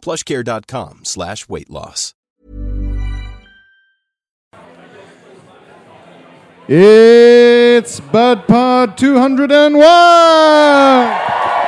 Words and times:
plushcare.com 0.00 1.04
slash 1.04 1.48
weight 1.48 1.70
loss. 1.70 2.14
It's 6.72 7.98
Bud 7.98 8.46
Pod 8.46 8.96
201. 8.96 11.59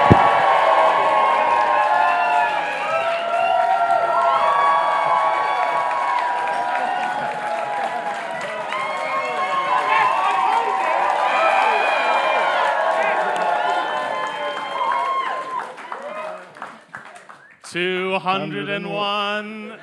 Two 18.22 18.28
hundred 18.28 18.68
and 18.68 18.88
one. 18.88 19.76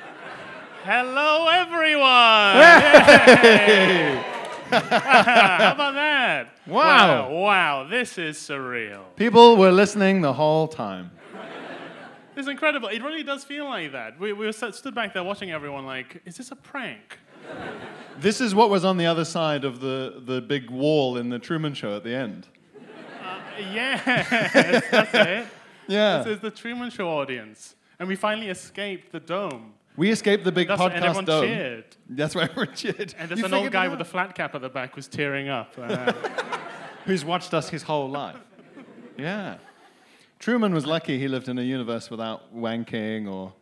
Hello, 0.84 1.46
everyone! 1.48 2.00
How 4.70 5.72
about 5.72 5.92
that? 5.92 6.48
Wow. 6.66 7.28
wow! 7.28 7.30
Wow! 7.30 7.86
This 7.90 8.16
is 8.16 8.38
surreal. 8.38 9.02
People 9.16 9.58
were 9.58 9.70
listening 9.70 10.22
the 10.22 10.32
whole 10.32 10.68
time. 10.68 11.10
It's 12.34 12.48
incredible. 12.48 12.88
It 12.88 13.02
really 13.02 13.22
does 13.22 13.44
feel 13.44 13.66
like 13.66 13.92
that. 13.92 14.18
We, 14.18 14.32
we 14.32 14.46
were 14.46 14.52
stood 14.52 14.94
back 14.94 15.12
there 15.12 15.22
watching 15.22 15.50
everyone 15.50 15.84
like, 15.84 16.22
is 16.24 16.38
this 16.38 16.50
a 16.50 16.56
prank? 16.56 17.18
This 18.20 18.40
is 18.40 18.54
what 18.54 18.70
was 18.70 18.86
on 18.86 18.96
the 18.96 19.04
other 19.04 19.26
side 19.26 19.66
of 19.66 19.80
the, 19.80 20.22
the 20.24 20.40
big 20.40 20.70
wall 20.70 21.18
in 21.18 21.28
the 21.28 21.38
Truman 21.38 21.74
Show 21.74 21.94
at 21.94 22.04
the 22.04 22.14
end. 22.14 22.46
Uh, 23.22 23.38
yes, 23.70 24.02
that's 24.90 25.14
it. 25.14 25.46
Yeah. 25.88 26.22
This 26.22 26.36
is 26.36 26.40
the 26.40 26.50
Truman 26.50 26.88
Show 26.88 27.06
audience. 27.06 27.74
And 28.00 28.08
we 28.08 28.16
finally 28.16 28.48
escaped 28.48 29.12
the 29.12 29.20
dome. 29.20 29.74
We 29.96 30.10
escaped 30.10 30.42
the 30.44 30.50
big 30.52 30.68
That's, 30.68 30.80
and 30.80 30.92
podcast 30.92 30.96
everyone 31.02 31.24
dome. 31.26 31.44
cheered. 31.44 31.84
That's 32.08 32.34
why 32.34 32.42
everyone 32.50 32.74
cheered. 32.74 33.14
And 33.18 33.28
there's 33.28 33.38
You 33.40 33.44
an 33.46 33.54
old 33.54 33.70
guy 33.70 33.86
with 33.88 34.00
a 34.00 34.04
flat 34.04 34.34
cap 34.34 34.54
at 34.54 34.62
the 34.62 34.68
back 34.70 34.94
who's 34.94 35.06
tearing 35.06 35.48
up. 35.48 35.74
Uh, 35.78 36.12
Who's 37.06 37.24
watched 37.24 37.54
us 37.54 37.70
his 37.70 37.82
whole 37.82 38.10
life. 38.10 38.36
Yeah. 39.16 39.56
Truman 40.38 40.72
was 40.74 40.84
lucky 40.86 41.18
he 41.18 41.28
lived 41.28 41.48
in 41.48 41.58
a 41.58 41.62
universe 41.62 42.10
without 42.10 42.54
wanking 42.54 43.26
or 43.30 43.52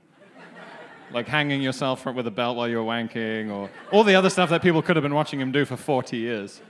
like 1.12 1.27
hanging 1.28 1.62
yourself 1.62 2.05
with 2.05 2.27
a 2.27 2.31
belt 2.33 2.56
while 2.56 2.69
you 2.69 2.77
were 2.78 2.84
wanking 2.84 3.50
or 3.50 3.70
all 3.92 4.03
the 4.05 4.14
other 4.16 4.28
stuff 4.28 4.50
that 4.50 4.61
people 4.61 4.83
could 4.83 4.97
have 4.97 5.05
been 5.05 5.14
watching 5.14 5.41
him 5.41 5.50
do 5.53 5.64
for 5.64 5.77
40 5.77 6.16
years. 6.16 6.61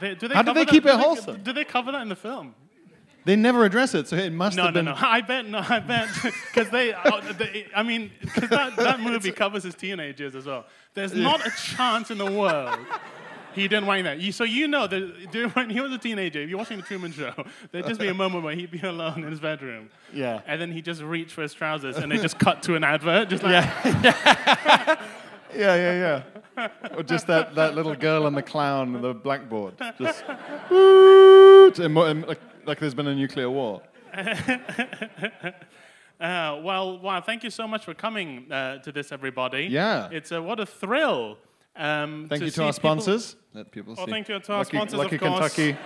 they, 0.00 0.14
do 0.14 0.28
they 0.28 0.34
How 0.34 0.42
cover 0.42 0.54
they 0.60 0.64
that- 0.64 0.70
keep 0.70 0.82
do 0.84 0.88
it 0.90 0.92
they- 0.96 1.02
wholesome? 1.02 1.42
Do 1.42 1.52
they 1.52 1.64
cover 1.64 1.92
that 1.92 2.02
in 2.02 2.08
the 2.08 2.16
film? 2.16 2.54
They 3.24 3.36
never 3.36 3.64
address 3.64 3.94
it, 3.94 4.06
so 4.08 4.16
it 4.16 4.32
must 4.32 4.56
No, 4.56 4.64
have 4.64 4.74
no, 4.74 4.78
been. 4.78 4.84
no. 4.86 4.94
I 4.96 5.20
bet, 5.22 5.46
no, 5.46 5.58
I 5.66 5.80
bet, 5.80 6.08
because 6.22 6.70
they, 6.70 6.92
oh, 6.94 7.20
they, 7.38 7.66
I 7.74 7.82
mean, 7.82 8.10
because 8.20 8.50
that, 8.50 8.76
that 8.76 9.00
movie 9.08 9.32
covers 9.32 9.62
his 9.62 9.74
teenagers 9.74 10.34
as 10.34 10.46
well. 10.46 10.66
There's 10.94 11.14
not 11.14 11.46
a 11.46 11.50
chance 11.50 12.10
in 12.10 12.18
the 12.18 12.30
world 12.30 12.78
he 13.54 13.68
didn't 13.68 13.86
wank 13.86 14.02
that. 14.04 14.18
You, 14.18 14.32
so 14.32 14.42
you 14.44 14.66
know 14.66 14.86
that 14.88 15.50
when 15.54 15.70
he 15.70 15.80
was 15.80 15.92
a 15.92 15.98
teenager, 15.98 16.40
if 16.40 16.48
you're 16.50 16.58
watching 16.58 16.76
the 16.76 16.82
Truman 16.82 17.12
Show, 17.12 17.32
there'd 17.70 17.86
just 17.86 18.00
be 18.00 18.08
a 18.08 18.14
moment 18.14 18.42
where 18.44 18.54
he'd 18.54 18.70
be 18.72 18.80
alone 18.80 19.22
in 19.22 19.30
his 19.30 19.38
bedroom. 19.40 19.90
Yeah. 20.12 20.40
And 20.46 20.60
then 20.60 20.72
he'd 20.72 20.84
just 20.84 21.00
reach 21.02 21.32
for 21.32 21.42
his 21.42 21.54
trousers, 21.54 21.96
and 21.96 22.10
they 22.10 22.16
just 22.18 22.38
cut 22.38 22.62
to 22.64 22.74
an 22.74 22.82
advert, 22.84 23.28
just 23.28 23.42
like, 23.44 23.52
Yeah, 25.54 25.76
yeah, 25.76 26.22
yeah. 26.56 26.68
or 26.96 27.04
just 27.04 27.28
that, 27.28 27.54
that 27.54 27.76
little 27.76 27.94
girl 27.94 28.26
and 28.26 28.36
the 28.36 28.42
clown 28.42 28.96
on 28.96 29.02
the 29.02 29.14
blackboard. 29.14 29.74
Just. 30.00 30.24
and 31.78 31.96
and 31.96 32.26
like, 32.26 32.40
like 32.66 32.78
there's 32.80 32.94
been 32.94 33.06
a 33.06 33.14
nuclear 33.14 33.50
war. 33.50 33.82
Uh, 36.20 36.60
well, 36.62 36.98
wow, 37.00 37.20
thank 37.20 37.42
you 37.42 37.50
so 37.50 37.66
much 37.66 37.84
for 37.84 37.92
coming 37.92 38.50
uh, 38.50 38.78
to 38.78 38.92
this, 38.92 39.10
everybody. 39.10 39.64
Yeah. 39.64 40.08
It's 40.12 40.30
a, 40.30 40.40
what 40.40 40.60
a 40.60 40.64
thrill. 40.64 41.38
Um, 41.76 42.26
Thank 42.28 42.42
you 42.42 42.50
see 42.50 42.54
to 42.54 42.62
our 42.62 42.72
people- 42.72 42.72
sponsors. 42.72 43.36
Let 43.52 43.70
people 43.72 43.96
see. 43.96 44.06
thank 44.06 44.28
you 44.28 44.38
to 44.38 44.52
our 44.52 44.58
Lucky, 44.58 44.76
sponsors, 44.76 44.98
Lucky 44.98 45.16
of 45.16 45.20
course. 45.20 45.54
Kentucky. 45.54 45.76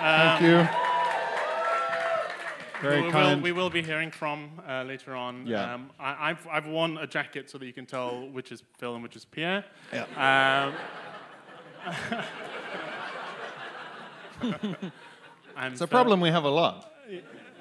thank 0.00 0.42
you. 0.42 0.68
Very 2.82 3.00
we 3.00 3.02
will, 3.06 3.12
kind. 3.12 3.42
we 3.42 3.52
will 3.52 3.70
be 3.70 3.82
hearing 3.82 4.10
from 4.10 4.50
uh, 4.68 4.84
later 4.84 5.14
on. 5.14 5.46
Yeah. 5.46 5.74
Um, 5.74 5.90
I, 5.98 6.30
I've, 6.30 6.46
I've 6.46 6.66
worn 6.66 6.98
a 6.98 7.06
jacket 7.06 7.50
so 7.50 7.58
that 7.58 7.66
you 7.66 7.72
can 7.72 7.86
tell 7.86 8.28
which 8.28 8.52
is 8.52 8.62
Phil 8.78 8.94
and 8.94 9.02
which 9.02 9.16
is 9.16 9.24
Pierre. 9.24 9.64
Yeah. 9.92 10.72
Um, 14.42 14.74
I'm 15.56 15.72
It's 15.72 15.80
a 15.80 15.86
Phil. 15.86 15.88
problem 15.96 16.20
we 16.20 16.30
have 16.30 16.44
a 16.44 16.48
lot. 16.50 16.92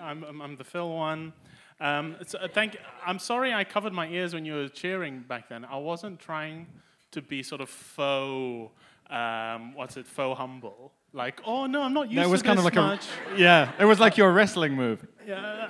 I'm, 0.02 0.24
I'm, 0.24 0.42
I'm 0.42 0.56
the 0.58 0.64
Phil 0.64 0.90
one. 0.90 1.34
Um, 1.82 2.16
so, 2.26 2.38
uh, 2.40 2.48
thank. 2.54 2.78
I'm 3.06 3.20
sorry 3.20 3.54
I 3.54 3.64
covered 3.64 3.94
my 3.94 4.08
ears 4.08 4.34
when 4.34 4.46
you 4.46 4.54
were 4.56 4.68
cheering 4.68 5.24
back 5.28 5.48
then. 5.50 5.66
I 5.66 5.78
wasn't 5.78 6.20
trying 6.20 6.68
to 7.12 7.22
be 7.22 7.42
sort 7.44 7.62
of 7.62 7.70
faux. 7.70 8.72
Um, 9.10 9.74
what's 9.76 9.98
it? 9.98 10.06
Faux 10.06 10.38
humble. 10.38 10.92
Like, 11.14 11.42
oh 11.46 11.66
no, 11.66 11.82
I'm 11.82 11.94
not 11.94 12.04
used 12.12 12.16
No, 12.18 12.22
it 12.22 12.26
to 12.26 12.32
was 12.32 12.44
kind 12.44 12.60
this 12.60 12.66
of 12.68 12.76
like 12.76 12.76
much. 12.76 13.08
a 13.34 13.40
yeah. 13.40 13.72
It 13.80 13.86
was 13.86 14.00
like 14.00 14.18
your 14.18 14.32
wrestling 14.32 14.74
move. 14.74 15.06
Yeah, 15.28 15.70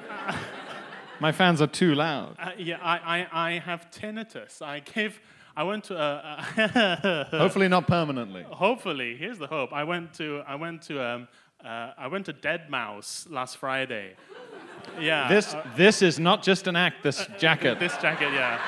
My 1.19 1.31
fans 1.31 1.61
are 1.61 1.67
too 1.67 1.95
loud. 1.95 2.35
uh, 2.39 2.51
yeah. 2.57 2.77
I, 2.81 2.97
I, 3.31 3.47
I 3.55 3.59
have 3.59 3.89
tinnitus. 3.91 4.61
I 4.61 4.79
gave. 4.79 5.19
I 5.55 5.63
went 5.63 5.85
to. 5.85 5.97
Uh, 5.97 7.25
Hopefully 7.37 7.67
not 7.67 7.87
permanently. 7.87 8.43
hopefully, 8.49 9.15
here's 9.15 9.37
the 9.37 9.47
hope. 9.47 9.71
I 9.73 9.83
went 9.83 10.13
to. 10.15 10.41
I 10.47 10.55
went 10.55 10.81
to. 10.83 11.01
Um, 11.05 11.27
uh, 11.63 11.91
I 11.97 12.07
went 12.07 12.25
to 12.27 12.33
Deadmau5 12.33 13.31
last 13.31 13.57
Friday. 13.57 14.15
Yeah. 14.99 15.27
This 15.29 15.53
uh, 15.53 15.63
this 15.75 16.01
is 16.01 16.19
not 16.19 16.41
just 16.41 16.67
an 16.67 16.75
act. 16.75 17.03
This 17.03 17.27
jacket. 17.37 17.79
this 17.79 17.95
jacket. 17.97 18.33
Yeah. 18.33 18.59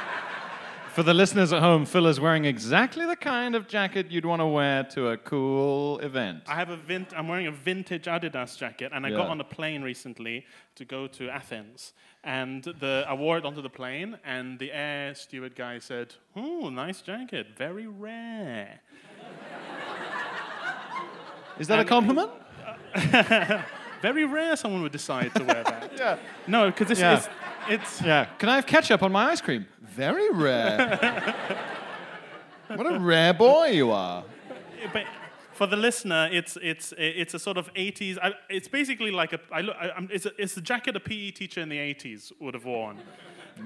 For 0.94 1.04
the 1.04 1.14
listeners 1.14 1.54
at 1.54 1.62
home, 1.62 1.86
Phil 1.86 2.06
is 2.06 2.20
wearing 2.20 2.44
exactly 2.46 3.06
the 3.06 3.16
kind 3.16 3.56
of 3.56 3.68
jacket 3.68 4.12
you'd 4.12 4.26
want 4.26 4.42
to 4.42 4.46
wear 4.46 4.84
to 4.92 5.08
a 5.10 5.18
cool 5.18 6.00
event. 6.00 6.44
I 6.48 6.56
have 6.56 6.70
a 6.70 6.76
vint- 6.76 7.14
I'm 7.18 7.30
wearing 7.30 7.48
a 7.48 7.52
vintage 7.52 8.06
Adidas 8.06 8.58
jacket, 8.58 8.92
and 8.94 9.06
I 9.06 9.10
got 9.10 9.30
on 9.30 9.40
a 9.40 9.44
plane 9.46 9.84
recently 9.84 10.46
to 10.76 10.84
go 10.84 11.08
to 11.08 11.30
Athens. 11.30 11.94
And 12.26 12.64
the, 12.64 13.06
I 13.08 13.14
wore 13.14 13.38
it 13.38 13.46
onto 13.46 13.62
the 13.62 13.70
plane, 13.70 14.18
and 14.26 14.60
the 14.60 14.72
air 14.74 15.16
steward 15.16 15.56
guy 15.56 15.80
said, 15.80 16.14
"Oh, 16.36 16.70
nice 16.70 17.02
jacket, 17.02 17.48
very 17.58 17.88
rare." 17.88 18.82
Is 21.58 21.68
that 21.68 21.78
a 21.78 21.82
and- 21.82 21.90
compliment? 21.90 22.32
Very 24.02 24.26
rare 24.26 24.56
someone 24.56 24.82
would 24.82 24.92
decide 24.92 25.34
to 25.36 25.44
wear 25.44 25.64
that. 25.64 25.92
Yeah. 25.98 26.18
No, 26.48 26.68
because 26.72 26.88
this 26.88 27.00
Yeah. 27.00 27.18
is 27.20 27.30
it's 27.70 28.02
Yeah. 28.02 28.26
Can 28.40 28.50
I 28.50 28.56
have 28.56 28.66
ketchup 28.66 29.04
on 29.04 29.12
my 29.12 29.26
ice 29.32 29.42
cream? 29.42 29.66
Very 29.82 30.30
rare. 30.32 31.36
what 32.68 32.86
a 32.92 33.00
rare 33.00 33.34
boy 33.34 33.68
you 33.68 33.92
are. 33.92 34.24
but 34.94 35.06
for 35.54 35.68
the 35.68 35.76
listener, 35.78 36.30
it's 36.32 36.58
it's 36.62 36.94
it's 36.98 37.34
a 37.36 37.40
sort 37.40 37.58
of 37.58 37.72
80s. 37.76 38.18
I, 38.24 38.34
it's 38.50 38.68
basically 38.68 39.12
like 39.12 39.34
a 39.34 39.40
I 39.52 39.62
look, 39.62 39.76
I, 39.80 39.90
I'm- 39.90 40.10
it's 40.12 40.26
a, 40.26 40.32
it's 40.42 40.58
a 40.58 40.62
jacket 40.62 40.96
a 40.96 41.00
PE 41.00 41.32
teacher 41.32 41.62
in 41.62 41.70
the 41.70 41.78
80s 41.78 42.32
would 42.40 42.54
have 42.56 42.66
worn. 42.66 42.98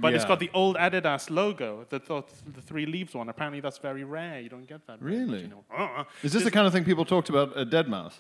But 0.02 0.14
it's 0.14 0.24
Yeah. 0.24 0.28
got 0.30 0.40
the 0.40 0.50
old 0.54 0.76
Adidas 0.76 1.30
logo, 1.30 1.86
the, 1.90 2.00
th- 2.00 2.24
the 2.54 2.62
three 2.62 2.86
leaves 2.86 3.14
one. 3.14 3.30
Apparently, 3.30 3.62
that's 3.62 3.78
very 3.78 4.04
rare. 4.04 4.42
You 4.42 4.50
don't 4.50 4.68
get 4.68 4.86
that. 4.88 5.00
very 5.00 5.20
much, 5.26 5.30
Really? 5.30 5.52
Uh-uh. 5.78 6.04
Is 6.24 6.34
this 6.34 6.44
the 6.44 6.52
kind 6.52 6.68
of 6.68 6.74
thing 6.74 6.84
people 6.84 7.06
talked 7.06 7.30
about 7.30 7.56
at 7.56 7.70
Deadmau5? 7.70 8.12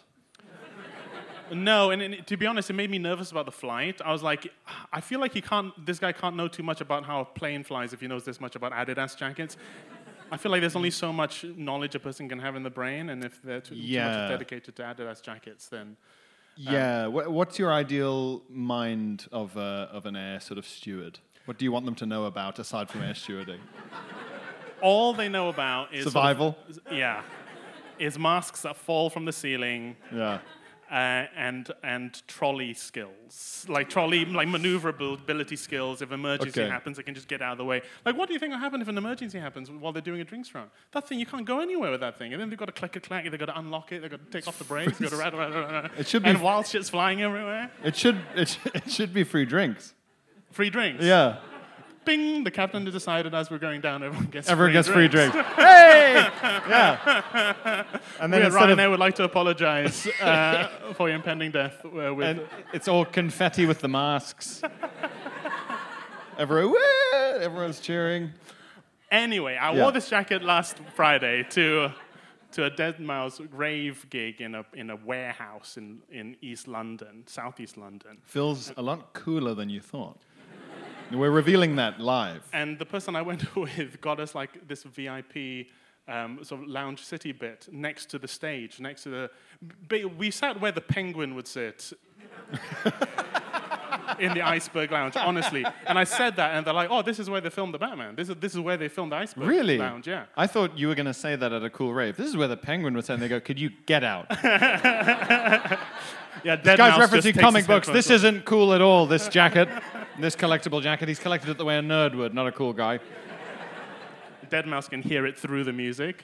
No, 1.51 1.91
and, 1.91 2.01
and 2.01 2.25
to 2.27 2.37
be 2.37 2.45
honest, 2.47 2.69
it 2.69 2.73
made 2.73 2.89
me 2.89 2.97
nervous 2.97 3.31
about 3.31 3.45
the 3.45 3.51
flight. 3.51 4.01
I 4.03 4.11
was 4.11 4.23
like, 4.23 4.51
I 4.91 4.99
feel 5.01 5.19
like 5.19 5.33
he 5.33 5.41
can't. 5.41 5.73
This 5.85 5.99
guy 5.99 6.11
can't 6.11 6.35
know 6.35 6.47
too 6.47 6.63
much 6.63 6.81
about 6.81 7.05
how 7.05 7.21
a 7.21 7.25
plane 7.25 7.63
flies 7.63 7.93
if 7.93 8.01
he 8.01 8.07
knows 8.07 8.23
this 8.25 8.41
much 8.41 8.55
about 8.55 8.71
Adidas 8.71 9.15
jackets. 9.15 9.57
I 10.31 10.37
feel 10.37 10.51
like 10.51 10.61
there's 10.61 10.75
only 10.75 10.89
so 10.89 11.13
much 11.13 11.43
knowledge 11.55 11.93
a 11.93 11.99
person 11.99 12.27
can 12.27 12.39
have 12.39 12.55
in 12.55 12.63
the 12.63 12.69
brain, 12.71 13.09
and 13.09 13.23
if 13.23 13.41
they're 13.43 13.61
too, 13.61 13.75
too 13.75 13.81
much 13.81 14.29
dedicated 14.29 14.75
to 14.75 14.81
Adidas 14.81 15.21
jackets, 15.21 15.67
then 15.67 15.97
Yeah. 16.55 17.05
wha- 17.07 17.29
what's 17.29 17.59
your 17.59 17.71
ideal 17.71 18.41
mind 18.49 19.27
of, 19.31 19.55
uh, 19.55 19.87
of 19.91 20.07
an 20.07 20.15
air 20.15 20.39
sort 20.39 20.57
of 20.57 20.65
steward? 20.65 21.19
What 21.45 21.59
do 21.59 21.65
you 21.65 21.71
want 21.71 21.85
them 21.85 21.93
to 21.95 22.07
know 22.07 22.25
about 22.25 22.57
aside 22.57 22.89
from 22.89 23.03
air 23.03 23.13
stewarding? 23.13 23.59
all 24.81 25.13
they 25.13 25.29
know 25.29 25.49
about 25.49 25.93
is 25.93 26.03
sort 26.03 26.07
of- 26.07 26.11
Survival? 26.13 26.57
yeah, 26.91 27.21
is 27.99 28.17
masks 28.17 28.61
that 28.63 28.75
fall 28.75 29.11
from 29.11 29.25
the 29.25 29.31
ceiling. 29.31 29.95
Yeah. 30.11 30.39
Uh, 30.91 31.25
and 31.35 31.71
and 31.83 32.21
trolley 32.27 32.73
skills, 32.73 33.65
like 33.67 33.89
trolley 33.89 34.23
like 34.25 34.47
maneuverability 34.47 35.55
skills. 35.55 36.01
If 36.01 36.11
emergency 36.11 36.61
Okay. 36.61 36.69
happens, 36.69 36.97
they 36.97 37.03
can 37.03 37.15
just 37.15 37.27
get 37.27 37.41
out 37.41 37.53
of 37.53 37.57
the 37.57 37.65
way. 37.65 37.81
Like, 38.05 38.15
what 38.17 38.27
do 38.27 38.33
you 38.33 38.39
think 38.39 38.51
will 38.51 38.59
happen 38.59 38.81
if 38.81 38.87
an 38.87 38.97
emergency 38.97 39.39
happens 39.39 39.69
while 39.71 39.91
they're 39.91 40.01
doing 40.01 40.21
a 40.21 40.23
drinks 40.23 40.53
run? 40.53 40.67
That 40.91 41.07
thing 41.07 41.19
you 41.19 41.25
can't 41.25 41.45
go 41.45 41.59
anywhere 41.59 41.91
with 41.91 42.01
that 42.01 42.17
thing. 42.17 42.33
And 42.33 42.41
then 42.41 42.49
they've 42.49 42.59
got 42.59 42.65
to 42.67 42.71
click 42.71 42.95
a 42.95 42.99
clack, 42.99 43.23
they've 43.29 43.39
got 43.39 43.47
to 43.47 43.57
unlock 43.59 43.91
it, 43.91 44.01
they've 44.01 44.11
got 44.11 44.23
to 44.23 44.31
take 44.31 44.47
off 44.47 44.57
the 44.59 44.63
brakes, 44.65 44.97
they've 44.99 45.09
got 45.09 45.15
to 45.17 45.23
rattle, 45.23 45.39
rattle, 45.39 45.61
rattle. 45.61 45.91
It 45.97 46.07
should 46.07 46.23
be 46.23 46.29
and 46.29 46.41
wild 46.41 46.67
shit's 46.67 46.89
flying 46.89 47.21
everywhere. 47.21 47.71
It 47.83 47.95
should, 47.95 48.19
it, 48.35 48.49
sh- 48.49 48.57
it 48.75 48.91
should 48.91 49.13
be 49.13 49.23
free 49.23 49.45
drinks. 49.45 49.93
Free 50.51 50.69
drinks. 50.69 51.03
Yeah. 51.03 51.37
Bing! 52.05 52.43
The 52.43 52.51
captain 52.51 52.85
decided 52.85 53.33
as 53.33 53.49
we're 53.49 53.57
going 53.57 53.81
down, 53.81 54.03
everyone 54.03 54.27
gets 54.27 54.47
Everyone 54.49 54.69
free 54.69 54.73
gets 54.73 54.87
free 54.87 55.07
drinks. 55.07 55.33
drinks. 55.33 55.49
hey! 55.55 56.29
Yeah. 56.69 57.83
And 58.19 58.31
then 58.31 58.41
We 58.41 58.45
instead 58.45 58.69
of, 58.69 58.77
Ryanair 58.77 58.89
would 58.91 58.99
like 58.99 59.15
to 59.15 59.23
apologize 59.23 60.07
uh, 60.21 60.69
for 60.93 61.07
your 61.09 61.15
impending 61.17 61.51
death. 61.51 61.83
Uh, 61.85 62.13
with 62.13 62.27
and 62.27 62.41
it's 62.73 62.87
all 62.87 63.05
confetti 63.05 63.65
with 63.65 63.79
the 63.79 63.87
masks. 63.87 64.61
Everyone, 66.37 66.75
everyone's 67.39 67.79
cheering. 67.79 68.31
Anyway, 69.09 69.55
I 69.55 69.73
Yeah. 69.73 69.81
wore 69.83 69.91
this 69.93 70.09
jacket 70.09 70.43
last 70.43 70.77
Friday 70.95 71.43
to 71.51 71.91
to 72.51 72.63
a 72.65 72.71
Deadmau5 72.71 73.49
rave 73.51 74.05
gig 74.09 74.41
in 74.41 74.55
a 74.55 74.65
in 74.73 74.89
a 74.89 74.95
warehouse 74.97 75.77
in, 75.77 76.01
in 76.11 76.35
East 76.41 76.67
London, 76.67 77.23
Southeast 77.25 77.77
London. 77.77 78.17
Feels 78.23 78.73
a 78.75 78.81
lot 78.81 79.13
cooler 79.13 79.53
than 79.55 79.69
you 79.69 79.79
thought. 79.79 80.17
We're 81.11 81.31
revealing 81.31 81.75
that 81.77 81.99
live. 81.99 82.43
And 82.53 82.77
the 82.79 82.85
person 82.85 83.15
I 83.15 83.21
went 83.21 83.55
with 83.55 84.01
got 84.01 84.19
us 84.19 84.35
like 84.35 84.67
this 84.67 84.83
VIP 84.83 85.67
um, 86.07 86.43
sort 86.43 86.61
of 86.61 86.67
lounge 86.67 87.03
city 87.03 87.31
bit 87.31 87.67
next 87.71 88.09
to 88.11 88.19
the 88.19 88.27
stage, 88.27 88.79
next 88.79 89.03
to 89.03 89.09
the. 89.89 90.07
We 90.17 90.31
sat 90.31 90.59
where 90.59 90.71
the 90.71 90.81
penguin 90.81 91.35
would 91.35 91.47
sit. 91.47 91.93
in 94.19 94.33
the 94.33 94.41
Iceberg 94.41 94.91
Lounge, 94.91 95.15
honestly. 95.17 95.65
And 95.87 95.97
I 95.97 96.03
said 96.03 96.35
that, 96.35 96.55
and 96.55 96.65
they're 96.65 96.73
like, 96.73 96.89
"Oh, 96.91 97.01
this 97.01 97.19
is 97.19 97.29
where 97.29 97.41
they 97.41 97.49
filmed 97.49 97.73
the 97.73 97.79
Batman. 97.79 98.15
This 98.15 98.29
is 98.29 98.35
this 98.37 98.53
is 98.53 98.59
where 98.59 98.77
they 98.77 98.87
filmed 98.87 99.11
the 99.11 99.17
Iceberg 99.17 99.47
Really? 99.47 99.77
Lounge." 99.77 100.07
Yeah. 100.07 100.25
I 100.37 100.47
thought 100.47 100.77
you 100.77 100.87
were 100.87 100.95
going 100.95 101.07
to 101.07 101.13
say 101.13 101.35
that 101.35 101.51
at 101.51 101.63
a 101.63 101.69
cool 101.69 101.93
rave. 101.93 102.15
This 102.17 102.27
is 102.27 102.37
where 102.37 102.47
the 102.47 102.57
penguin 102.57 102.93
was 102.93 103.05
saying, 103.05 103.19
they 103.19 103.27
go, 103.27 103.39
could 103.39 103.59
you 103.59 103.71
get 103.85 104.03
out? 104.03 104.27
Yeah, 106.43 106.57
Dead 106.57 106.77
Guy's 106.77 107.09
referencing 107.09 107.39
comic 107.39 107.65
books. 107.65 107.87
This 107.87 108.11
isn't 108.11 108.45
cool 108.45 108.73
at 108.73 108.81
all, 108.81 109.07
this 109.07 109.27
jacket. 109.29 109.67
This 110.19 110.35
collectible 110.35 110.81
jacket. 110.81 111.07
He's 111.07 111.19
collected 111.19 111.49
it 111.49 111.57
the 111.57 111.65
way 111.65 111.77
a 111.77 111.81
nerd 111.81 112.15
would, 112.15 112.33
not 112.33 112.47
a 112.47 112.51
cool 112.51 112.73
guy. 112.73 112.99
Deadmau5 114.49 114.89
can 114.89 115.01
hear 115.01 115.25
it 115.25 115.37
through 115.37 115.63
the 115.63 115.73
music. 115.73 116.23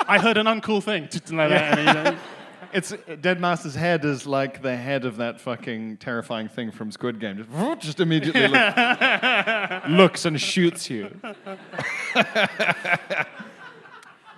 I 0.00 0.18
heard 0.18 0.36
an 0.36 0.46
uncool 0.46 0.82
thing. 0.82 1.02
like 1.36 1.50
that, 1.50 1.78
and, 1.78 1.88
you 1.88 2.12
know, 2.12 2.18
It's 2.72 2.94
Dead 3.20 3.40
Master's 3.40 3.74
head 3.74 4.04
is 4.04 4.26
like 4.26 4.62
the 4.62 4.76
head 4.76 5.04
of 5.04 5.16
that 5.16 5.40
fucking 5.40 5.96
terrifying 5.96 6.46
thing 6.48 6.70
from 6.70 6.92
Squid 6.92 7.18
Game. 7.18 7.44
Just, 7.52 7.80
just 7.80 8.00
immediately 8.00 8.46
look- 8.48 9.88
looks 9.88 10.24
and 10.24 10.40
shoots 10.40 10.88
you. 10.88 11.10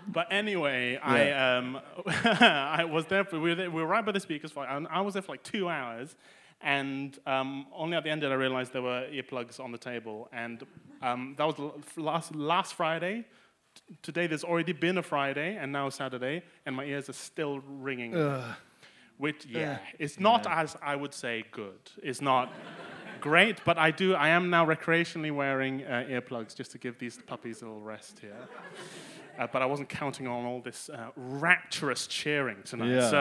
But 0.09 0.29
anyway, 0.31 0.97
I 0.97 1.31
um, 1.31 1.81
I 2.07 2.85
was 2.85 3.07
there. 3.07 3.25
For, 3.25 3.39
we, 3.41 3.51
were 3.51 3.55
there, 3.55 3.71
we 3.71 3.81
were 3.81 3.89
right 3.89 4.05
by 4.05 4.13
the 4.13 4.21
speakers. 4.21 4.53
For, 4.53 4.67
and 4.67 4.87
I 4.91 5.01
was 5.01 5.15
there 5.15 5.23
for 5.23 5.33
like 5.33 5.43
two 5.43 5.69
hours, 5.69 6.17
and 6.63 7.19
um, 7.27 7.67
only 7.75 7.97
at 7.97 8.05
the 8.05 8.11
end 8.11 8.21
did 8.21 8.31
I 8.33 8.35
realize 8.35 8.71
there 8.71 8.83
were 8.83 9.07
earplugs 9.13 9.59
on 9.61 9.73
the 9.73 9.79
table. 9.79 10.29
And 10.33 10.63
um, 11.03 11.35
that 11.39 11.47
was 11.47 11.57
last 11.97 12.35
last 12.35 12.75
Friday. 12.75 13.25
T- 13.75 13.97
Today 14.03 14.27
there's 14.27 14.45
already 14.45 14.73
been 14.73 14.99
a 14.99 15.03
Friday, 15.03 15.57
and 15.57 15.73
now 15.73 15.89
Saturday, 15.91 16.43
and 16.67 16.77
my 16.77 16.85
ears 16.85 17.09
are 17.09 17.15
still 17.15 17.61
ringing. 17.61 18.15
Which 19.19 19.47
yeah, 19.47 19.79
it's 19.99 20.19
not 20.19 20.47
as 20.49 20.77
I 20.83 20.97
would 20.97 21.15
say 21.15 21.45
good. 21.51 21.81
It's 22.03 22.21
not. 22.21 22.53
Great, 23.21 23.61
but 23.65 23.79
I 23.79 23.93
do. 23.93 24.15
I 24.15 24.31
am 24.31 24.51
now 24.51 24.67
recreationally 24.67 25.31
wearing 25.33 25.85
uh, 25.85 26.05
earplugs 26.11 26.57
just 26.57 26.73
to 26.73 26.79
give 26.79 26.99
these 26.99 27.21
puppies 27.25 27.63
a 27.63 27.67
little 27.67 27.81
rest 27.81 28.19
here. 28.21 28.37
Uh, 29.39 29.47
but 29.51 29.63
I 29.63 29.65
wasn't 29.67 29.89
counting 29.89 30.27
on 30.27 30.45
all 30.45 30.61
this 30.61 30.91
uh, 30.91 31.07
rapturous 31.17 32.07
cheering 32.07 32.59
tonight, 32.65 32.91
Yeah. 32.91 33.09
so 33.11 33.19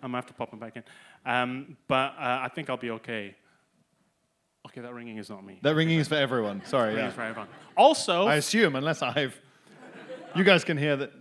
I'm 0.00 0.10
gonna 0.12 0.18
have 0.18 0.26
to 0.26 0.34
pop 0.34 0.50
them 0.50 0.60
back 0.60 0.76
in. 0.76 0.84
Um, 1.24 1.76
but 1.88 2.14
uh, 2.18 2.40
I 2.42 2.50
think 2.54 2.68
I'll 2.70 2.76
be 2.76 2.90
okay. 2.90 3.34
Okay, 4.66 4.80
that 4.80 4.94
ringing 4.94 5.18
is 5.18 5.28
not 5.28 5.44
me. 5.44 5.58
That 5.62 5.74
ringing 5.74 5.98
is 5.98 6.08
for 6.08 6.14
everyone. 6.14 6.62
Sorry, 6.66 6.94
yeah. 6.94 7.10
for 7.10 7.22
everyone. 7.22 7.48
Also, 7.76 8.26
I 8.26 8.36
assume, 8.36 8.76
unless 8.76 9.02
I've. 9.02 9.38
You 10.34 10.44
guys 10.44 10.64
can 10.64 10.78
hear 10.78 10.96
that. 10.96 11.12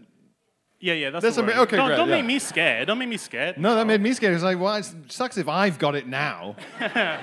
yeah, 0.79 0.93
yeah, 0.93 1.09
that's 1.09 1.23
That's 1.23 1.35
the 1.35 1.43
okay, 1.43 1.75
Don't, 1.75 1.87
great, 1.87 1.97
don't 1.97 2.07
yeah. 2.07 2.15
make 2.15 2.25
me 2.25 2.39
scared. 2.39 2.87
Don't 2.87 2.97
make 2.97 3.09
me 3.09 3.17
scared. 3.17 3.57
No, 3.57 3.75
that 3.75 3.85
made 3.85 3.99
me 3.99 4.13
scared. 4.13 4.33
It's 4.35 4.43
like, 4.43 4.57
well, 4.57 4.75
it 4.75 4.89
sucks 5.09 5.37
if 5.37 5.49
I've 5.49 5.77
got 5.77 5.95
it 5.95 6.07
now. 6.07 6.55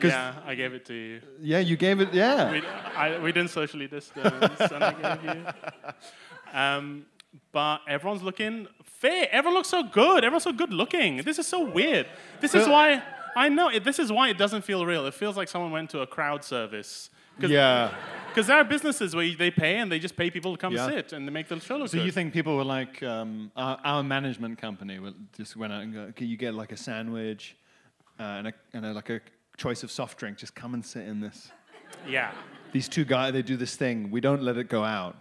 Yeah, 0.00 0.34
I 0.46 0.54
gave 0.54 0.74
it 0.74 0.84
to 0.86 0.94
you. 0.94 1.20
Yeah, 1.40 1.58
you 1.58 1.76
gave 1.76 2.00
it. 2.00 2.14
Yeah. 2.14 2.52
we, 2.52 2.62
I, 2.96 3.18
we 3.18 3.32
didn't 3.32 3.50
socially 3.50 3.88
distance, 3.88 4.60
and 4.60 4.84
I 4.84 5.16
gave 5.16 5.36
you. 5.36 5.44
Um, 6.50 7.04
but 7.52 7.82
everyone's 7.86 8.22
looking 8.22 8.68
fair. 8.98 9.28
Everyone 9.30 9.54
looks 9.58 9.68
so 9.68 9.82
good. 9.82 10.24
Everyone's 10.24 10.44
so 10.44 10.52
good 10.52 10.72
looking. 10.72 11.18
This 11.18 11.38
is 11.38 11.46
so 11.46 11.64
weird. 11.64 12.06
This 12.40 12.54
is 12.54 12.66
why 12.68 13.02
I 13.36 13.48
know. 13.48 13.68
It, 13.68 13.84
this 13.84 13.98
is 13.98 14.10
why 14.10 14.28
it 14.28 14.38
doesn't 14.38 14.62
feel 14.62 14.84
real. 14.84 15.06
It 15.06 15.14
feels 15.14 15.36
like 15.36 15.48
someone 15.48 15.70
went 15.70 15.90
to 15.90 16.00
a 16.00 16.06
crowd 16.06 16.44
service. 16.44 17.10
Cause, 17.40 17.50
Yeah. 17.50 17.94
Because 18.28 18.48
there 18.48 18.56
are 18.56 18.64
businesses 18.64 19.14
where 19.14 19.32
they 19.36 19.50
pay 19.50 19.76
and 19.78 19.90
they 19.92 19.98
just 20.00 20.16
pay 20.16 20.30
people 20.30 20.52
to 20.56 20.58
come 20.60 20.72
Yeah. 20.72 20.88
sit 20.88 21.12
and 21.12 21.26
they 21.26 21.30
make 21.32 21.46
the 21.48 21.58
show 21.60 21.76
look 21.76 21.88
So 21.88 21.92
good. 21.92 22.00
So 22.02 22.04
you 22.06 22.10
think 22.12 22.32
people 22.32 22.56
were 22.56 22.64
like, 22.64 23.00
um, 23.02 23.50
our, 23.56 23.78
our 23.84 24.02
management 24.02 24.58
company 24.58 24.98
just 25.36 25.56
went 25.56 25.72
out 25.72 25.82
and 25.82 25.94
go, 25.94 26.12
you 26.18 26.36
get 26.36 26.54
like 26.54 26.72
a 26.72 26.76
sandwich 26.76 27.56
uh, 28.18 28.22
and, 28.24 28.48
a, 28.48 28.52
and 28.72 28.86
a, 28.86 28.92
like 28.92 29.10
a 29.10 29.20
choice 29.56 29.82
of 29.84 29.90
soft 29.90 30.18
drink. 30.18 30.36
Just 30.38 30.54
come 30.54 30.74
and 30.74 30.84
sit 30.84 31.06
in 31.06 31.20
this. 31.20 31.50
yeah. 32.08 32.32
These 32.72 32.88
two 32.88 33.04
guys, 33.04 33.32
they 33.32 33.42
do 33.42 33.56
this 33.56 33.76
thing. 33.76 34.10
We 34.10 34.20
don't 34.20 34.42
let 34.42 34.56
it 34.58 34.68
go 34.68 34.82
out. 34.84 35.16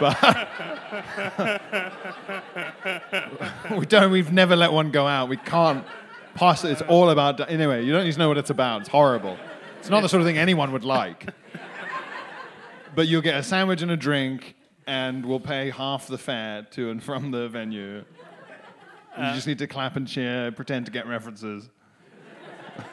But 0.00 0.48
we 3.78 3.86
don't. 3.86 4.10
We've 4.10 4.32
never 4.32 4.56
let 4.56 4.72
one 4.72 4.90
go 4.90 5.06
out. 5.06 5.28
We 5.28 5.36
can't. 5.36 5.84
Pass 6.34 6.64
it. 6.64 6.72
It's 6.72 6.82
all 6.82 7.10
about. 7.10 7.50
Anyway, 7.50 7.84
you 7.84 7.92
don't 7.92 8.04
need 8.04 8.12
to 8.12 8.18
know 8.18 8.28
what 8.28 8.38
it's 8.38 8.50
about. 8.50 8.82
It's 8.82 8.90
horrible. 8.90 9.38
It's 9.78 9.88
not 9.88 10.02
the 10.02 10.08
sort 10.08 10.20
of 10.20 10.26
thing 10.26 10.36
anyone 10.38 10.72
would 10.72 10.84
like. 10.84 11.26
But 12.94 13.08
you'll 13.08 13.22
get 13.22 13.38
a 13.38 13.42
sandwich 13.42 13.82
and 13.82 13.90
a 13.90 13.96
drink, 13.96 14.54
and 14.86 15.24
we'll 15.26 15.40
pay 15.40 15.70
half 15.70 16.06
the 16.06 16.18
fare 16.18 16.62
to 16.72 16.90
and 16.90 17.02
from 17.02 17.30
the 17.30 17.48
venue. 17.48 17.96
you 17.98 18.04
uh, 19.16 19.34
just 19.34 19.46
need 19.46 19.58
to 19.58 19.66
clap 19.66 19.96
and 19.96 20.08
cheer, 20.08 20.50
pretend 20.50 20.86
to 20.86 20.92
get 20.92 21.06
references. 21.06 21.68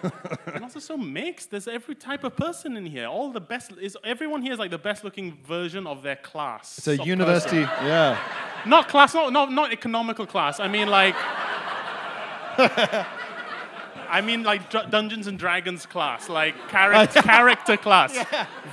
And 0.53 0.63
also 0.63 0.79
so 0.79 0.97
mixed. 0.97 1.49
There's 1.51 1.67
every 1.67 1.95
type 1.95 2.23
of 2.23 2.35
person 2.35 2.77
in 2.77 2.85
here. 2.85 3.07
All 3.07 3.31
the 3.31 3.41
best 3.41 3.71
is 3.81 3.97
everyone 4.03 4.41
here 4.41 4.53
is 4.53 4.59
like 4.59 4.71
the 4.71 4.77
best 4.77 5.03
looking 5.03 5.37
version 5.47 5.87
of 5.87 6.03
their 6.03 6.15
class. 6.15 6.77
It's 6.77 6.87
a 6.87 6.97
university, 7.03 7.61
yeah. 7.61 8.17
Not 8.65 8.87
class, 8.87 9.13
not, 9.13 9.33
not 9.33 9.51
not 9.51 9.71
economical 9.73 10.25
class. 10.25 10.59
I 10.59 10.67
mean 10.67 10.89
like 10.89 11.15
I 14.17 14.21
mean 14.21 14.43
like 14.43 14.69
Dr- 14.69 14.89
Dungeons 14.91 15.25
and 15.27 15.37
Dragons 15.39 15.85
class, 15.93 16.29
like 16.29 16.53
character 16.75 17.21
character 17.21 17.77
class, 17.77 18.11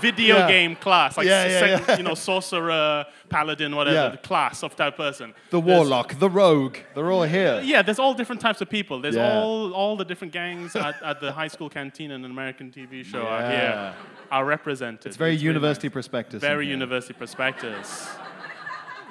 video 0.00 0.36
Yeah. 0.36 0.48
game 0.48 0.76
class, 0.76 1.16
like 1.16 1.26
Yeah, 1.26 1.46
yeah, 1.46 1.60
sec- 1.60 1.88
yeah. 1.88 1.96
you 1.96 2.02
know 2.02 2.14
sorcerer, 2.14 3.06
paladin, 3.30 3.74
whatever 3.74 4.10
Yeah. 4.14 4.16
class 4.30 4.62
of 4.62 4.76
type 4.76 4.96
person. 4.96 5.32
The 5.50 5.60
There's- 5.60 5.78
warlock, 5.78 6.08
the 6.18 6.28
rogue, 6.28 6.76
they're 6.94 7.10
all 7.10 7.22
here. 7.38 7.60
yeah, 7.64 7.80
there's 7.82 7.98
all 7.98 8.14
different 8.20 8.40
types 8.42 8.60
of 8.60 8.68
people. 8.68 9.00
There's 9.00 9.16
Yeah. 9.16 9.38
all 9.40 9.72
all 9.72 9.96
the 9.96 10.04
different 10.04 10.32
gangs 10.32 10.76
at, 10.76 10.96
at 11.02 11.20
the 11.20 11.30
high 11.32 11.48
school 11.54 11.70
canteen 11.70 12.10
and 12.10 12.24
an 12.26 12.30
American 12.30 12.70
TV 12.70 13.02
show 13.12 13.22
are 13.34 13.42
here, 13.50 13.94
are 14.30 14.44
represented. 14.44 15.06
It's 15.06 15.16
very 15.16 15.30
really 15.32 15.44
university 15.52 15.88
nice. 15.88 15.94
perspective. 15.98 16.40
Very 16.40 16.66
university 16.66 17.14
perspectives. 17.24 17.88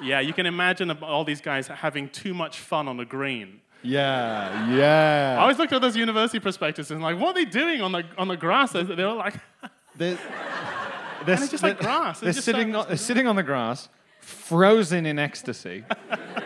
Yeah, 0.02 0.20
you 0.20 0.32
can 0.32 0.46
imagine 0.46 0.90
all 1.02 1.24
these 1.24 1.42
guys 1.42 1.66
having 1.68 2.08
too 2.08 2.34
much 2.34 2.58
fun 2.58 2.88
on 2.88 2.96
the 2.96 3.04
green. 3.04 3.60
Yeah, 3.82 4.74
yeah. 4.74 5.36
I 5.38 5.42
always 5.42 5.58
looked 5.58 5.72
at 5.72 5.80
those 5.80 5.96
university 5.96 6.38
perspectives 6.38 6.90
and 6.90 7.02
like, 7.02 7.18
what 7.18 7.30
are 7.30 7.44
they 7.44 7.50
doing 7.50 7.80
on 7.80 7.92
the 7.92 8.04
on 8.18 8.28
the 8.28 8.36
grass? 8.36 8.72
They're, 8.72 8.84
they're 8.84 9.08
all 9.08 9.16
like, 9.16 9.34
They're, 9.96 10.18
they're, 11.26 11.42
it's 11.42 11.50
just 11.50 11.62
like 11.62 11.78
grass. 11.78 12.20
They're 12.20 12.32
sitting, 12.32 12.74
on, 12.74 12.86
they're 12.88 12.96
sitting 12.96 13.26
on 13.26 13.36
the 13.36 13.42
grass, 13.42 13.88
frozen 14.20 15.06
in 15.06 15.18
ecstasy. 15.18 15.84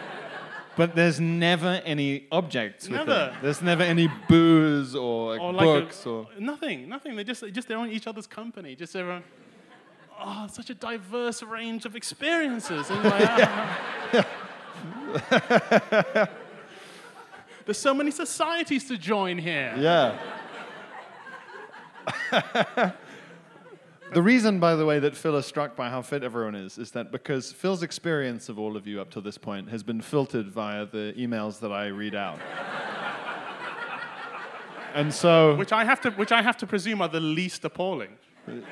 but 0.77 0.95
there's 0.95 1.21
never 1.21 1.81
any 1.85 2.27
objects 2.33 2.89
with 2.89 2.99
Never. 2.99 3.13
them. 3.13 3.35
There's 3.43 3.63
never 3.63 3.83
any 3.83 4.09
booze 4.29 4.95
or, 4.95 5.33
like 5.33 5.41
or 5.41 5.53
like 5.53 5.65
books 5.65 6.07
a, 6.07 6.11
or. 6.11 6.27
nothing, 6.39 6.89
nothing. 6.89 7.17
They 7.17 7.25
just 7.25 7.45
just 7.53 7.69
they're 7.69 7.79
on 7.79 7.91
each 7.91 8.07
other's 8.07 8.27
company. 8.27 8.77
Just 8.77 8.95
everyone. 8.97 9.25
Oh, 10.21 10.47
such 10.51 10.71
a 10.71 10.75
diverse 10.75 11.43
range 11.43 11.87
of 11.87 11.97
experiences. 11.97 12.89
There's 17.65 17.79
so 17.79 17.95
many 17.95 18.11
societies 18.11 18.87
to 18.89 18.99
join 18.99 19.39
here. 19.39 19.75
Yeah. 19.79 20.19
The 24.13 24.23
reason, 24.23 24.61
by 24.61 24.77
the 24.77 24.85
way, 24.87 25.01
that 25.01 25.17
Phil 25.17 25.35
is 25.37 25.47
struck 25.47 25.75
by 25.75 25.89
how 25.89 26.01
fit 26.03 26.23
everyone 26.23 26.55
is 26.55 26.79
is 26.79 26.93
that 26.93 27.11
because 27.11 27.51
Phil's 27.53 27.83
experience 27.83 28.49
of 28.49 28.59
all 28.61 28.77
of 28.77 28.87
you 28.87 29.01
up 29.01 29.11
to 29.13 29.21
this 29.21 29.37
point 29.39 29.71
has 29.71 29.83
been 29.83 30.01
filtered 30.01 30.47
via 30.53 30.87
the 30.87 31.15
emails 31.19 31.59
that 31.61 31.73
I 31.73 31.87
read 31.89 32.15
out. 32.15 32.39
and 34.95 35.13
so, 35.13 35.57
which 35.57 35.73
I 35.73 35.85
have 35.85 36.01
to, 36.03 36.11
which 36.13 36.31
I 36.31 36.43
have 36.43 36.57
to 36.59 36.67
presume 36.67 37.01
are 37.03 37.09
the 37.09 37.19
least 37.19 37.65
appalling. 37.65 38.11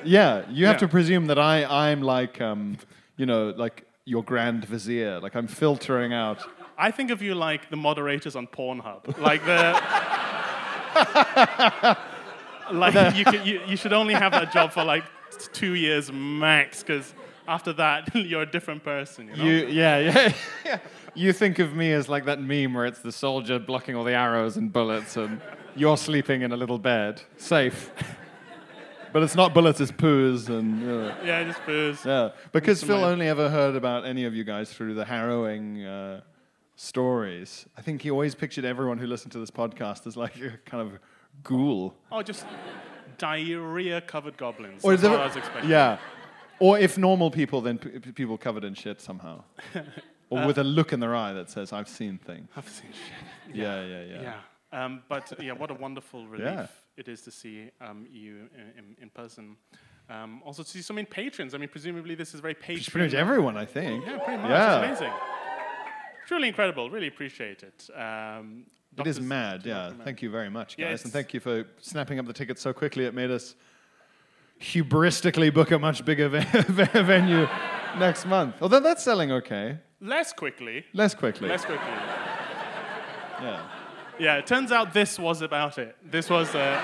yeah, 0.05 0.43
you 0.49 0.65
have 0.67 0.75
Yeah. 0.75 0.79
to 0.79 0.87
presume 0.87 1.25
that 1.25 1.39
I, 1.39 1.89
I'm 1.89 2.01
like, 2.01 2.39
um, 2.39 2.77
you 3.17 3.25
know, 3.25 3.49
like 3.57 3.85
your 4.05 4.23
grand 4.23 4.63
vizier. 4.63 5.19
Like 5.19 5.35
I'm 5.35 5.47
filtering 5.47 6.13
out. 6.13 6.45
I 6.83 6.91
think 6.91 7.11
of 7.11 7.21
you 7.21 7.33
like 7.33 7.69
the 7.69 7.77
moderators 7.77 8.35
on 8.35 8.45
Pornhub, 8.45 9.17
like 9.17 9.45
the. 9.45 9.71
like 12.73 13.15
you, 13.15 13.23
can, 13.23 13.45
you, 13.47 13.61
you 13.65 13.77
should 13.77 13.93
only 13.93 14.13
have 14.13 14.33
that 14.33 14.51
job 14.51 14.73
for 14.73 14.83
like 14.83 15.05
t- 15.31 15.47
two 15.53 15.75
years 15.75 16.11
max, 16.11 16.83
because 16.83 17.13
after 17.47 17.71
that 17.71 18.13
you're 18.29 18.41
a 18.41 18.51
different 18.51 18.83
person. 18.83 19.29
You 19.29 19.35
know? 19.37 19.43
You, 19.45 19.67
yeah, 19.67 19.97
yeah, 19.97 20.33
yeah. 20.65 20.79
You 21.15 21.31
think 21.31 21.59
of 21.59 21.73
me 21.73 21.93
as 21.93 22.09
like 22.09 22.25
that 22.25 22.41
meme 22.41 22.73
where 22.73 22.85
it's 22.85 22.99
the 22.99 23.13
soldier 23.13 23.59
blocking 23.59 23.95
all 23.95 24.03
the 24.03 24.15
arrows 24.15 24.57
and 24.57 24.73
bullets, 24.73 25.15
and 25.15 25.39
you're 25.77 25.95
sleeping 25.95 26.41
in 26.41 26.51
a 26.51 26.57
little 26.57 26.79
bed, 26.79 27.21
safe. 27.37 27.91
But 29.13 29.23
it's 29.23 29.35
not 29.35 29.53
bullets, 29.53 29.79
it's 29.79 29.91
poos, 29.91 30.49
and 30.49 30.81
you 30.81 30.87
know, 30.87 31.15
yeah, 31.23 31.43
just 31.45 31.65
booze. 31.65 32.03
yeah. 32.03 32.31
Because 32.51 32.83
Phil 32.83 33.05
only 33.05 33.29
ever 33.29 33.49
heard 33.49 33.75
about 33.75 34.05
any 34.05 34.25
of 34.25 34.35
you 34.35 34.43
guys 34.43 34.73
through 34.73 34.95
the 34.95 35.05
harrowing 35.05 35.85
uh, 35.85 36.21
stories. 36.75 37.65
I 37.77 37.81
think 37.81 38.01
he 38.01 38.11
always 38.11 38.35
pictured 38.35 38.65
everyone 38.65 38.97
who 38.97 39.07
listened 39.07 39.31
to 39.33 39.39
this 39.39 39.51
podcast 39.51 40.07
as 40.07 40.17
like 40.17 40.35
a 40.41 40.57
kind 40.65 40.81
of 40.81 40.99
ghoul. 41.43 41.93
Oh, 42.11 42.21
just 42.21 42.45
diarrhea-covered 43.17 44.37
goblins. 44.37 44.83
Or 44.83 44.95
That's 44.95 45.03
what 45.09 45.19
I 45.19 45.25
was 45.27 45.35
expecting. 45.35 45.69
Yeah. 45.69 45.97
Or 46.59 46.77
if 46.79 46.97
normal 46.97 47.31
people, 47.31 47.61
then 47.61 47.77
p- 47.77 47.89
p- 47.99 48.11
people 48.11 48.37
covered 48.37 48.63
in 48.63 48.73
shit 48.73 49.01
somehow. 49.01 49.43
Or 50.29 50.47
with 50.47 50.57
a 50.57 50.63
look 50.63 50.93
in 50.93 50.99
their 50.99 51.15
eye 51.15 51.31
that 51.33 51.51
says, 51.51 51.71
I've 51.71 51.87
seen 51.87 52.17
things. 52.17 52.49
I've 52.57 52.67
seen 52.67 52.89
shit. 52.91 53.55
Yeah, 53.55 53.85
yeah, 53.85 54.03
yeah. 54.03 54.21
Yeah. 54.71 54.85
Um, 54.85 55.03
but 55.07 55.31
yeah, 55.39 55.51
what 55.51 55.69
a 55.69 55.75
wonderful 55.75 56.25
relief 56.25 56.47
Yeah. 56.47 56.65
it 56.97 57.07
is 57.07 57.21
to 57.21 57.29
see 57.31 57.69
um, 57.79 58.07
you 58.11 58.49
in, 58.55 58.79
in, 58.79 58.95
in 59.03 59.09
person. 59.11 59.57
Um, 60.09 60.41
also 60.43 60.63
to 60.63 60.69
see 60.69 60.81
so 60.81 60.91
many 60.95 61.05
patrons. 61.05 61.53
I 61.53 61.59
mean, 61.59 61.69
presumably 61.69 62.15
this 62.15 62.33
is 62.33 62.39
very 62.39 62.55
patron. 62.55 62.83
Pretty 62.91 63.07
much 63.09 63.13
everyone, 63.13 63.57
I 63.57 63.65
think. 63.65 64.05
Yeah, 64.07 64.17
pretty 64.17 64.41
much. 64.41 64.49
Yeah. 64.49 64.81
It's 64.91 65.01
amazing. 65.01 65.13
Truly 66.27 66.47
incredible. 66.47 66.89
Really 66.89 67.07
appreciate 67.07 67.63
it. 67.63 67.89
Um, 67.95 68.65
It 68.97 69.07
is 69.07 69.19
mad, 69.19 69.65
yeah. 69.65 69.91
Thank 70.03 70.21
you 70.21 70.29
very 70.29 70.49
much, 70.49 70.75
Yeah, 70.77 70.89
guys. 70.89 71.03
and 71.03 71.11
thank 71.13 71.33
you 71.33 71.39
for 71.39 71.65
snapping 71.79 72.19
up 72.19 72.25
the 72.27 72.33
tickets 72.33 72.61
so 72.61 72.73
quickly. 72.73 73.05
It 73.05 73.13
made 73.13 73.31
us 73.31 73.55
hubristically 74.61 75.53
book 75.53 75.71
a 75.71 75.79
much 75.79 76.05
bigger 76.05 76.29
ve- 76.29 77.01
venue 77.03 77.47
next 77.97 78.25
month. 78.25 78.55
Although 78.61 78.79
that's 78.79 79.03
selling 79.03 79.31
okay. 79.31 79.79
Less 79.99 80.31
quickly. 80.33 80.85
Less 80.93 81.15
quickly. 81.15 81.49
Less 81.49 81.65
quickly. 81.65 81.87
yeah. 83.41 83.61
Yeah, 84.19 84.35
it 84.37 84.45
turns 84.45 84.71
out 84.71 84.93
this 84.93 85.17
was 85.17 85.41
about 85.41 85.77
it. 85.79 85.95
This 86.05 86.29
was. 86.29 86.53
Uh, 86.53 86.79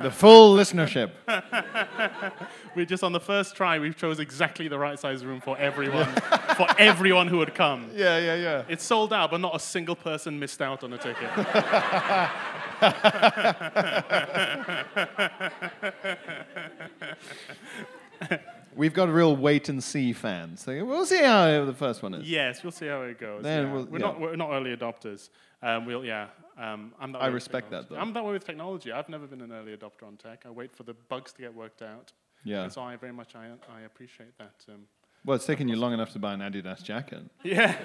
The 0.00 0.10
full 0.10 0.56
listenership. 0.56 1.10
We're 2.74 2.84
just 2.84 3.02
on 3.04 3.12
the 3.12 3.20
first 3.20 3.56
try 3.56 3.78
We've 3.78 3.96
chose 3.96 4.18
exactly 4.20 4.68
the 4.68 4.78
right 4.78 4.98
size 4.98 5.24
room 5.24 5.40
for 5.40 5.56
everyone, 5.58 6.08
for 6.56 6.66
everyone 6.78 7.28
who 7.28 7.38
would 7.38 7.54
come. 7.54 7.86
Yeah, 7.98 8.18
yeah, 8.18 8.34
yeah. 8.36 8.62
It's 8.68 8.84
sold 8.84 9.12
out, 9.12 9.32
but 9.32 9.40
not 9.40 9.56
a 9.56 9.58
single 9.58 9.96
person 9.96 10.38
missed 10.38 10.62
out 10.62 10.84
on 10.84 10.92
a 10.92 10.98
ticket. 10.98 11.28
We've 18.76 18.94
got 18.94 19.08
real 19.08 19.34
wait 19.34 19.68
and 19.68 19.82
see 19.82 20.12
fans. 20.12 20.62
So 20.62 20.84
We'll 20.84 21.06
see 21.06 21.22
how 21.22 21.64
the 21.64 21.74
first 21.74 22.02
one 22.02 22.14
is. 22.14 22.28
yes, 22.28 22.62
we'll 22.62 22.70
see 22.70 22.86
how 22.86 23.02
it 23.02 23.18
goes. 23.18 23.42
Then 23.42 23.66
yeah. 23.66 23.72
we'll- 23.72 23.86
we're 23.86 23.98
yeah. 23.98 24.06
not 24.06 24.20
we're 24.20 24.36
not 24.36 24.50
early 24.52 24.76
adopters. 24.76 25.30
Um, 25.62 25.86
we'll 25.86 26.04
yeah. 26.04 26.28
Um, 26.58 26.92
I'm 27.00 27.12
that 27.12 27.22
I 27.22 27.28
respect 27.28 27.70
that, 27.70 27.88
though. 27.88 27.96
I'm 27.96 28.12
that 28.14 28.24
way 28.24 28.32
with 28.32 28.44
technology. 28.44 28.90
I've 28.90 29.08
never 29.08 29.26
been 29.26 29.40
an 29.42 29.52
early 29.52 29.76
adopter 29.76 30.04
on 30.06 30.16
tech. 30.16 30.42
I 30.44 30.50
wait 30.50 30.74
for 30.76 30.82
the 30.82 30.94
bugs 31.08 31.32
to 31.34 31.40
get 31.42 31.54
worked 31.54 31.82
out. 31.82 32.12
Yeah. 32.44 32.64
And 32.64 32.72
so 32.72 32.80
I 32.82 32.96
very 32.96 33.12
much 33.12 33.34
I, 33.36 33.46
I 33.72 33.82
appreciate 33.82 34.36
that. 34.38 34.54
Um, 34.68 34.86
Well, 35.24 35.36
it's 35.36 35.46
taken 35.46 35.68
you 35.68 35.76
long 35.76 35.92
enough 35.92 36.12
to 36.14 36.18
buy 36.18 36.34
an 36.34 36.40
Adidas 36.40 36.82
jacket. 36.82 37.22
yeah. 37.44 37.76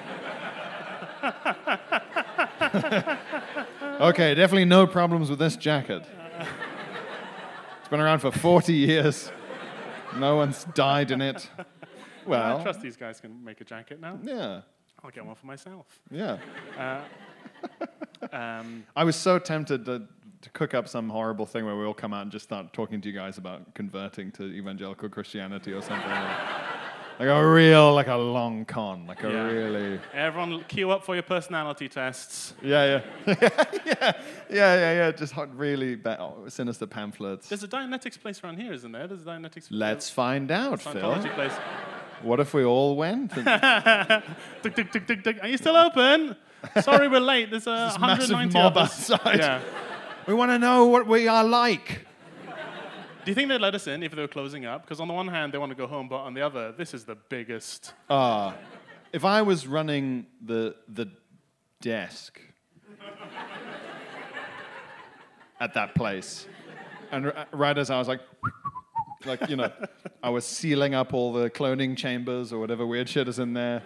Okay, 4.00 4.34
definitely 4.34 4.66
no 4.66 4.88
problems 4.88 5.30
with 5.30 5.40
this 5.40 5.56
jacket. 5.56 6.04
It's 7.80 7.90
been 7.90 8.00
around 8.00 8.20
for 8.20 8.32
40 8.32 8.74
years. 8.74 9.32
No 10.18 10.36
one's 10.38 10.64
died 10.74 11.12
in 11.12 11.22
it. 11.22 11.50
Well, 12.26 12.58
I 12.60 12.64
trust 12.64 12.82
these 12.82 12.98
guys 12.98 13.20
can 13.20 13.44
make 13.44 13.62
a 13.62 13.64
jacket 13.64 14.00
now. 14.00 14.18
yeah, 14.24 14.62
I'll 15.04 15.12
get 15.12 15.26
one 15.26 15.36
for 15.36 15.46
myself. 15.46 15.86
yeah. 16.10 16.38
Um, 18.34 18.84
I 18.96 19.04
was 19.04 19.16
so 19.16 19.38
tempted 19.38 19.86
to, 19.86 20.02
to 20.42 20.50
cook 20.50 20.74
up 20.74 20.88
some 20.88 21.08
horrible 21.10 21.46
thing 21.46 21.66
where 21.66 21.76
we 21.78 21.86
all 21.86 21.94
come 21.94 22.14
out 22.14 22.24
and 22.24 22.32
just 22.32 22.44
start 22.46 22.74
talking 22.74 23.00
to 23.02 23.08
you 23.08 23.14
guys 23.14 23.38
about 23.38 23.74
converting 23.76 24.32
to 24.34 24.44
evangelical 24.46 25.08
Christianity 25.08 25.72
or 25.72 25.82
something. 25.84 26.10
like 27.20 27.30
a 27.30 27.48
real, 27.48 27.94
like 27.94 28.08
a 28.08 28.16
long 28.16 28.66
con, 28.66 29.06
like 29.06 29.24
a 29.24 29.30
Yeah. 29.32 29.44
really. 29.44 30.00
everyone, 30.14 30.64
queue 30.68 30.90
up 30.90 31.04
for 31.04 31.14
your 31.14 31.22
personality 31.22 31.88
tests. 31.88 32.56
Yeah, 32.64 33.02
yeah, 33.28 33.36
yeah, 33.40 33.74
yeah, 33.86 34.14
yeah, 34.50 34.94
yeah. 34.94 35.12
Just 35.12 35.34
hot, 35.34 35.56
really 35.56 35.94
bad, 35.96 36.18
oh, 36.20 36.46
sinister 36.48 36.88
pamphlets. 36.88 37.50
There's 37.50 37.64
a 37.64 37.68
Dianetics 37.68 38.20
place 38.20 38.44
around 38.44 38.58
here, 38.60 38.74
isn't 38.74 38.92
there? 38.92 39.06
There's 39.08 39.22
a 39.22 39.26
Dianetics. 39.26 39.68
Let's 39.70 40.10
find 40.10 40.50
out, 40.50 40.82
Phil. 40.82 41.20
Place. 41.36 41.54
What 42.24 42.40
if 42.40 42.54
we 42.56 42.64
all 42.66 42.96
went? 42.96 43.34
And 43.38 43.46
Tick, 44.64 44.76
tick, 44.76 44.92
tick, 44.92 45.06
tick, 45.06 45.24
tick. 45.24 45.38
Are 45.42 45.48
you 45.48 45.58
still 45.58 45.76
open? 45.76 46.36
Sorry, 46.82 47.08
we're 47.08 47.20
late. 47.20 47.50
There's 47.52 47.68
a 47.68 47.96
massive 48.00 48.32
190 48.32 48.54
mob 48.58 48.78
outside. 48.78 49.38
Yeah. 49.40 49.62
we 50.28 50.34
want 50.34 50.52
to 50.52 50.60
know 50.60 50.86
what 50.88 51.08
we 51.08 51.28
are 51.28 51.44
like. 51.44 52.06
Do 53.26 53.32
you 53.32 53.36
think 53.36 53.48
they'd 53.50 53.62
let 53.62 53.74
us 53.74 53.88
in 53.88 54.04
if 54.04 54.12
they 54.14 54.22
were 54.22 54.28
closing 54.28 54.66
up? 54.66 54.84
Because 54.84 55.00
on 55.00 55.08
the 55.08 55.14
one 55.14 55.30
hand, 55.30 55.54
they 55.54 55.58
want 55.58 55.72
to 55.72 55.76
go 55.78 55.88
home, 55.88 56.10
but 56.10 56.18
on 56.18 56.34
the 56.34 56.42
other, 56.42 56.74
this 56.74 56.94
is 56.94 57.06
the 57.06 57.16
biggest. 57.16 57.94
Ah, 58.10 58.56
if 59.14 59.24
I 59.24 59.42
was 59.44 59.66
running 59.66 60.26
the 60.44 60.76
the 60.90 61.10
desk 61.80 62.40
at 65.60 65.74
that 65.74 65.96
place, 65.96 66.48
and 67.12 67.28
r- 67.28 67.48
right 67.54 67.78
as 67.78 67.90
I 67.90 67.98
was 67.98 68.08
like, 68.08 68.22
like 69.26 69.48
you 69.50 69.56
know, 69.56 69.72
I 70.22 70.30
was 70.30 70.46
sealing 70.46 70.94
up 70.94 71.14
all 71.14 71.32
the 71.32 71.50
cloning 71.50 71.96
chambers 71.96 72.52
or 72.52 72.60
whatever 72.60 72.86
weird 72.86 73.08
shit 73.08 73.28
is 73.28 73.40
in 73.40 73.54
there, 73.54 73.84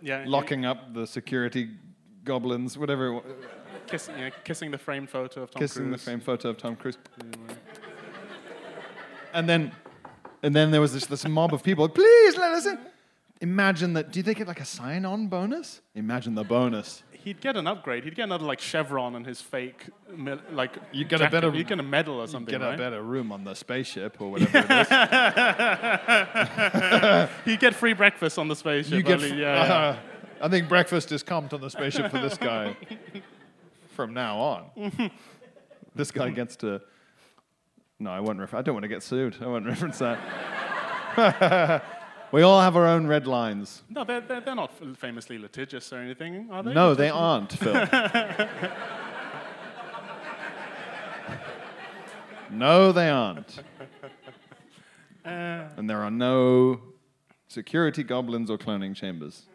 Yeah. 0.00 0.24
locking 0.26 0.64
up 0.64 0.92
the 0.92 1.06
security 1.06 1.70
goblins, 2.24 2.78
whatever, 2.78 3.06
it 3.08 3.12
wa- 3.14 3.22
Kiss, 3.86 4.08
you 4.16 4.24
know, 4.24 4.30
kissing 4.44 4.70
the 4.70 4.78
framed 4.78 5.10
photo 5.10 5.42
of 5.42 5.50
Tom 5.50 5.60
kissing 5.60 5.84
the 5.84 5.90
Cruise. 5.96 6.04
framed 6.04 6.22
photo 6.22 6.48
of 6.50 6.56
Tom 6.56 6.76
Cruise, 6.76 6.96
and 9.34 9.48
then, 9.48 9.72
and 10.42 10.54
then 10.54 10.70
there 10.70 10.80
was 10.80 10.92
this 10.92 11.06
this 11.06 11.26
mob 11.26 11.52
of 11.52 11.62
people. 11.62 11.88
Please 11.88 12.36
let 12.36 12.52
us 12.52 12.66
in. 12.66 12.78
Imagine 13.40 13.94
that. 13.94 14.12
Do 14.12 14.22
they 14.22 14.34
get 14.34 14.46
like 14.46 14.60
a 14.60 14.64
sign-on 14.64 15.26
bonus? 15.26 15.80
Imagine 15.96 16.34
the 16.36 16.44
bonus. 16.44 17.02
He'd 17.12 17.40
get 17.40 17.56
an 17.56 17.66
upgrade. 17.66 18.04
He'd 18.04 18.14
get 18.14 18.24
another 18.24 18.44
like 18.44 18.60
chevron 18.60 19.14
on 19.16 19.24
his 19.24 19.40
fake, 19.40 19.86
like. 20.52 20.76
You 20.92 21.04
get 21.04 21.20
a 21.20 21.28
better- 21.30 21.52
You'd 21.54 21.66
get 21.68 21.80
a 21.80 21.82
medal 21.82 22.20
or 22.20 22.26
something, 22.28 22.52
Get 22.52 22.60
right? 22.64 22.74
a 22.74 22.78
better 22.78 23.02
room 23.02 23.32
on 23.32 23.42
the 23.44 23.54
spaceship 23.54 24.20
or 24.20 24.30
whatever 24.30 24.58
it 24.58 24.70
is. 24.70 24.88
He'd 27.44 27.60
get 27.60 27.74
free 27.74 27.94
breakfast 27.94 28.38
on 28.38 28.46
the 28.48 28.56
spaceship. 28.56 28.94
You 28.94 29.02
get. 29.02 29.22
only- 29.22 29.40
yeah, 29.40 29.66
yeah. 29.66 29.72
uh, 29.72 29.96
I 30.42 30.48
think 30.48 30.68
breakfast 30.68 31.12
is 31.12 31.22
comped 31.22 31.52
on 31.52 31.60
the 31.60 31.70
spaceship 31.70 32.10
for 32.10 32.18
this 32.18 32.36
guy. 32.36 32.76
From 33.90 34.12
now 34.14 34.38
on, 34.38 35.10
this 35.94 36.10
guy 36.10 36.30
gets 36.30 36.56
to. 36.56 36.80
No, 38.00 38.10
I 38.10 38.20
won't. 38.20 38.38
Refer- 38.40 38.56
I 38.58 38.62
don't 38.62 38.74
want 38.74 38.82
to 38.84 38.88
get 38.88 39.02
sued. 39.02 39.36
I 39.40 39.46
won't 39.46 39.66
reference 39.72 39.98
that. 39.98 40.18
we 42.32 42.42
all 42.42 42.60
have 42.60 42.74
our 42.74 42.86
own 42.86 43.06
red 43.06 43.26
lines. 43.26 43.82
No, 43.90 44.02
they're, 44.02 44.22
they're, 44.22 44.40
they're 44.40 44.54
not 44.54 44.72
famously 44.96 45.38
litigious 45.38 45.92
or 45.92 45.98
anything, 45.98 46.48
are 46.50 46.62
they? 46.62 46.72
No, 46.72 46.94
they 46.94 47.10
aren't, 47.10 47.52
Phil. 47.52 47.86
no, 52.50 52.92
they 52.92 53.08
aren't. 53.08 53.58
Uh, 55.24 55.28
And 55.76 55.88
there 55.88 56.02
are 56.02 56.10
no 56.10 56.80
security 57.48 58.02
goblins 58.02 58.50
or 58.50 58.58
cloning 58.58 58.94
chambers. 58.96 59.46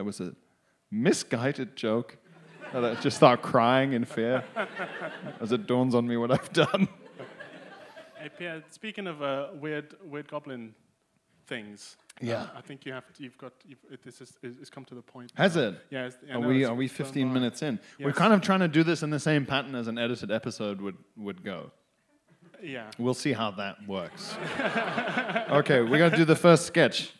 That 0.00 0.04
was 0.04 0.18
a 0.18 0.32
misguided 0.90 1.76
joke. 1.76 2.16
I 2.72 2.94
just 3.02 3.18
start 3.18 3.42
crying 3.42 3.92
in 3.92 4.06
fear 4.06 4.42
as 5.42 5.52
it 5.52 5.66
dawns 5.66 5.94
on 5.94 6.08
me 6.08 6.16
what 6.16 6.30
I've 6.30 6.50
done. 6.54 6.88
Hey, 8.18 8.30
Pierre, 8.38 8.62
speaking 8.70 9.06
of 9.06 9.22
uh, 9.22 9.48
weird, 9.60 9.94
weird 10.02 10.26
goblin 10.26 10.74
things, 11.46 11.98
Yeah. 12.18 12.44
um, 12.44 12.48
I 12.56 12.62
think 12.62 12.86
you 12.86 12.94
have 12.94 13.12
to, 13.12 13.22
you've 13.22 13.36
got 13.36 13.52
you've, 13.62 13.80
it, 13.90 14.02
this 14.02 14.22
is 14.22 14.38
it's 14.42 14.70
come 14.70 14.86
to 14.86 14.94
the 14.94 15.02
point. 15.02 15.32
Has 15.34 15.56
it? 15.56 15.74
Yeah, 15.90 16.06
it's, 16.06 16.16
Are 16.32 16.40
we, 16.40 16.64
are 16.64 16.74
we 16.74 16.88
15 16.88 17.28
by. 17.28 17.34
minutes 17.34 17.60
in? 17.60 17.78
We're 17.98 18.14
kind 18.14 18.32
of 18.32 18.40
trying 18.40 18.60
to 18.60 18.68
do 18.68 18.82
this 18.82 19.02
in 19.02 19.10
the 19.10 19.20
same 19.20 19.44
pattern 19.44 19.74
as 19.74 19.86
an 19.86 19.98
edited 19.98 20.30
episode 20.30 20.80
would, 20.80 20.96
would 21.18 21.44
go. 21.44 21.72
Yeah. 22.62 22.90
We'll 22.96 23.12
see 23.12 23.34
how 23.34 23.50
that 23.50 23.86
works. 23.86 24.34
okay, 25.50 25.82
we're 25.82 25.98
going 25.98 26.12
to 26.12 26.16
do 26.16 26.24
the 26.24 26.36
first 26.36 26.64
sketch. 26.64 27.12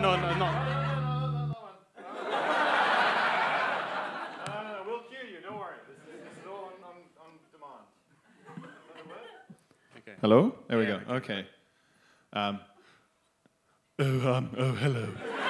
No 0.00 0.16
no 0.16 0.34
no. 0.34 0.46
we'll 4.86 5.00
cue 5.00 5.18
you, 5.30 5.40
don't 5.42 5.58
worry. 5.58 5.76
This 5.88 5.98
is, 6.14 6.46
all 6.48 6.72
on, 6.82 7.32
demand. 7.52 7.84
Okay. 9.98 10.14
Hello? 10.22 10.54
There 10.68 10.78
we 10.78 10.86
go. 10.86 11.00
Okay. 11.10 11.46
Um, 12.32 12.60
oh, 13.98 14.32
um, 14.32 14.50
oh, 14.56 14.72
hello. 14.72 15.08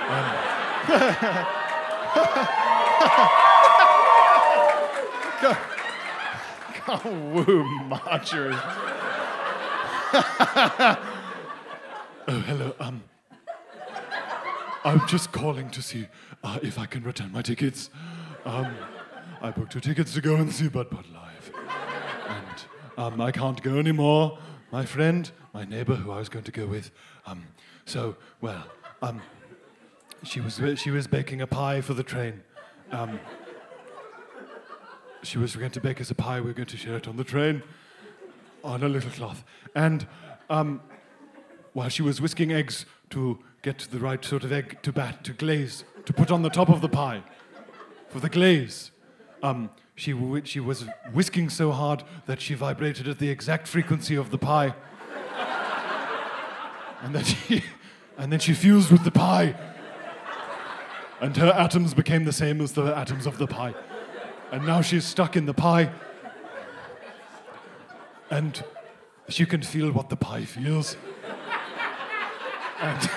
Um, 0.08 0.26
go, 5.42 5.56
go 6.86 6.94
woo, 7.34 7.64
Marjorie. 7.86 8.54
oh, 12.26 12.40
hello. 12.46 12.74
Um, 12.80 13.04
I'm 14.82 15.06
just 15.06 15.30
calling 15.30 15.68
to 15.70 15.82
see 15.82 16.08
uh, 16.42 16.58
if 16.62 16.78
I 16.78 16.86
can 16.86 17.02
return 17.02 17.32
my 17.32 17.42
tickets. 17.42 17.90
Um, 18.46 18.74
I 19.42 19.50
booked 19.50 19.72
two 19.72 19.80
tickets 19.80 20.14
to 20.14 20.22
go 20.22 20.36
and 20.36 20.50
see 20.50 20.68
Bud 20.68 20.88
Bud 20.88 21.04
live. 21.12 21.52
And 22.28 22.64
um, 22.96 23.20
I 23.20 23.30
can't 23.30 23.62
go 23.62 23.78
anymore. 23.78 24.38
My 24.72 24.86
friend, 24.86 25.30
my 25.52 25.64
neighbor 25.64 25.96
who 25.96 26.10
I 26.10 26.18
was 26.18 26.30
going 26.30 26.46
to 26.46 26.52
go 26.52 26.64
with. 26.66 26.90
Um, 27.26 27.46
so, 27.84 28.16
well, 28.40 28.64
um, 29.02 29.20
she 30.22 30.40
was 30.40 30.60
she 30.76 30.90
was 30.90 31.06
baking 31.06 31.42
a 31.42 31.46
pie 31.46 31.82
for 31.82 31.92
the 31.92 32.02
train. 32.02 32.42
Um, 32.90 33.20
she 35.22 35.36
was 35.36 35.56
going 35.56 35.72
to 35.72 35.80
bake 35.80 36.00
us 36.00 36.10
a 36.10 36.14
pie. 36.14 36.40
We 36.40 36.46
were 36.46 36.54
going 36.54 36.68
to 36.68 36.76
share 36.78 36.96
it 36.96 37.06
on 37.06 37.18
the 37.18 37.24
train, 37.24 37.62
on 38.64 38.82
a 38.82 38.88
little 38.88 39.10
cloth. 39.10 39.44
And 39.74 40.06
um, 40.48 40.80
while 41.74 41.90
she 41.90 42.00
was 42.00 42.20
whisking 42.20 42.50
eggs 42.50 42.86
to 43.10 43.38
get 43.62 43.78
the 43.90 43.98
right 43.98 44.24
sort 44.24 44.44
of 44.44 44.52
egg 44.52 44.78
to 44.82 44.92
bat 44.92 45.24
to 45.24 45.32
glaze 45.32 45.84
to 46.06 46.12
put 46.12 46.30
on 46.30 46.42
the 46.42 46.50
top 46.50 46.68
of 46.68 46.80
the 46.80 46.88
pie 46.88 47.22
for 48.08 48.20
the 48.20 48.28
glaze, 48.28 48.90
um, 49.42 49.70
she 49.94 50.14
she 50.44 50.60
was 50.60 50.86
whisking 51.12 51.48
so 51.48 51.70
hard 51.70 52.02
that 52.26 52.40
she 52.40 52.54
vibrated 52.54 53.06
at 53.06 53.18
the 53.18 53.28
exact 53.28 53.68
frequency 53.68 54.16
of 54.16 54.30
the 54.30 54.38
pie, 54.38 54.74
and 57.02 57.14
then 57.14 57.24
she 57.24 57.62
and 58.18 58.32
then 58.32 58.40
she 58.40 58.54
fused 58.54 58.90
with 58.90 59.04
the 59.04 59.10
pie 59.10 59.54
and 61.20 61.36
her 61.36 61.50
atoms 61.50 61.92
became 61.92 62.24
the 62.24 62.32
same 62.32 62.60
as 62.60 62.72
the 62.72 62.96
atoms 62.96 63.26
of 63.26 63.36
the 63.36 63.46
pie. 63.46 63.74
And 64.52 64.66
now 64.66 64.80
she's 64.80 65.04
stuck 65.04 65.36
in 65.36 65.46
the 65.46 65.54
pie. 65.54 65.92
And 68.30 68.62
she 69.28 69.44
can 69.44 69.62
feel 69.62 69.92
what 69.92 70.08
the 70.08 70.16
pie 70.16 70.44
feels. 70.44 70.96
And, 72.80 73.10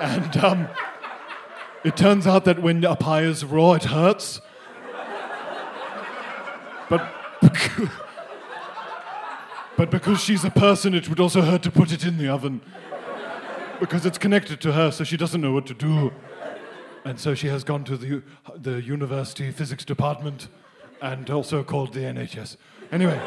and 0.00 0.36
um, 0.38 0.68
it 1.84 1.96
turns 1.96 2.26
out 2.26 2.44
that 2.44 2.60
when 2.60 2.84
a 2.84 2.96
pie 2.96 3.22
is 3.22 3.44
raw, 3.44 3.72
it 3.72 3.84
hurts. 3.84 4.40
But 6.88 7.12
but 9.76 9.90
because 9.90 10.20
she's 10.20 10.44
a 10.44 10.50
person, 10.50 10.94
it 10.94 11.08
would 11.08 11.20
also 11.20 11.42
hurt 11.42 11.62
to 11.62 11.70
put 11.70 11.92
it 11.92 12.04
in 12.04 12.18
the 12.18 12.28
oven 12.28 12.60
because 13.80 14.04
it's 14.04 14.18
connected 14.18 14.60
to 14.62 14.72
her, 14.72 14.90
so 14.90 15.04
she 15.04 15.16
doesn't 15.16 15.40
know 15.40 15.52
what 15.52 15.66
to 15.66 15.74
do. 15.74 16.12
And 17.04 17.18
so 17.18 17.34
she 17.34 17.46
has 17.46 17.62
gone 17.62 17.84
to 17.84 17.96
the, 17.96 18.22
the 18.56 18.82
university 18.82 19.50
physics 19.52 19.84
department 19.84 20.48
and 21.00 21.30
also 21.30 21.62
called 21.62 21.94
the 21.94 22.00
NHS. 22.00 22.56
Anyway, 22.90 23.20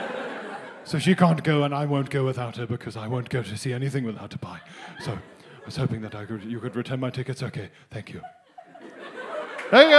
so 0.83 0.99
she 0.99 1.15
can't 1.15 1.41
go, 1.43 1.63
and 1.63 1.73
I 1.73 1.85
won't 1.85 2.09
go 2.09 2.25
without 2.25 2.57
her 2.57 2.67
because 2.67 2.97
I 2.97 3.07
won't 3.07 3.29
go 3.29 3.41
to 3.41 3.57
see 3.57 3.71
anything 3.71 4.03
without 4.03 4.33
a 4.33 4.37
pie. 4.37 4.59
So 5.03 5.17
I 5.61 5.65
was 5.65 5.75
hoping 5.75 6.01
that 6.01 6.15
I 6.15 6.25
could, 6.25 6.43
you 6.43 6.59
could 6.59 6.75
return 6.75 6.99
my 6.99 7.09
tickets. 7.09 7.43
Okay, 7.43 7.69
thank 7.91 8.13
you. 8.13 8.21
There 9.71 9.83
you. 9.83 9.89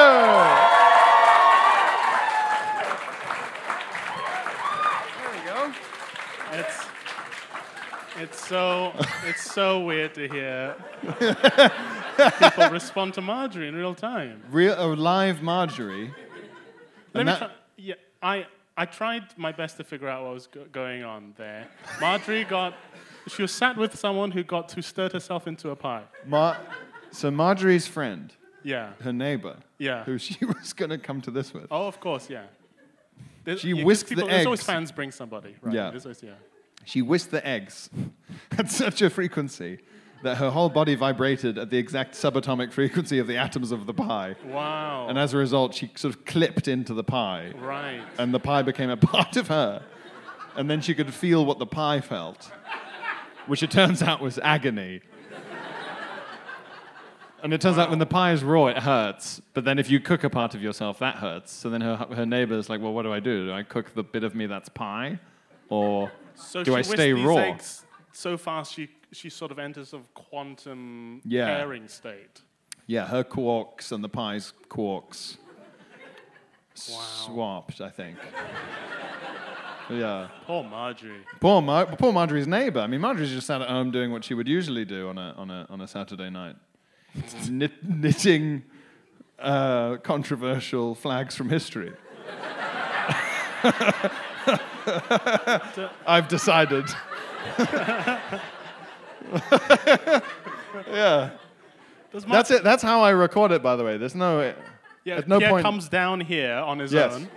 There 5.18 5.37
you 5.37 5.44
go. 5.51 5.72
It's 6.53 6.87
it's 8.18 8.46
so 8.46 8.92
it's 9.27 9.51
so 9.51 9.81
weird 9.81 10.14
to 10.14 10.29
hear 10.29 10.75
people 12.38 12.68
respond 12.70 13.14
to 13.14 13.20
Marjorie 13.22 13.68
in 13.68 13.75
real 13.75 13.94
time. 13.94 14.42
Real, 14.51 14.75
a 14.79 14.85
live 14.94 15.42
Marjorie. 15.42 16.12
Let 17.14 17.25
me 17.27 17.33
that- 17.33 17.38
try. 17.38 17.51
Yeah, 17.79 17.94
I 18.22 18.46
I 18.77 18.85
tried 18.87 19.25
my 19.38 19.53
best 19.53 19.77
to 19.79 19.85
figure 19.85 20.09
out 20.09 20.25
what 20.25 20.35
was 20.35 20.46
go- 20.48 20.66
going 20.72 21.03
on 21.05 21.33
there. 21.38 21.66
Marjorie 22.01 22.44
got. 22.44 22.75
She 23.28 23.42
was 23.42 23.52
sat 23.52 23.76
with 23.76 23.96
someone 23.96 24.30
who 24.32 24.42
got 24.42 24.72
who 24.72 24.82
stirred 24.82 25.12
herself 25.12 25.46
into 25.46 25.70
a 25.70 25.76
pie. 25.76 26.02
Mar- 26.26 26.58
so 27.11 27.30
Marjorie's 27.30 27.87
friend, 27.87 28.32
Yeah. 28.62 28.92
her 29.02 29.12
neighbor, 29.12 29.56
Yeah. 29.78 30.04
who 30.04 30.18
she 30.18 30.44
was 30.44 30.72
going 30.72 30.90
to 30.90 30.98
come 30.98 31.20
to 31.22 31.30
this 31.30 31.52
with. 31.54 31.66
Oh, 31.70 31.87
of 31.87 32.00
course, 32.00 32.28
yeah. 32.30 32.44
There's, 33.44 33.61
She 33.61 33.70
yeah, 33.72 33.85
whisked 33.85 34.08
the 34.08 34.14
people, 34.16 34.28
There's 34.30 34.46
always 34.46 34.61
eggs. 34.61 34.66
fans 34.66 34.92
bring 34.92 35.11
somebody, 35.12 35.54
right? 35.62 35.74
Yeah. 35.74 35.87
Always- 35.88 36.22
yeah. 36.22 36.30
She 36.85 37.00
whisked 37.02 37.30
the 37.30 37.46
eggs 37.46 37.90
at 38.58 38.70
such 38.70 39.02
a 39.02 39.11
frequency 39.11 39.78
that 40.24 40.37
her 40.38 40.50
whole 40.50 40.68
body 40.68 40.94
vibrated 40.94 41.58
at 41.58 41.68
the 41.70 41.76
exact 41.78 42.14
subatomic 42.14 42.72
frequency 42.72 43.18
of 43.18 43.26
the 43.26 43.37
atoms 43.37 43.72
of 43.72 43.87
the 43.87 43.94
pie. 43.94 44.37
Wow. 44.46 45.06
And 45.08 45.18
as 45.18 45.35
a 45.35 45.37
result, 45.37 45.74
she 45.74 45.90
sort 45.96 46.14
of 46.14 46.24
clipped 46.24 46.66
into 46.68 46.94
the 46.94 47.02
pie, 47.04 47.52
right. 47.58 48.02
and 48.18 48.32
the 48.32 48.38
pie 48.40 48.62
became 48.62 48.88
a 48.90 48.96
part 49.12 49.37
of 49.37 49.48
her. 49.48 49.82
And 50.56 50.68
then 50.70 50.80
she 50.80 50.94
could 50.94 51.12
feel 51.12 51.44
what 51.44 51.58
the 51.58 51.66
pie 51.66 52.00
felt, 52.00 52.50
which 53.46 53.62
it 53.62 53.70
turns 53.70 54.02
out 54.02 54.20
was 54.20 54.38
agony. 54.42 55.00
And 57.42 57.52
it 57.52 57.61
turns 57.61 57.76
out 57.76 57.90
when 57.90 57.98
the 57.98 58.07
pie 58.07 58.31
is 58.33 58.44
raw, 58.44 58.66
it 58.68 58.78
hurts. 58.78 59.42
But 59.52 59.64
then 59.64 59.81
if 59.81 59.90
you 59.90 59.98
cook 59.98 60.22
a 60.22 60.31
part 60.31 60.55
of 60.55 60.62
yourself, 60.62 61.00
that 61.00 61.16
hurts. 61.16 61.50
So 61.50 61.68
then 61.70 61.81
her, 61.81 61.96
her 61.96 62.24
neighbor's 62.24 62.70
like, 62.70 62.81
well, 62.81 62.92
what 62.92 63.02
do 63.02 63.12
I 63.12 63.18
do? 63.18 63.46
Do 63.46 63.52
I 63.52 63.64
cook 63.64 63.94
the 63.94 64.05
bit 64.05 64.22
of 64.22 64.37
me 64.37 64.46
that's 64.46 64.68
pie? 64.68 65.18
Or 65.68 66.12
So 66.37 66.62
do 66.62 66.76
I 66.76 66.83
stay 66.83 67.12
these 67.12 67.24
raw? 67.24 67.37
eggs 67.38 67.85
so 68.14 68.37
fast 68.37 68.74
she 68.74 68.90
she 69.11 69.31
sort 69.31 69.50
of 69.50 69.59
enters 69.59 69.92
a 69.94 70.00
quantum 70.14 71.20
Yeah. 71.24 71.46
pairing 71.46 71.88
state. 71.88 72.42
Yeah, 72.87 73.07
her 73.07 73.24
quarks 73.24 73.90
and 73.90 74.05
the 74.05 74.09
pie's 74.09 74.52
quarks 74.68 75.37
swapped, 76.74 77.81
I 77.81 77.88
think. 77.90 78.16
Yeah. 79.90 80.29
Poor 80.47 80.62
Marjorie. 80.64 81.25
Poor, 81.40 81.61
Mar- 81.62 81.87
poor 81.97 82.12
Marjorie's 82.12 82.47
neighbor. 82.47 82.81
I 82.81 82.87
mean, 82.87 83.01
Marjorie's 83.01 83.31
just 83.31 83.47
sat 83.47 83.61
at 83.62 83.68
home 83.68 83.90
doing 83.90 84.11
what 84.12 84.25
she 84.25 84.35
would 84.35 84.49
usually 84.49 84.85
do 84.85 85.09
on 85.09 85.18
a, 85.18 85.35
on 85.37 85.51
a, 85.51 85.66
on 85.71 85.81
a 85.81 85.87
Saturday 85.88 86.31
night 86.31 86.57
Knit, 87.49 87.73
knitting 87.83 88.62
uh, 89.38 89.97
controversial 89.99 90.95
flags 90.95 91.35
from 91.37 91.49
history. 91.51 91.92
I've 96.07 96.29
decided. 96.29 96.87
yeah. 100.90 101.31
That's 102.29 102.51
it. 102.51 102.62
That's 102.64 102.83
how 102.83 103.03
I 103.03 103.11
record 103.11 103.53
it, 103.53 103.62
by 103.62 103.77
the 103.77 103.85
way. 103.85 103.97
There's 103.97 104.14
no. 104.14 104.53
Yeah, 105.05 105.16
At 105.16 105.29
no 105.29 105.38
Pierre 105.38 105.51
point- 105.51 105.64
comes 105.64 105.88
down 105.88 106.21
here 106.21 106.55
on 106.55 106.79
his 106.79 106.92
Yes. 106.92 107.14
own 107.14 107.29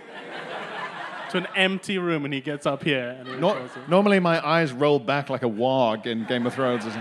to 1.30 1.38
an 1.38 1.46
empty 1.56 1.98
room, 1.98 2.24
and 2.24 2.32
he 2.32 2.40
gets 2.40 2.66
up 2.66 2.82
here 2.82 3.16
and 3.18 3.28
he 3.28 3.36
Nor- 3.36 3.68
normally 3.88 4.20
my 4.20 4.44
eyes 4.46 4.72
roll 4.72 4.98
back 4.98 5.28
like 5.30 5.42
a 5.42 5.48
warg 5.48 6.06
in 6.06 6.24
Game 6.26 6.46
of 6.46 6.54
Thrones. 6.54 6.84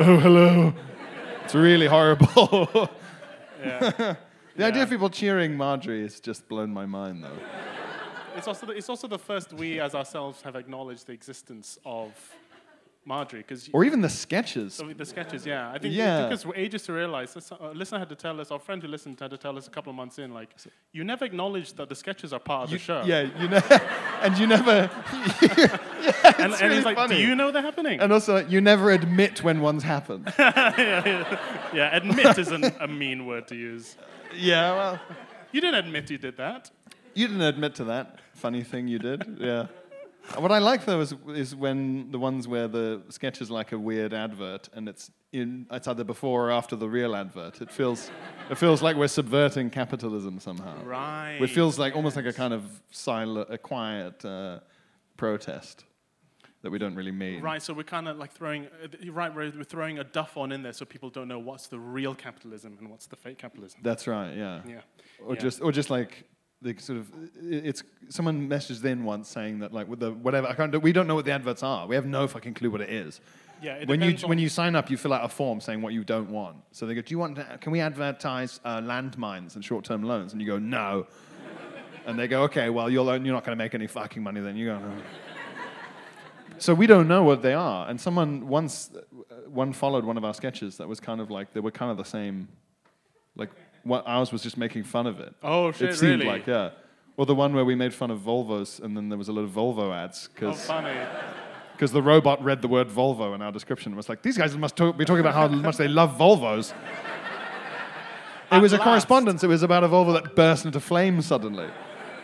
Oh, 0.00 0.18
hello. 0.20 0.72
It's 1.44 1.54
really 1.54 1.86
horrible. 1.86 2.88
Yeah. 3.60 4.14
the 4.54 4.64
idea 4.64 4.84
of 4.84 4.88
people 4.88 5.10
cheering 5.10 5.56
Marjorie 5.56 6.02
has 6.02 6.20
just 6.20 6.46
blown 6.48 6.72
my 6.72 6.86
mind, 6.86 7.24
though. 7.24 7.36
It's 8.36 8.46
also 8.46 8.66
the, 8.66 8.72
it's 8.74 8.88
also 8.88 9.08
the 9.08 9.18
first 9.18 9.52
we 9.52 9.80
as 9.80 9.96
ourselves 9.96 10.42
have 10.42 10.54
acknowledged 10.54 11.08
the 11.08 11.12
existence 11.12 11.76
of 11.84 12.12
Marjorie 13.08 13.40
because 13.40 13.68
Or 13.72 13.82
even 13.84 14.00
the 14.02 14.08
sketches. 14.24 14.80
Oh, 14.82 14.92
the 14.92 15.04
sketches. 15.14 15.44
Yeah, 15.46 15.72
I 15.74 15.78
think 15.78 15.94
Yeah. 15.94 16.18
it 16.18 16.22
took 16.24 16.32
us 16.38 16.44
ages 16.64 16.82
to 16.84 16.92
realize. 16.92 17.32
this- 17.34 17.50
uh, 17.50 17.56
A 17.72 17.74
listener 17.80 17.98
had 17.98 18.10
to 18.10 18.14
tell 18.26 18.36
us, 18.42 18.50
our 18.54 18.58
friend 18.66 18.80
who 18.82 18.88
listened 18.88 19.18
had 19.20 19.30
to 19.30 19.38
tell 19.38 19.56
us 19.58 19.66
a 19.66 19.70
couple 19.70 19.90
of 19.90 19.96
months 19.96 20.18
in, 20.18 20.32
like, 20.40 20.50
you 20.92 21.02
never 21.04 21.24
acknowledged 21.24 21.76
that 21.78 21.88
the 21.88 21.94
sketches 21.94 22.32
are 22.34 22.40
part 22.52 22.64
of 22.64 22.70
You- 22.72 22.78
the 22.78 22.84
show. 22.84 23.02
Yeah, 23.12 23.22
you 23.40 23.48
know, 23.48 23.62
and 24.24 24.32
you 24.38 24.46
never, 24.46 24.76
and, 26.38 26.38
and 26.38 26.52
really 26.60 26.76
he's 26.76 26.84
like, 26.84 26.96
funny. 26.96 27.16
do 27.16 27.20
you 27.28 27.34
know 27.34 27.50
they're 27.50 27.62
happening? 27.70 28.00
and 28.00 28.12
also 28.12 28.32
you 28.46 28.60
never 28.60 28.90
admit 28.90 29.42
when 29.42 29.60
one's 29.60 29.82
happened. 29.84 30.24
yeah, 30.38 31.96
admit 31.96 32.38
isn't 32.38 32.64
a 32.80 32.86
mean 32.88 33.26
word 33.26 33.46
to 33.48 33.54
use. 33.56 33.96
yeah, 34.34 34.72
well, 34.78 35.00
You 35.52 35.60
didn't 35.62 35.80
admit 35.86 36.10
you 36.10 36.18
did 36.18 36.36
that. 36.36 36.70
you 37.14 37.26
didn't 37.28 37.42
admit 37.54 37.74
to 37.76 37.84
that 37.84 38.06
funny 38.34 38.62
thing 38.62 38.86
you 38.88 38.98
did. 38.98 39.20
Yeah. 39.40 39.66
What 40.36 40.52
I 40.52 40.58
like 40.58 40.84
though 40.84 41.00
is, 41.00 41.14
is 41.28 41.54
when 41.54 42.10
the 42.10 42.18
ones 42.18 42.46
where 42.46 42.68
the 42.68 43.02
sketch 43.08 43.40
is 43.40 43.50
like 43.50 43.72
a 43.72 43.78
weird 43.78 44.12
advert 44.12 44.68
and 44.74 44.88
it's 44.88 45.10
in 45.32 45.66
it's 45.70 45.88
either 45.88 46.04
before 46.04 46.48
or 46.48 46.50
after 46.50 46.76
the 46.76 46.88
real 46.88 47.14
advert. 47.16 47.60
It 47.60 47.70
feels 47.70 48.10
it 48.50 48.56
feels 48.58 48.82
like 48.82 48.96
we're 48.96 49.08
subverting 49.08 49.70
capitalism 49.70 50.38
somehow. 50.38 50.82
Right. 50.84 51.38
It 51.40 51.50
feels 51.50 51.78
like 51.78 51.96
almost 51.96 52.16
like 52.16 52.26
a 52.26 52.32
kind 52.32 52.54
of 52.54 52.64
silent, 52.90 53.48
a 53.50 53.58
quiet 53.58 54.24
uh, 54.24 54.60
protest 55.16 55.84
that 56.62 56.70
we 56.70 56.78
don't 56.78 56.94
really 56.94 57.12
mean. 57.12 57.40
Right, 57.40 57.62
so 57.62 57.72
we're 57.72 57.84
kind 57.84 58.08
of 58.08 58.18
like 58.18 58.32
throwing, 58.32 58.66
uh, 58.66 59.12
right, 59.12 59.32
we're, 59.32 59.52
we're 59.56 59.62
throwing 59.62 60.00
a 60.00 60.04
duff 60.04 60.36
on 60.36 60.50
in 60.50 60.62
there 60.62 60.72
so 60.72 60.84
people 60.84 61.08
don't 61.08 61.28
know 61.28 61.38
what's 61.38 61.68
the 61.68 61.78
real 61.78 62.16
capitalism 62.16 62.76
and 62.80 62.90
what's 62.90 63.06
the 63.06 63.14
fake 63.14 63.38
capitalism. 63.38 63.78
That's 63.82 64.08
right. 64.08 64.34
Yeah. 64.36 64.62
Yeah. 64.66 64.80
Or 65.24 65.34
Yeah. 65.34 65.40
just 65.40 65.60
or 65.62 65.70
just 65.70 65.88
like 65.88 66.24
the 66.60 66.76
sort 66.78 66.98
of 66.98 67.10
it's 67.40 67.82
someone 68.08 68.48
messaged 68.48 68.84
in 68.84 69.04
once 69.04 69.28
saying 69.28 69.60
that 69.60 69.72
like 69.72 69.88
with 69.88 70.00
the 70.00 70.12
whatever 70.12 70.48
I 70.48 70.54
can't 70.54 70.72
do, 70.72 70.80
we 70.80 70.92
don't 70.92 71.06
know 71.06 71.14
what 71.14 71.24
the 71.24 71.32
adverts 71.32 71.62
are. 71.62 71.86
We 71.86 71.94
have 71.94 72.06
no 72.06 72.26
fucking 72.26 72.54
clue 72.54 72.70
what 72.70 72.80
it 72.80 72.90
is. 72.90 73.20
Yeah, 73.62 73.74
it 73.74 73.88
when 73.88 74.00
you 74.00 74.16
when 74.26 74.38
you 74.38 74.48
sign 74.48 74.76
up, 74.76 74.90
you 74.90 74.96
fill 74.96 75.12
out 75.12 75.24
a 75.24 75.28
form 75.28 75.60
saying 75.60 75.82
what 75.82 75.92
you 75.92 76.04
don't 76.04 76.30
want. 76.30 76.56
So 76.72 76.86
they 76.86 76.94
go, 76.94 77.00
"Do 77.00 77.12
you 77.12 77.18
want? 77.18 77.36
To, 77.36 77.58
can 77.60 77.72
we 77.72 77.80
advertise 77.80 78.60
uh, 78.64 78.80
landmines 78.80 79.54
and 79.54 79.64
short-term 79.64 80.02
loans?" 80.02 80.32
And 80.32 80.40
you 80.40 80.46
go, 80.46 80.58
"No." 80.58 81.06
and 82.06 82.18
they 82.18 82.28
go, 82.28 82.42
"Okay, 82.44 82.70
well 82.70 82.88
you'll 82.88 83.06
you're 83.06 83.34
not 83.34 83.44
going 83.44 83.56
to 83.56 83.62
make 83.62 83.74
any 83.74 83.86
fucking 83.86 84.22
money 84.22 84.40
then." 84.40 84.56
You 84.56 84.66
go. 84.66 84.78
No. 84.78 84.92
So 86.58 86.74
we 86.74 86.88
don't 86.88 87.06
know 87.06 87.22
what 87.22 87.42
they 87.42 87.54
are. 87.54 87.88
And 87.88 88.00
someone 88.00 88.48
once, 88.48 88.90
uh, 88.92 89.34
one 89.48 89.72
followed 89.72 90.04
one 90.04 90.16
of 90.16 90.24
our 90.24 90.34
sketches 90.34 90.76
that 90.78 90.88
was 90.88 90.98
kind 90.98 91.20
of 91.20 91.30
like 91.30 91.52
they 91.52 91.60
were 91.60 91.70
kind 91.70 91.90
of 91.90 91.96
the 91.96 92.04
same. 92.04 92.48
Like 93.36 93.50
what 93.84 94.04
ours 94.06 94.32
was 94.32 94.42
just 94.42 94.56
making 94.56 94.84
fun 94.84 95.06
of 95.06 95.20
it. 95.20 95.34
Oh, 95.42 95.72
shit, 95.72 95.90
It 95.90 95.96
seemed 95.96 96.20
really? 96.20 96.26
like 96.26 96.46
yeah. 96.46 96.70
Or 97.16 97.26
the 97.26 97.34
one 97.34 97.52
where 97.54 97.64
we 97.64 97.74
made 97.74 97.92
fun 97.92 98.10
of 98.10 98.20
Volvos, 98.20 98.80
and 98.80 98.96
then 98.96 99.08
there 99.08 99.18
was 99.18 99.28
a 99.28 99.32
lot 99.32 99.42
of 99.42 99.50
Volvo 99.50 99.92
ads 99.94 100.28
because. 100.28 100.64
Oh, 100.64 100.74
funny. 100.74 100.94
because 101.72 101.90
the 101.92 102.02
robot 102.02 102.42
read 102.44 102.62
the 102.62 102.68
word 102.68 102.88
Volvo 102.88 103.34
in 103.34 103.42
our 103.42 103.50
description 103.52 103.90
and 103.90 103.96
was 103.96 104.08
like, 104.08 104.22
these 104.22 104.36
guys 104.38 104.56
must 104.56 104.76
talk, 104.76 104.96
be 104.96 105.04
talking 105.04 105.20
about 105.20 105.34
how 105.34 105.48
much 105.48 105.76
they 105.76 105.88
love 105.88 106.16
Volvos. 106.18 106.72
It 108.50 108.62
was 108.62 108.72
a 108.72 108.78
correspondence. 108.78 109.44
It 109.44 109.48
was 109.48 109.62
about 109.62 109.84
a 109.84 109.88
Volvo 109.88 110.14
that 110.14 110.34
burst 110.34 110.64
into 110.64 110.80
flames 110.80 111.26
suddenly. 111.26 111.68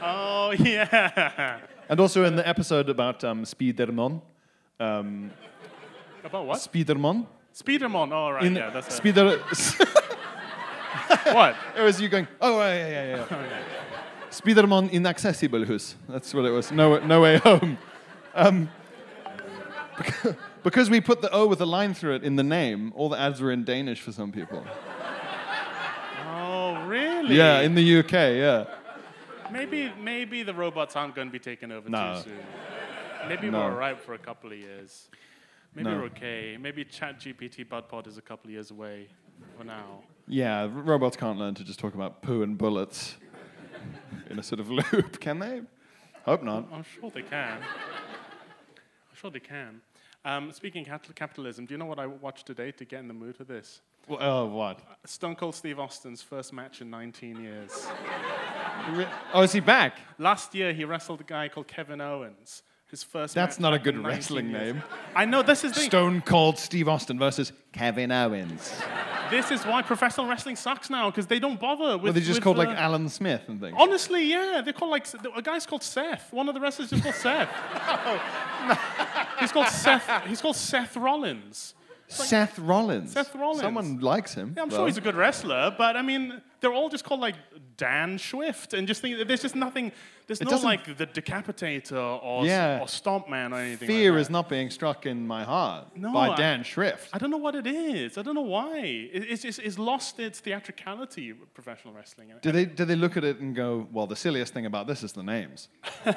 Oh, 0.00 0.52
yeah. 0.58 1.58
And 1.88 2.00
also 2.00 2.24
in 2.24 2.34
the 2.36 2.48
episode 2.48 2.88
about 2.88 3.22
um, 3.24 3.44
Spiderman, 3.44 4.22
um, 4.80 5.30
About 6.24 6.46
what? 6.46 6.58
Spiderman, 6.60 7.26
Speedermon. 7.54 8.10
Oh, 8.10 8.30
right, 8.30 8.44
in 8.44 8.56
yeah, 8.56 8.70
that's 8.70 8.88
it. 8.88 8.92
Spider, 8.92 9.38
What? 11.34 11.56
it 11.76 11.82
was 11.82 12.00
you 12.00 12.08
going, 12.08 12.28
oh 12.40 12.58
yeah, 12.60 12.76
yeah, 12.88 13.16
yeah, 13.16 13.26
yeah. 13.30 13.62
Spiderman 14.30 14.90
inaccessible 14.90 15.64
hus. 15.64 15.94
That's 16.08 16.32
what 16.34 16.44
it 16.44 16.50
was. 16.50 16.72
No, 16.72 16.98
no 16.98 17.20
way 17.20 17.38
home. 17.38 17.78
Um, 18.34 18.68
because 20.64 20.90
we 20.90 21.00
put 21.00 21.20
the 21.22 21.30
O 21.30 21.46
with 21.46 21.60
a 21.60 21.66
line 21.66 21.94
through 21.94 22.16
it 22.16 22.24
in 22.24 22.36
the 22.36 22.42
name, 22.42 22.92
all 22.96 23.08
the 23.08 23.18
ads 23.18 23.40
were 23.40 23.52
in 23.52 23.64
Danish 23.64 24.00
for 24.00 24.10
some 24.12 24.32
people. 24.32 24.64
Oh, 26.26 26.84
really? 26.86 27.36
Yeah, 27.36 27.60
in 27.60 27.74
the 27.74 27.98
UK, 28.00 28.12
yeah. 28.12 28.64
Maybe, 29.52 29.92
maybe 30.00 30.42
the 30.42 30.54
robots 30.54 30.96
aren't 30.96 31.14
going 31.14 31.28
to 31.28 31.32
be 31.32 31.38
taken 31.38 31.70
over 31.70 31.88
No. 31.88 32.16
too 32.16 32.30
soon. 32.30 32.38
Maybe 33.28 33.50
No. 33.50 33.58
we're 33.58 33.64
all 33.64 33.70
right 33.70 34.00
for 34.00 34.14
a 34.14 34.18
couple 34.18 34.50
of 34.52 34.58
years. 34.58 35.08
Maybe 35.74 35.90
No. 35.90 35.96
we're 35.98 36.04
okay. 36.06 36.56
Maybe 36.60 36.84
ChatGPT 36.84 37.64
BudPod 37.68 38.06
is 38.08 38.18
a 38.18 38.22
couple 38.22 38.48
of 38.48 38.52
years 38.52 38.70
away 38.70 39.08
for 39.56 39.64
now. 39.64 40.02
Yeah, 40.26 40.68
robots 40.72 41.16
can't 41.16 41.38
learn 41.38 41.54
to 41.54 41.64
just 41.64 41.78
talk 41.78 41.94
about 41.94 42.22
poo 42.22 42.42
and 42.42 42.56
bullets 42.56 43.16
in 44.30 44.38
a 44.38 44.42
sort 44.42 44.60
of 44.60 44.70
loop, 44.92 45.20
can 45.20 45.38
they? 45.38 45.62
Hope 46.24 46.42
not. 46.42 46.68
I'm 46.72 46.84
sure 46.84 47.10
they 47.10 47.22
can. 47.22 47.58
I'm 47.58 49.16
sure 49.16 49.30
they 49.30 49.40
can. 49.40 49.80
Um, 50.24 50.52
speaking 50.52 50.88
of 50.88 51.14
capitalism, 51.14 51.66
do 51.66 51.74
you 51.74 51.78
know 51.78 51.84
what 51.84 51.98
I 51.98 52.06
watched 52.06 52.46
today 52.46 52.70
to 52.72 52.84
get 52.86 53.00
in 53.00 53.08
the 53.08 53.14
mood 53.14 53.36
for 53.36 53.44
this? 53.44 53.82
Well, 54.08 54.18
oh, 54.22 54.46
what? 54.46 54.80
Stone 55.04 55.36
Cold 55.36 55.54
Steve 55.54 55.78
Austin's 55.78 56.22
first 56.22 56.52
match 56.52 56.80
in 56.80 56.88
19 56.88 57.42
years. 57.42 57.86
Oh, 59.34 59.42
is 59.42 59.52
he 59.52 59.60
back? 59.60 59.98
Last 60.18 60.54
year, 60.54 60.72
he 60.72 60.84
wrestled 60.84 61.20
a 61.20 61.24
guy 61.24 61.48
called 61.48 61.68
Kevin 61.68 62.00
Owens. 62.00 62.62
His 62.90 63.02
first. 63.02 63.34
That's 63.34 63.58
not 63.58 63.74
a 63.74 63.78
good 63.78 63.98
wrestling 64.04 64.50
years. 64.50 64.74
name. 64.74 64.82
I 65.16 65.24
know 65.24 65.42
this 65.42 65.64
is 65.64 65.72
the, 65.72 65.80
Stone 65.80 66.20
Cold 66.20 66.58
Steve 66.58 66.86
Austin 66.86 67.18
versus 67.18 67.52
Kevin 67.72 68.12
Owens. 68.12 68.72
This 69.30 69.50
is 69.50 69.64
why 69.64 69.82
professional 69.82 70.26
wrestling 70.26 70.56
sucks 70.56 70.90
now 70.90 71.10
because 71.10 71.26
they 71.26 71.38
don't 71.38 71.58
bother 71.58 71.96
with. 71.96 72.04
Well, 72.04 72.12
they 72.12 72.20
just 72.20 72.38
with, 72.38 72.44
called 72.44 72.58
like 72.58 72.68
uh, 72.68 72.72
Alan 72.72 73.08
Smith 73.08 73.42
and 73.48 73.60
things. 73.60 73.76
Honestly, 73.78 74.26
yeah, 74.26 74.62
they're 74.64 74.72
called 74.72 74.90
like 74.90 75.06
a 75.34 75.42
guy's 75.42 75.66
called 75.66 75.82
Seth. 75.82 76.32
One 76.32 76.48
of 76.48 76.54
the 76.54 76.60
wrestlers 76.60 76.92
is 76.92 77.00
called 77.00 77.14
Seth. 77.14 77.48
no. 78.68 78.74
He's 79.40 79.52
called 79.52 79.68
Seth. 79.68 80.26
He's 80.26 80.40
called 80.40 80.56
Seth 80.56 80.96
Rollins. 80.96 81.74
Seth 82.06 82.58
Rollins. 82.58 83.12
Seth 83.12 83.34
Rollins. 83.34 83.60
Someone 83.60 84.00
likes 84.00 84.34
him. 84.34 84.54
Yeah, 84.56 84.62
I'm 84.62 84.68
though. 84.68 84.76
sure 84.76 84.86
he's 84.86 84.98
a 84.98 85.00
good 85.00 85.16
wrestler, 85.16 85.74
but 85.76 85.96
I 85.96 86.02
mean, 86.02 86.40
they're 86.60 86.72
all 86.72 86.88
just 86.88 87.04
called 87.04 87.20
like 87.20 87.34
Dan 87.76 88.18
Swift, 88.18 88.72
and 88.74 88.86
just 88.86 89.00
think 89.02 89.26
there's 89.26 89.42
just 89.42 89.56
nothing. 89.56 89.90
There's 90.26 90.40
It 90.40 90.48
doesn't- 90.48 90.64
like 90.66 90.96
the 90.96 91.06
Decapitator 91.06 92.22
or 92.22 92.46
Yeah. 92.46 92.78
or 92.80 92.86
Stompman 92.86 93.52
or 93.52 93.56
anything. 93.58 93.86
Fear 93.88 94.12
like 94.12 94.20
is 94.22 94.30
not 94.30 94.48
being 94.48 94.70
struck 94.70 95.04
in 95.06 95.26
my 95.26 95.44
heart 95.44 95.94
No, 95.96 96.12
by 96.12 96.30
I- 96.30 96.36
Dan 96.36 96.62
Schrift. 96.62 97.08
I 97.12 97.18
don't 97.18 97.30
know 97.30 97.36
what 97.36 97.54
it 97.54 97.66
is. 97.66 98.16
I 98.16 98.22
don't 98.22 98.34
know 98.34 98.40
why. 98.42 98.78
It, 98.78 99.24
it's, 99.28 99.44
it's, 99.44 99.58
it's 99.58 99.78
lost 99.78 100.18
its 100.20 100.40
theatricality. 100.40 101.32
Professional 101.52 101.92
wrestling. 101.94 102.32
Do 102.40 102.52
they, 102.52 102.64
do 102.64 102.84
they 102.86 102.96
look 102.96 103.16
at 103.16 103.24
it 103.24 103.38
and 103.40 103.54
go, 103.54 103.86
well, 103.92 104.06
the 104.06 104.16
silliest 104.16 104.54
thing 104.54 104.64
about 104.66 104.86
this 104.86 105.02
is 105.02 105.12
the 105.12 105.22
names? 105.22 105.68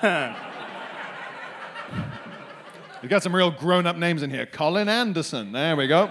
We've 3.02 3.10
got 3.10 3.22
some 3.24 3.36
real 3.36 3.52
grown 3.52 3.86
up 3.86 3.96
names 3.96 4.24
in 4.24 4.30
here. 4.32 4.46
Colin 4.46 4.90
Anderson. 4.90 5.52
There 5.52 5.76
we 5.76 5.88
go. 5.88 6.10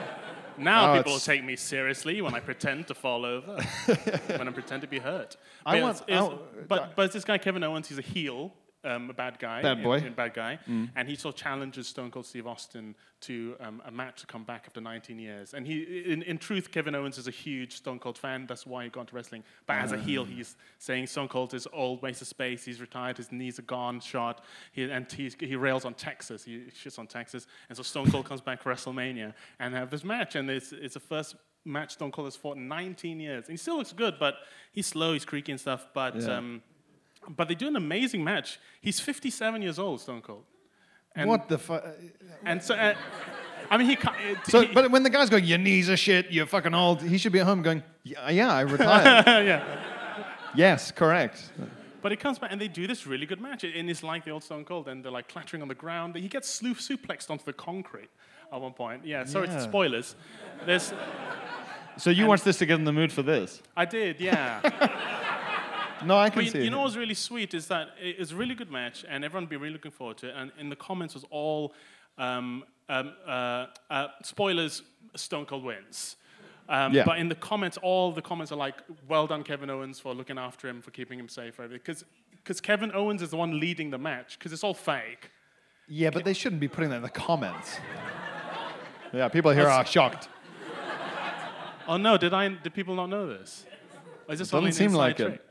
Now 0.58 0.92
Oh, 0.92 0.96
people 0.96 1.12
will 1.12 1.18
take 1.20 1.44
me 1.44 1.56
seriously 1.56 2.20
when 2.22 2.34
I 2.34 2.40
pretend 2.40 2.86
to 2.88 2.94
fall 2.94 3.24
over, 3.24 3.56
when 4.36 4.48
I 4.48 4.50
pretend 4.52 4.82
to 4.82 4.88
be 4.88 4.98
hurt. 4.98 5.36
I 5.64 5.76
But, 5.76 5.82
want- 5.82 5.96
it's- 6.02 6.08
it's- 6.08 6.30
I 6.60 6.64
but, 6.68 6.96
but 6.96 7.04
it's 7.06 7.14
this 7.14 7.24
guy 7.24 7.38
Kevin 7.38 7.62
Owens. 7.62 7.88
He's 7.88 7.98
a 7.98 8.02
heel, 8.02 8.52
um, 8.87 9.11
a 9.11 9.12
bad 9.12 9.38
guy, 9.38 9.61
Bad 9.62 9.83
boy. 9.83 10.01
Mm. 10.01 10.09
a 10.09 10.11
bad 10.12 10.35
guy, 10.35 10.59
and 10.96 11.09
he 11.09 11.16
sort 11.16 11.35
of 11.35 11.40
challenges 11.40 11.88
Stone 11.88 12.11
Cold 12.12 12.25
Steve 12.27 12.46
Austin 12.46 12.94
to 13.22 13.57
um, 13.61 13.83
a 13.87 13.90
match 13.90 14.20
to 14.20 14.27
come 14.27 14.44
back 14.44 14.64
after 14.66 14.81
19 14.81 15.18
years. 15.18 15.55
And 15.55 15.66
he, 15.66 15.83
in, 16.12 16.22
in 16.22 16.37
truth, 16.38 16.70
Kevin 16.70 16.94
Owens 16.94 17.16
is 17.18 17.27
a 17.27 17.31
huge 17.31 17.72
Stone 17.77 17.99
Cold 17.99 18.16
fan. 18.18 18.46
That's 18.46 18.66
why 18.66 18.85
he 18.85 18.90
got 18.90 19.01
into 19.03 19.16
wrestling. 19.16 19.42
But 19.66 19.77
as 19.79 19.92
a 19.92 19.99
heel, 19.99 20.22
Ah. 20.22 20.35
he's 20.35 20.57
saying 20.79 21.07
Stone 21.09 21.29
Cold 21.29 21.55
is 21.55 21.66
old, 21.72 22.03
waste 22.03 22.20
of 22.22 22.29
space. 22.29 22.64
He's 22.64 22.81
retired. 22.81 23.16
His 23.16 23.33
knees 23.33 23.59
are 23.59 23.62
gone, 23.62 24.01
shot. 24.01 24.44
He, 24.72 24.85
and 24.85 25.11
he's, 25.11 25.35
he 25.40 25.57
rails 25.57 25.85
on 25.85 25.94
Texas. 25.94 26.44
He 26.44 26.66
shits 26.79 26.99
on 26.99 27.07
Texas. 27.07 27.46
And 27.68 27.77
so 27.77 27.83
Stone 27.83 28.11
Cold 28.11 28.27
comes 28.27 28.42
back 28.42 28.61
for 28.62 28.72
WrestleMania 28.72 29.33
and 29.59 29.75
have 29.75 29.90
this 29.90 30.05
match. 30.05 30.35
And 30.37 30.49
it's, 30.51 30.72
it's 30.72 30.94
the 30.94 31.01
first 31.01 31.37
match 31.64 31.92
Stone 31.94 32.12
Cold 32.12 32.27
has 32.27 32.37
fought 32.37 32.57
in 32.59 32.68
19 32.68 33.18
years. 33.18 33.46
And 33.46 33.53
he 33.55 33.57
still 33.57 33.79
looks 33.79 33.92
good, 33.94 34.16
but 34.20 34.35
he's 34.72 34.87
slow, 34.87 35.14
he's 35.14 35.25
creaky 35.25 35.53
and 35.53 35.61
stuff. 35.61 35.88
But, 35.94 36.16
Yeah. 36.20 36.37
um, 36.37 36.62
but 37.28 37.48
they 37.48 37.54
do 37.54 37.66
an 37.68 37.76
amazing 37.76 38.22
match. 38.22 38.58
He's 38.80 39.00
57 39.00 39.62
years 39.62 39.78
old, 39.78 40.00
Stone 40.00 40.22
Cold. 40.22 40.44
And, 41.14 41.28
what 41.30 41.48
the 41.48 41.58
fuck? 41.58 41.84
And 42.44 42.62
so, 42.62 42.74
uh, 42.74 42.94
I 43.70 43.76
mean, 43.78 43.86
he, 43.88 43.94
it, 43.94 44.38
So, 44.46 44.60
he- 44.60 44.72
but 44.74 44.90
when 44.90 45.02
the 45.02 45.10
guy's 45.10 45.30
going, 45.30 45.44
your 45.44 45.58
knees 45.58 45.88
are 45.88 45.96
shit, 45.96 46.30
you're 46.30 46.46
fucking 46.46 46.74
old, 46.74 47.02
he 47.02 47.16
should 47.18 47.32
be 47.32 47.40
at 47.40 47.46
home 47.46 47.62
going, 47.62 47.82
yeah, 48.04 48.28
yeah 48.30 48.52
I 48.52 48.60
retired. 48.76 49.26
yeah. 49.46 49.62
yes, 50.54 50.90
correct. 50.92 51.50
But 52.02 52.12
it 52.12 52.20
comes 52.20 52.38
back 52.38 52.52
and 52.52 52.60
they 52.60 52.68
do 52.68 52.86
this 52.86 53.06
really 53.06 53.26
good 53.26 53.40
match. 53.40 53.64
And 53.64 53.90
it's 53.90 54.02
like 54.02 54.24
the 54.24 54.30
old 54.30 54.44
Stone 54.44 54.66
Cold, 54.66 54.88
and 54.88 55.02
they're 55.04 55.10
like 55.10 55.28
clattering 55.28 55.62
on 55.62 55.68
the 55.68 55.74
ground. 55.74 56.14
He 56.16 56.28
gets 56.28 56.48
slew 56.48 56.74
suplexed 56.74 57.30
onto 57.30 57.44
the 57.44 57.52
concrete 57.52 58.10
at 58.52 58.60
one 58.60 58.74
point. 58.74 59.04
Yeah, 59.04 59.24
sorry, 59.24 59.48
Yeah. 59.48 59.58
spoilers. 59.60 60.14
There's, 60.66 60.92
So 61.96 62.10
you 62.10 62.26
watched 62.26 62.44
this 62.44 62.58
to 62.58 62.66
get 62.66 62.78
in 62.78 62.84
the 62.84 62.92
mood 62.92 63.10
for 63.10 63.22
this? 63.22 63.62
I 63.76 63.86
did, 63.86 64.20
yeah. 64.20 64.60
No, 66.04 66.18
I 66.18 66.28
can 66.30 66.38
But 66.38 66.44
you, 66.46 66.50
see 66.50 66.59
you 66.59 66.64
it. 66.66 66.70
know 66.70 66.82
what's 66.82 66.96
really 66.96 67.14
sweet 67.14 67.54
is 67.54 67.68
that 67.68 67.88
it's 68.00 68.32
a 68.32 68.37
really 68.37 68.54
good 68.54 68.70
match, 68.70 69.04
and 69.09 69.24
everyone 69.24 69.46
be 69.46 69.56
really 69.56 69.72
looking 69.72 69.90
forward 69.90 70.18
to 70.18 70.28
it. 70.28 70.35
And 70.37 70.52
in 70.59 70.68
the 70.68 70.76
comments 70.76 71.14
was 71.14 71.24
all 71.30 71.72
um, 72.18 72.64
um, 72.88 73.12
uh, 73.26 73.66
uh, 73.90 74.09
spoilers. 74.22 74.82
Stone 75.14 75.46
Cold 75.46 75.64
wins. 75.64 76.16
Um, 76.68 76.92
Yeah. 76.92 77.04
But 77.04 77.18
in 77.18 77.28
the 77.28 77.35
comments, 77.35 77.78
all 77.80 78.12
the 78.12 78.20
comments 78.20 78.52
are 78.52 78.56
like, 78.56 78.82
"Well 79.09 79.26
done, 79.26 79.42
Kevin 79.42 79.70
Owens, 79.70 79.98
for 79.98 80.14
looking 80.14 80.38
after 80.38 80.68
him, 80.68 80.82
for 80.82 80.90
keeping 80.90 81.18
him 81.18 81.28
safe." 81.28 81.56
Because 81.56 82.04
because 82.42 82.61
Kevin 82.61 82.92
Owens 82.92 83.22
is 83.22 83.30
the 83.30 83.37
one 83.37 83.59
leading 83.59 83.90
the 83.90 83.98
match, 83.98 84.38
because 84.38 84.52
it's 84.52 84.62
all 84.64 84.74
fake. 84.74 85.30
Yeah, 85.88 86.11
but 86.11 86.24
they 86.24 86.32
shouldn't 86.35 86.61
be 86.61 86.68
putting 86.68 86.90
that 86.90 86.96
in 86.96 87.02
the 87.02 87.09
comments. 87.09 87.78
yeah, 89.12 89.28
people 89.28 89.52
here 89.52 89.68
are 89.68 89.87
shocked. 89.87 90.28
Oh 91.88 91.96
no, 91.96 92.18
did 92.18 92.35
I? 92.35 92.48
Did 92.48 92.74
people 92.74 92.94
not 92.94 93.06
know 93.09 93.26
this? 93.26 93.64
Or 94.28 94.32
is 94.35 94.40
this 94.40 94.50
Doesn't 94.50 94.72
seem 94.72 94.92
like 94.92 95.20
it. 95.20 95.45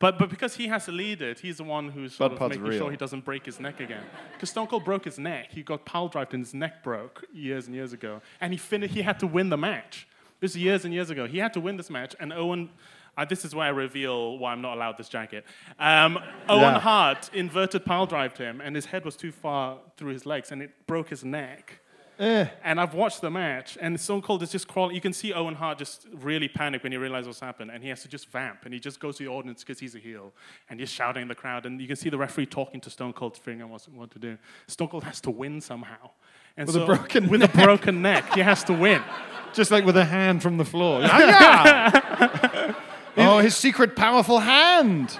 But 0.00 0.18
but 0.18 0.30
because 0.30 0.56
he 0.56 0.66
has 0.68 0.86
to 0.86 0.92
lead 0.92 1.22
it, 1.22 1.38
he's 1.40 1.58
the 1.58 1.64
one 1.64 1.90
who's 1.90 2.14
sort 2.14 2.32
of 2.32 2.40
making 2.40 2.62
real. 2.64 2.78
sure 2.78 2.90
he 2.90 2.96
doesn't 2.96 3.24
break 3.24 3.44
his 3.46 3.60
neck 3.60 3.78
again. 3.80 4.02
Because 4.32 4.50
Stone 4.50 4.66
Cold 4.68 4.84
broke 4.84 5.04
his 5.04 5.18
neck. 5.18 5.52
He 5.52 5.62
got 5.62 5.84
pile 5.84 6.08
drived 6.08 6.34
and 6.34 6.42
his 6.44 6.54
neck 6.54 6.82
broke 6.82 7.24
years 7.32 7.66
and 7.66 7.74
years 7.76 7.92
ago, 7.92 8.22
and 8.40 8.52
he 8.52 8.58
finished. 8.58 8.94
He 8.94 9.02
had 9.02 9.20
to 9.20 9.26
win 9.28 9.50
the 9.50 9.58
match. 9.58 10.08
This 10.40 10.52
is 10.52 10.56
years 10.56 10.84
and 10.86 10.92
years 10.94 11.10
ago. 11.10 11.26
He 11.26 11.38
had 11.38 11.52
to 11.52 11.60
win 11.60 11.76
this 11.76 11.90
match, 11.90 12.16
and 12.18 12.32
Owen. 12.32 12.70
Uh, 13.18 13.24
this 13.26 13.44
is 13.44 13.54
where 13.54 13.66
I 13.66 13.70
reveal 13.70 14.38
why 14.38 14.52
I'm 14.52 14.62
not 14.62 14.76
allowed 14.76 14.96
this 14.96 15.08
jacket. 15.08 15.44
Um, 15.78 16.16
Owen 16.48 16.60
Yeah. 16.62 16.78
Hart 16.78 17.28
inverted 17.34 17.84
pile 17.84 18.06
drived 18.06 18.38
him, 18.38 18.60
and 18.62 18.74
his 18.74 18.86
head 18.86 19.04
was 19.04 19.16
too 19.16 19.32
far 19.32 19.78
through 19.98 20.12
his 20.12 20.24
legs, 20.24 20.50
and 20.52 20.62
it 20.62 20.86
broke 20.86 21.10
his 21.10 21.24
neck. 21.24 21.79
Eh. 22.20 22.46
And 22.62 22.78
I've 22.78 22.92
watched 22.92 23.22
the 23.22 23.30
match, 23.30 23.78
and 23.80 23.98
Stone 23.98 24.20
Cold 24.20 24.42
is 24.42 24.52
just 24.52 24.68
crawling. 24.68 24.94
You 24.94 25.00
can 25.00 25.14
see 25.14 25.32
Owen 25.32 25.54
Hart 25.54 25.78
just 25.78 26.06
really 26.12 26.48
panic 26.48 26.82
when 26.82 26.92
he 26.92 26.98
realizes 26.98 27.28
what's 27.28 27.40
happened, 27.40 27.70
and 27.70 27.82
he 27.82 27.88
has 27.88 28.02
to 28.02 28.08
just 28.08 28.28
vamp, 28.30 28.66
and 28.66 28.74
he 28.74 28.78
just 28.78 29.00
goes 29.00 29.16
to 29.16 29.24
the 29.24 29.30
audience 29.30 29.64
because 29.64 29.80
he's 29.80 29.94
a 29.94 29.98
heel, 29.98 30.34
and 30.68 30.78
he's 30.78 30.90
shouting 30.90 31.22
in 31.22 31.28
the 31.28 31.34
crowd, 31.34 31.64
and 31.64 31.80
you 31.80 31.86
can 31.86 31.96
see 31.96 32.10
the 32.10 32.18
referee 32.18 32.44
talking 32.44 32.78
to 32.82 32.90
Stone 32.90 33.14
Cold, 33.14 33.38
figuring 33.38 33.62
out 33.62 33.88
what 33.94 34.10
to 34.10 34.18
do. 34.18 34.36
Stone 34.66 34.88
Cold 34.88 35.04
has 35.04 35.18
to 35.22 35.30
win 35.30 35.62
somehow. 35.62 36.10
And 36.58 36.66
With 36.66 36.76
a 36.76 36.84
broken 36.84 37.30
with 37.30 37.42
a 37.42 37.48
broken 37.48 38.02
neck, 38.02 38.34
he 38.34 38.40
has 38.40 38.64
to 38.64 38.74
win. 38.74 39.02
Just 39.54 39.70
like 39.70 39.86
with 39.86 39.96
a 39.96 40.04
hand 40.04 40.42
from 40.42 40.58
the 40.58 40.64
floor. 40.64 41.00
Ah, 41.04 42.76
oh, 43.16 43.38
his 43.38 43.56
secret 43.56 43.96
powerful 43.96 44.40
hand. 44.40 45.18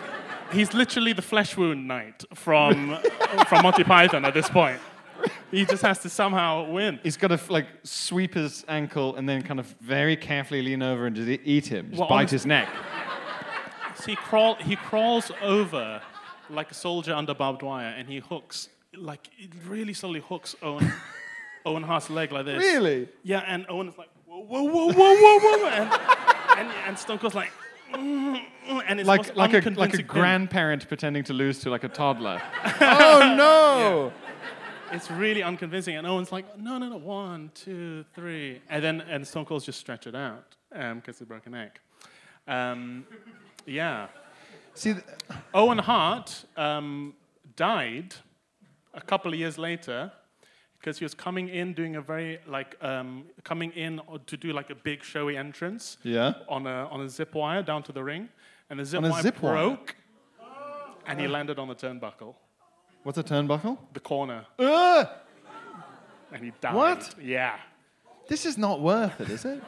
He's 0.53 0.75
literally 0.75 1.15
the 1.15 1.23
flesh 1.23 1.57
wound 1.57 1.89
knight 1.89 2.25
from 2.35 2.99
from 3.49 3.63
Monty 3.63 3.85
Python 3.85 4.25
at 4.25 4.35
this 4.35 4.51
point. 4.51 4.81
He 5.51 5.65
just 5.65 5.83
has 5.83 5.99
to 6.01 6.09
somehow 6.09 6.71
win. 6.71 7.01
He's 7.03 7.17
got 7.17 7.29
to 7.29 7.41
like 7.53 7.67
sweep 7.83 8.35
his 8.35 8.65
ankle 8.69 9.17
and 9.17 9.29
then 9.29 9.43
kind 9.43 9.59
of 9.59 9.67
very 9.81 10.17
carefully 10.17 10.63
lean 10.63 10.81
over 10.83 11.07
and 11.07 11.17
just 11.17 11.29
eat 11.45 11.67
him, 11.67 11.89
just 11.91 11.99
Well, 11.99 12.09
bite 12.09 12.17
honest- 12.19 12.33
his 12.33 12.47
neck. 12.47 12.69
So 13.97 14.05
he 14.07 14.17
crawl 14.17 14.55
he 14.55 14.77
crawls 14.77 15.31
over 15.43 16.01
like 16.49 16.71
a 16.71 16.75
soldier 16.75 17.13
under 17.13 17.35
barbed 17.35 17.63
wire, 17.63 17.95
and 17.99 18.09
he 18.09 18.19
hooks 18.21 18.69
like 18.97 19.29
it 19.39 19.51
really 19.69 19.93
slowly 19.93 20.21
hooks 20.21 20.57
Owen 20.63 20.91
Owen 21.67 21.83
Hart's 21.83 22.09
leg 22.09 22.33
like 22.33 22.47
this. 22.47 22.59
Really? 22.63 23.09
Yeah, 23.25 23.41
and 23.47 23.67
Owen 23.69 23.89
is 23.89 23.99
like 23.99 24.09
whoa 24.27 24.41
whoa 24.41 24.63
whoa 24.63 24.93
whoa 24.93 25.39
whoa 25.39 25.59
whoa, 25.59 25.67
and 25.69 25.93
and, 26.61 26.71
and 26.87 26.99
Stone 26.99 27.19
Cold's 27.19 27.35
like. 27.35 27.51
"Mm, 27.93 28.41
mm," 28.69 28.83
And 28.87 29.01
it's 29.01 29.07
Like 29.09 29.21
most 29.27 29.37
like 29.37 29.37
a 29.37 29.41
like 29.41 29.53
a 29.53 29.57
unconvincing 29.69 30.07
grandparent 30.07 30.89
pretending 30.89 31.25
to 31.25 31.33
lose 31.35 31.59
to 31.61 31.71
like 31.71 31.85
a 31.85 31.89
toddler. 31.89 32.41
oh 32.81 33.35
no! 33.37 34.13
It's 34.93 35.11
really 35.11 35.43
unconvincing, 35.43 35.97
and 35.97 36.07
Owen's 36.07 36.33
like, 36.33 36.59
no, 36.59 36.79
no, 36.79 36.89
no, 36.89 36.97
one, 36.97 37.51
two, 37.55 38.05
three, 38.15 38.61
and 38.69 38.83
then 38.83 39.01
and 39.03 39.27
Stone 39.27 39.45
Cold's 39.45 39.65
just 39.65 39.79
stretch 39.79 40.07
it 40.07 40.15
out 40.15 40.57
because 40.71 41.19
he 41.19 41.25
broke 41.25 41.47
a 41.47 41.51
neck. 41.51 41.81
Um, 42.49 43.07
yeah, 43.67 44.09
See, 44.75 44.95
th- 44.95 45.05
Owen 45.53 45.79
Hart 45.79 46.45
um, 46.57 47.15
died 47.57 48.15
a 48.95 49.01
couple 49.01 49.33
of 49.33 49.39
years 49.39 49.59
later 49.59 50.13
because 50.79 50.99
he 50.99 51.05
was 51.05 51.13
coming 51.13 51.49
in 51.49 51.75
doing 51.75 51.97
a 51.97 52.01
very 52.01 52.39
like 52.47 52.77
um, 52.83 53.25
coming 53.45 53.73
in 53.73 54.01
to 54.27 54.37
do 54.37 54.53
like 54.53 54.71
a 54.71 54.75
big 54.75 55.03
showy 55.03 55.37
entrance 55.37 55.99
yeah. 56.03 56.33
on 56.49 56.67
a 56.67 56.89
on 56.91 57.01
a 57.03 57.09
zip 57.09 57.35
wire 57.35 57.63
down 57.63 57.83
to 57.85 57.93
the 57.93 58.03
ring, 58.03 58.29
and 58.71 58.81
the 58.81 58.85
zip 58.85 59.03
wire 59.03 59.23
zip 59.23 59.43
wire? 59.43 59.55
broke, 59.55 59.97
and 61.07 61.21
he 61.21 61.27
landed 61.27 61.59
on 61.59 61.69
the 61.69 61.75
turnbuckle, 61.75 62.35
What's 63.03 63.19
a 63.19 63.23
turnbuckle? 63.23 63.79
the 63.93 64.01
corner, 64.01 64.45
Ugh! 64.59 65.09
and 66.33 66.45
he 66.45 66.53
died. 66.61 66.75
What? 66.75 67.15
Yeah. 67.21 67.57
This 68.29 68.47
is 68.47 68.57
not 68.59 68.81
worth 68.81 69.21
it, 69.21 69.31
is 69.31 69.45
it? 69.45 69.63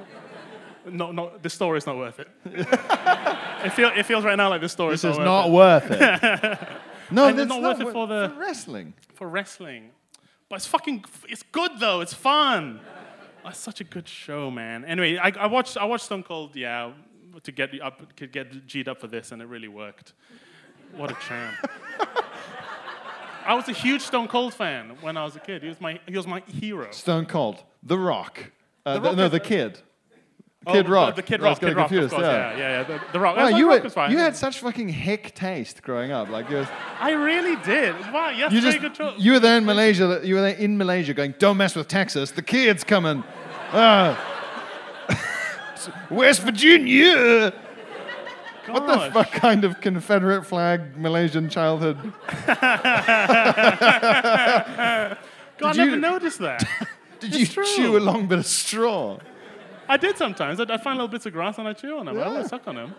No, 0.87 1.13
no, 1.13 1.33
this 1.41 1.55
story 1.55 1.79
is 1.79 1.87
not 1.87 1.97
worth 1.97 2.19
it. 2.21 2.29
it, 2.45 3.73
feel, 3.73 3.91
it 3.97 4.05
feels 4.05 4.25
right 4.25 4.37
now 4.37 4.49
like 4.51 4.61
the 4.61 4.69
story 4.69 4.93
This 4.95 5.05
is 5.05 5.17
not 5.19 5.25
not 5.25 5.51
worth 5.51 5.91
it. 5.91 6.01
no, 7.11 7.29
And 7.29 7.39
that's 7.39 7.49
not 7.49 7.63
worth 7.63 7.81
it 7.81 7.93
for 7.93 8.07
the- 8.07 8.35
wrestling. 8.39 8.95
for 9.15 9.29
wrestling. 9.29 9.91
But 10.49 10.57
it's 10.57 10.67
fucking, 10.67 11.05
it's 11.29 11.43
good 11.45 11.73
though. 11.79 12.01
It's 12.01 12.15
fun. 12.15 12.81
It's 13.47 13.59
such 13.59 13.81
a 13.81 13.85
good 13.85 14.07
show, 14.07 14.51
man. 14.51 14.85
Anyway, 14.85 15.17
I, 15.17 15.33
I 15.39 15.47
watched, 15.47 15.77
I 15.77 15.85
watched 15.85 16.05
Stone 16.05 16.25
Cold, 16.25 16.55
yeah, 16.55 16.93
to 17.43 17.53
get 17.53 17.71
up, 17.81 18.15
to 18.17 18.27
get 18.27 18.67
G'd 18.67 18.89
up 18.89 19.01
for 19.01 19.07
this, 19.09 19.33
and 19.33 19.41
it 19.43 19.47
really 19.47 19.69
worked. 19.69 20.13
What 20.97 21.11
a 21.11 21.17
champ. 21.27 21.55
I 23.47 23.55
was 23.55 23.69
a 23.69 23.73
huge 23.73 24.03
Stone 24.03 24.29
Cold 24.29 24.55
fan 24.55 24.97
when 25.01 25.17
I 25.17 25.25
was 25.25 25.37
a 25.37 25.41
kid. 25.41 25.63
He 25.63 25.69
was 25.69 25.81
my, 25.81 25.99
he 26.07 26.17
was 26.17 26.27
my 26.27 26.43
hero. 26.47 26.91
Stone 26.91 27.27
Cold, 27.27 27.63
The 27.83 27.99
Rock. 27.99 28.53
Uh, 28.87 28.95
The 28.95 29.01
Rock 29.01 29.17
no, 29.17 29.25
is- 29.27 29.31
the 29.33 29.41
kid. 29.41 29.79
Oh, 30.65 30.73
Kid 30.75 30.87
the- 30.87 30.91
Rock. 30.91 31.17
The, 31.17 31.23
Kid 31.23 31.41
I 31.41 31.43
was 31.43 31.57
Rock. 31.57 31.61
getting 31.61 31.75
Kid 31.75 31.77
Rock, 31.77 31.85
of 31.87 31.91
confused, 31.91 32.15
course. 32.15 32.25
yeah. 32.25 32.51
Yeah, 32.53 32.57
yeah, 32.57 32.69
yeah. 32.79 32.83
The, 32.85 33.01
the 33.15 33.19
Rock. 33.21 33.37
Wow, 33.37 33.45
Like, 33.47 33.57
you, 33.57 33.67
Rock 33.67 33.75
had, 33.79 33.85
was 33.85 33.95
fine. 33.95 34.11
you 34.13 34.19
had 34.19 34.37
such 34.37 34.61
fucking 34.61 34.91
hick 34.91 35.35
taste 35.35 35.83
growing 35.83 36.13
up. 36.13 36.29
Like 36.29 36.49
was, 36.51 36.69
I 37.01 37.11
really 37.13 37.57
did. 37.65 37.99
Wow, 38.13 38.29
yes, 38.31 38.53
you 38.53 38.61
just 38.61 38.81
good 38.81 38.95
choice. 38.95 39.19
you 39.19 39.33
were 39.33 39.41
there 39.41 39.59
in 39.59 39.65
Malaysia. 39.65 40.21
You 40.23 40.37
were 40.37 40.41
there 40.43 40.55
in 40.55 40.79
Malaysia, 40.79 41.15
going, 41.15 41.35
"Don't 41.41 41.57
mess 41.57 41.75
with 41.75 41.89
Texas. 41.89 42.31
The 42.31 42.43
kid's 42.43 42.85
coming." 42.85 43.25
Ah. 43.73 44.17
West 46.11 46.43
Virginia. 46.43 47.53
What 48.69 48.87
the 48.87 49.11
fuck 49.13 49.33
kind 49.33 49.65
of 49.65 49.81
Confederate 49.81 50.45
flag 50.45 50.97
Malaysian 50.97 51.49
childhood? 51.49 51.97
God, 55.59 55.63
I 55.63 55.73
never 55.75 55.91
you- 55.91 55.97
noticed 55.97 56.39
that. 56.41 56.65
Did 57.21 57.35
you 57.37 57.43
It's 57.43 57.53
true. 57.55 57.65
chew 57.65 57.97
a 57.97 58.01
long 58.01 58.27
bit 58.27 58.39
of 58.41 58.47
straw? 58.47 59.19
I 59.89 59.97
did 59.97 60.17
sometimes. 60.17 60.59
I'd 60.59 60.69
find 60.83 60.97
little 60.97 61.07
bits 61.09 61.25
of 61.27 61.33
grass 61.33 61.59
and 61.59 61.69
I'd 61.69 61.79
chew 61.79 61.97
on 61.99 62.07
them. 62.07 62.17
Yeah. 62.17 62.31
I'd 62.39 62.47
suck 62.49 62.67
on 62.67 62.75
them. 62.75 62.95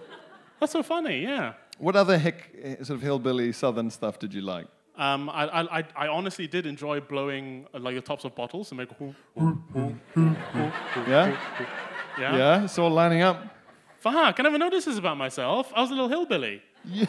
That's 0.59 0.71
so 0.71 0.81
funny, 0.83 1.23
yeah. 1.23 1.53
What 1.77 1.95
other 1.97 2.17
hick, 2.17 2.51
eh, 2.61 2.75
sort 2.83 2.91
of 2.97 3.01
hillbilly 3.01 3.51
southern 3.51 3.89
stuff 3.89 4.19
did 4.19 4.33
you 4.33 4.41
like? 4.41 4.67
Um, 4.97 5.29
I, 5.29 5.45
I, 5.47 5.79
I- 5.79 5.83
I 5.95 6.07
honestly 6.07 6.47
did 6.47 6.65
enjoy 6.65 7.01
blowing 7.01 7.65
uh, 7.73 7.79
like 7.79 7.95
the 7.95 8.01
tops 8.01 8.23
of 8.25 8.33
bottles 8.35 8.71
and 8.71 8.77
make 8.77 8.91
hoo, 8.93 9.13
hoo, 9.37 9.61
hoo, 9.73 9.95
hoo, 10.13 10.29
hoo, 10.29 10.69
hoo, 10.69 11.11
Yeah, 11.11 11.37
yeah. 12.19 12.37
yeah, 12.37 12.63
it's 12.63 12.77
all 12.79 12.91
lining 12.91 13.23
up. 13.23 13.43
Fuck, 14.03 14.37
I 14.37 14.43
never 14.43 14.57
noticed 14.57 14.85
this 14.87 14.97
about 14.97 15.15
myself. 15.15 15.71
I 15.73 15.79
was 15.79 15.89
a 15.89 15.93
little 15.93 16.09
hillbilly. 16.09 16.61
Yeah. 16.83 17.05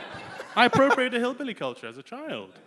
I 0.56 0.64
appropriated 0.64 1.20
hillbilly 1.20 1.52
culture 1.52 1.86
as 1.86 1.98
a 1.98 2.02
child. 2.02 2.58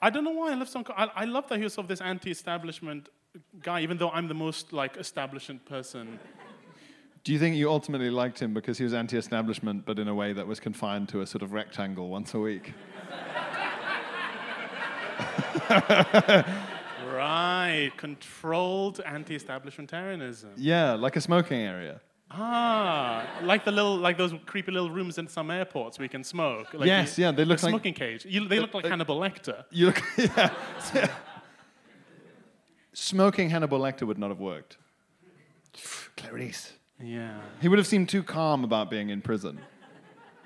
I 0.00 0.08
don't 0.10 0.22
know 0.22 0.30
why 0.30 0.52
I 0.52 0.54
love 0.54 0.68
some. 0.68 0.84
I, 0.96 1.10
I 1.16 1.24
love 1.24 1.48
that 1.48 1.58
he 1.58 1.64
was 1.64 1.72
sort 1.72 1.86
of 1.86 1.88
this 1.88 2.00
anti-establishment 2.00 3.08
guy, 3.60 3.80
even 3.80 3.98
though 3.98 4.10
I'm 4.10 4.28
the 4.28 4.34
most 4.34 4.72
like 4.72 4.96
establishment 4.96 5.66
person. 5.66 6.20
Do 7.24 7.32
you 7.32 7.40
think 7.40 7.56
you 7.56 7.68
ultimately 7.68 8.08
liked 8.08 8.40
him 8.40 8.54
because 8.54 8.78
he 8.78 8.84
was 8.84 8.94
anti-establishment, 8.94 9.84
but 9.84 9.98
in 9.98 10.06
a 10.06 10.14
way 10.14 10.32
that 10.32 10.46
was 10.46 10.60
confined 10.60 11.08
to 11.08 11.22
a 11.22 11.26
sort 11.26 11.42
of 11.42 11.52
rectangle 11.52 12.08
once 12.08 12.34
a 12.34 12.38
week? 12.38 12.72
Right, 17.18 17.90
controlled 17.96 19.00
anti-establishmentarianism. 19.00 20.50
Yeah, 20.56 20.92
like 20.92 21.16
a 21.16 21.20
smoking 21.20 21.58
area. 21.58 22.00
Ah, 22.30 23.26
like 23.42 23.64
the 23.64 23.72
little, 23.72 23.96
like 23.96 24.18
those 24.18 24.34
creepy 24.44 24.70
little 24.70 24.90
rooms 24.90 25.16
in 25.18 25.28
some 25.28 25.50
airports 25.50 25.98
where 25.98 26.04
you 26.04 26.10
can 26.10 26.22
smoke. 26.24 26.74
Like 26.74 26.86
Yes, 26.86 27.16
yeah, 27.18 27.30
they 27.32 27.44
look 27.44 27.58
the 27.58 27.66
like- 27.66 27.70
smoking 27.72 27.94
cage. 27.94 28.26
You, 28.26 28.46
they 28.46 28.60
look 28.60 28.74
like 28.74 28.84
uh, 28.84 28.88
Hannibal 28.88 29.18
Lecter. 29.18 29.64
You 29.70 29.86
look, 29.86 30.02
yeah. 30.18 30.50
Smoking 32.92 33.50
Hannibal 33.50 33.78
Lecter 33.80 34.06
would 34.06 34.18
not 34.18 34.28
have 34.30 34.40
worked. 34.40 34.76
Clarice. 36.16 36.72
Yeah. 37.02 37.38
He 37.60 37.68
would 37.68 37.78
have 37.78 37.86
seemed 37.86 38.08
too 38.08 38.22
calm 38.22 38.64
about 38.64 38.90
being 38.90 39.10
in 39.10 39.22
prison, 39.22 39.60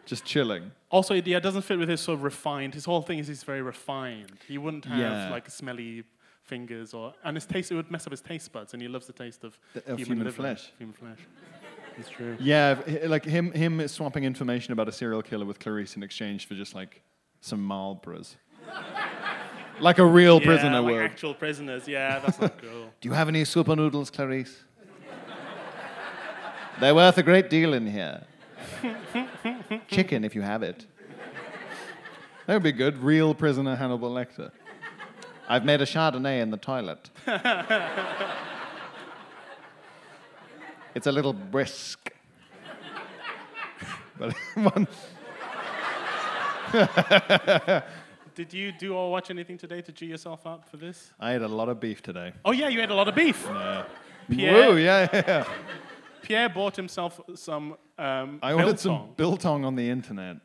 just 0.04 0.24
chilling. 0.24 0.70
Also, 0.90 1.14
it 1.14 1.26
yeah, 1.26 1.38
it 1.38 1.42
doesn't 1.42 1.62
fit 1.62 1.78
with 1.78 1.88
his 1.88 2.00
sort 2.00 2.18
of 2.18 2.22
refined. 2.24 2.74
His 2.74 2.84
whole 2.84 3.00
thing 3.02 3.18
is 3.18 3.26
he's 3.26 3.42
very 3.42 3.62
refined. 3.62 4.32
He 4.46 4.58
wouldn't 4.58 4.84
have 4.84 4.98
Yeah. 4.98 5.30
like 5.30 5.48
smelly 5.50 6.04
fingers 6.42 6.92
or, 6.92 7.14
and 7.24 7.36
his 7.36 7.46
taste 7.46 7.72
it 7.72 7.76
would 7.76 7.90
mess 7.90 8.06
up 8.06 8.10
his 8.10 8.20
taste 8.20 8.52
buds, 8.52 8.74
and 8.74 8.82
he 8.82 8.88
loves 8.88 9.06
the 9.06 9.12
taste 9.14 9.44
of, 9.44 9.58
The- 9.72 9.92
of 9.92 9.98
human 9.98 10.18
liver, 10.18 10.30
flesh. 10.32 10.70
Human 10.78 10.92
flesh. 10.94 11.18
It's 11.98 12.08
true. 12.08 12.36
Yeah, 12.40 12.80
like 13.04 13.24
him, 13.24 13.52
him 13.52 13.86
swapping 13.88 14.24
information 14.24 14.72
about 14.72 14.88
a 14.88 14.92
serial 14.92 15.22
killer 15.22 15.44
with 15.44 15.58
Clarice 15.58 15.96
in 15.96 16.02
exchange 16.02 16.46
for 16.46 16.54
just 16.54 16.74
like 16.74 17.02
some 17.40 17.60
Marlboros. 17.66 18.36
like 19.80 19.98
a 19.98 20.04
real 20.06 20.38
Yeah, 20.40 20.46
prisoner 20.46 20.80
like 20.80 20.94
would. 20.94 21.02
actual 21.02 21.34
prisoners. 21.34 21.86
Yeah, 21.88 22.18
that's 22.20 22.40
not 22.40 22.60
cool. 22.60 22.88
Do 23.00 23.08
you 23.08 23.12
have 23.14 23.28
any 23.28 23.44
super 23.44 23.76
noodles, 23.76 24.10
Clarice? 24.10 24.64
They're 26.80 26.94
worth 26.94 27.18
a 27.18 27.22
great 27.22 27.50
deal 27.50 27.74
in 27.74 27.86
here. 27.86 28.24
Chicken, 29.88 30.24
if 30.24 30.34
you 30.34 30.42
have 30.42 30.62
it. 30.62 30.86
That 32.46 32.54
would 32.54 32.62
be 32.62 32.72
good. 32.72 32.98
Real 32.98 33.34
prisoner 33.34 33.76
Hannibal 33.76 34.10
Lecter. 34.10 34.50
I've 35.48 35.64
made 35.64 35.80
a 35.80 35.86
Chardonnay 35.86 36.40
in 36.40 36.50
the 36.50 36.56
toilet. 36.56 37.10
It's 40.94 41.06
a 41.06 41.12
little 41.12 41.32
brisk. 41.32 42.10
But 44.18 44.34
one, 44.54 44.86
Did 48.34 48.52
you 48.54 48.72
do 48.72 48.94
or 48.94 49.10
watch 49.10 49.30
anything 49.30 49.58
today 49.58 49.82
to 49.82 49.92
G 49.92 50.06
yourself 50.06 50.46
up 50.46 50.68
for 50.68 50.76
this? 50.76 51.10
I 51.18 51.34
ate 51.34 51.42
a 51.42 51.48
lot 51.48 51.68
of 51.68 51.80
beef 51.80 52.02
today. 52.02 52.32
Oh 52.44 52.52
yeah, 52.52 52.68
you 52.68 52.80
ate 52.80 52.90
a 52.90 52.94
lot 52.94 53.08
of 53.08 53.14
beef. 53.14 53.44
Yeah. 53.46 53.84
Pierre, 54.30 54.78
yeah, 54.78 55.08
yeah, 55.12 55.24
yeah. 55.26 55.44
Pierre 56.22 56.48
bought 56.48 56.76
himself 56.76 57.20
some 57.34 57.76
um, 57.98 58.38
I 58.42 58.52
ordered 58.52 58.78
some 58.78 59.08
biltong 59.16 59.64
on 59.64 59.74
the 59.74 59.90
internet. 59.90 60.36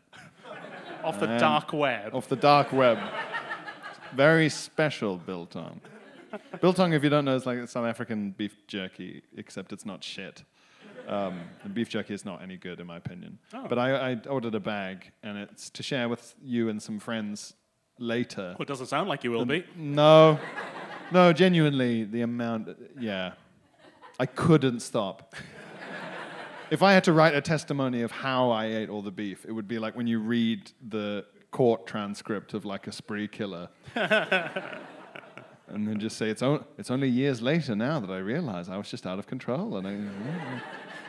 off 1.04 1.20
the 1.20 1.38
dark 1.38 1.72
web. 1.72 2.16
off 2.16 2.28
the 2.28 2.36
dark 2.36 2.74
web. 2.74 2.98
Very 4.16 4.50
special 4.50 5.18
biltong. 5.18 5.82
Biltong, 6.62 6.94
if 6.94 7.04
you 7.04 7.10
don't 7.10 7.26
know, 7.26 7.36
is 7.36 7.46
like 7.46 7.68
South 7.68 7.86
African 7.86 8.32
beef 8.32 8.56
jerky, 8.68 9.24
except 9.36 9.74
it's 9.74 9.86
not 9.86 10.04
shit. 10.04 10.44
Um, 11.08 11.40
and 11.64 11.74
beef 11.74 11.90
jerky 11.90 12.14
is 12.14 12.26
not 12.26 12.42
any 12.42 12.58
good, 12.58 12.80
in 12.80 12.88
my 12.88 12.98
opinion. 12.98 13.40
Oh. 13.54 13.66
But 13.68 13.80
I, 13.80 14.12
I 14.12 14.18
ordered 14.30 14.56
a 14.56 14.60
bag, 14.60 15.12
and 15.24 15.38
it's 15.38 15.70
to 15.72 15.84
share 15.84 16.10
with 16.10 16.36
you 16.44 16.70
and 16.70 16.82
some 16.82 17.00
friends 17.00 17.54
later. 17.98 18.56
Well, 18.58 18.64
it 18.64 18.68
doesn't 18.68 18.88
sound 18.88 19.08
like 19.08 19.24
you 19.24 19.32
will 19.32 19.46
be. 19.46 19.66
No, 19.76 20.40
no, 21.12 21.32
genuinely, 21.32 22.04
the 22.04 22.22
amount, 22.22 22.70
yeah. 23.00 23.34
I 24.20 24.26
couldn't 24.26 24.82
stop. 24.82 25.34
if 26.72 26.84
I 26.84 26.94
had 26.94 27.04
to 27.06 27.14
write 27.14 27.36
a 27.36 27.42
testimony 27.42 28.02
of 28.02 28.12
how 28.12 28.52
I 28.52 28.66
ate 28.66 28.90
all 28.90 29.02
the 29.02 29.12
beef, 29.12 29.46
it 29.46 29.52
would 29.52 29.68
be 29.68 29.80
like 29.80 29.96
when 29.96 30.08
you 30.08 30.20
read 30.20 30.72
the 30.86 31.26
court 31.52 31.88
transcript 31.88 32.54
of 32.54 32.66
like 32.66 32.88
a 32.88 32.92
spree 32.92 33.28
killer. 33.28 33.70
and 35.68 35.88
then 35.88 36.00
just 36.00 36.18
say, 36.18 36.30
it's, 36.30 36.42
o- 36.42 36.64
it's 36.78 36.90
only 36.92 37.10
years 37.10 37.42
later 37.42 37.76
now 37.76 38.00
that 38.00 38.10
I 38.10 38.18
realize 38.18 38.70
I 38.70 38.78
was 38.78 38.90
just 38.90 39.06
out 39.06 39.20
of 39.20 39.28
control. 39.28 39.78
And 39.78 39.88
I, 39.88 40.62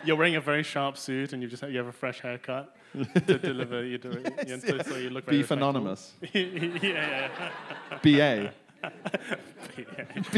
You're 0.05 0.17
wearing 0.17 0.37
a 0.37 0.41
very 0.41 0.63
sharp 0.63 0.97
suit 0.97 1.33
and 1.33 1.43
you 1.43 1.49
just 1.49 1.61
have, 1.63 1.71
you 1.71 1.79
have 1.79 1.87
a 1.87 1.93
fresh 1.93 2.21
haircut 2.21 2.75
to 3.27 3.39
deliver. 3.51 3.85
You 3.85 3.99
do 3.99 4.11
it, 4.11 4.49
you, 4.49 4.59
so 4.83 4.97
you 4.97 5.11
look 5.11 5.25
very 5.27 5.39
Beef 5.39 5.51
respectful. 5.51 5.53
Anonymous. 5.59 6.13
yeah, 6.33 6.41
yeah. 6.83 7.99
BA. 8.03 8.53
yeah. 8.83 8.91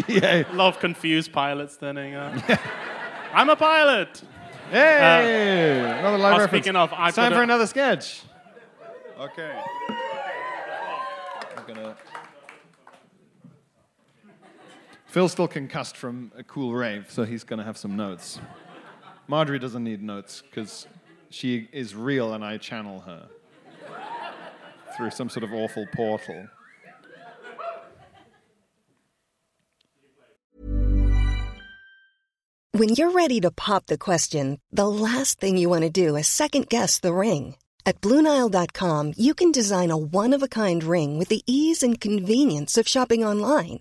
BA. 0.06 0.46
A 0.50 0.52
lot 0.54 0.74
of 0.74 0.80
confused 0.80 1.33
pilots 1.33 1.76
turning 1.76 2.14
eh? 2.14 2.18
up. 2.18 2.61
I'm 3.33 3.48
a 3.48 3.56
pilot. 3.56 4.22
Hey! 4.70 5.80
Uh, 5.80 5.98
another 5.98 6.18
live 6.18 6.35
oh, 6.35 6.38
reference. 6.38 6.50
speaking 6.64 6.76
of, 6.76 6.92
I've 6.92 7.14
time 7.14 7.33
for 7.33 7.40
a- 7.40 7.42
another 7.42 7.66
sketch. 7.66 8.22
Okay. 9.18 9.52
I'm 11.56 11.66
gonna. 11.66 11.96
Phil's 15.10 15.32
still 15.32 15.48
concussed 15.48 15.96
from 15.96 16.30
a 16.36 16.44
cool 16.44 16.72
rave, 16.72 17.10
so 17.10 17.24
he's 17.24 17.42
gonna 17.42 17.64
have 17.64 17.76
some 17.76 17.96
notes. 17.96 18.38
Marjorie 19.26 19.58
doesn't 19.58 19.82
need 19.82 20.00
notes 20.00 20.40
because 20.40 20.86
she 21.30 21.68
is 21.72 21.96
real 21.96 22.32
and 22.32 22.44
I 22.44 22.58
channel 22.58 23.00
her 23.00 23.28
through 24.96 25.10
some 25.10 25.28
sort 25.28 25.42
of 25.42 25.52
awful 25.52 25.86
portal. 25.92 26.46
When 32.70 32.90
you're 32.90 33.10
ready 33.10 33.40
to 33.40 33.50
pop 33.50 33.86
the 33.86 33.98
question, 33.98 34.60
the 34.70 34.86
last 34.86 35.40
thing 35.40 35.58
you 35.58 35.68
want 35.68 35.82
to 35.82 35.90
do 35.90 36.14
is 36.14 36.28
second 36.28 36.68
guess 36.68 37.00
the 37.00 37.12
ring. 37.12 37.56
At 37.84 38.00
Bluenile.com, 38.00 39.14
you 39.16 39.34
can 39.34 39.50
design 39.50 39.90
a 39.90 39.96
one 39.96 40.32
of 40.32 40.42
a 40.42 40.48
kind 40.48 40.84
ring 40.84 41.18
with 41.18 41.28
the 41.28 41.42
ease 41.46 41.82
and 41.82 42.00
convenience 42.00 42.78
of 42.78 42.86
shopping 42.86 43.24
online. 43.24 43.80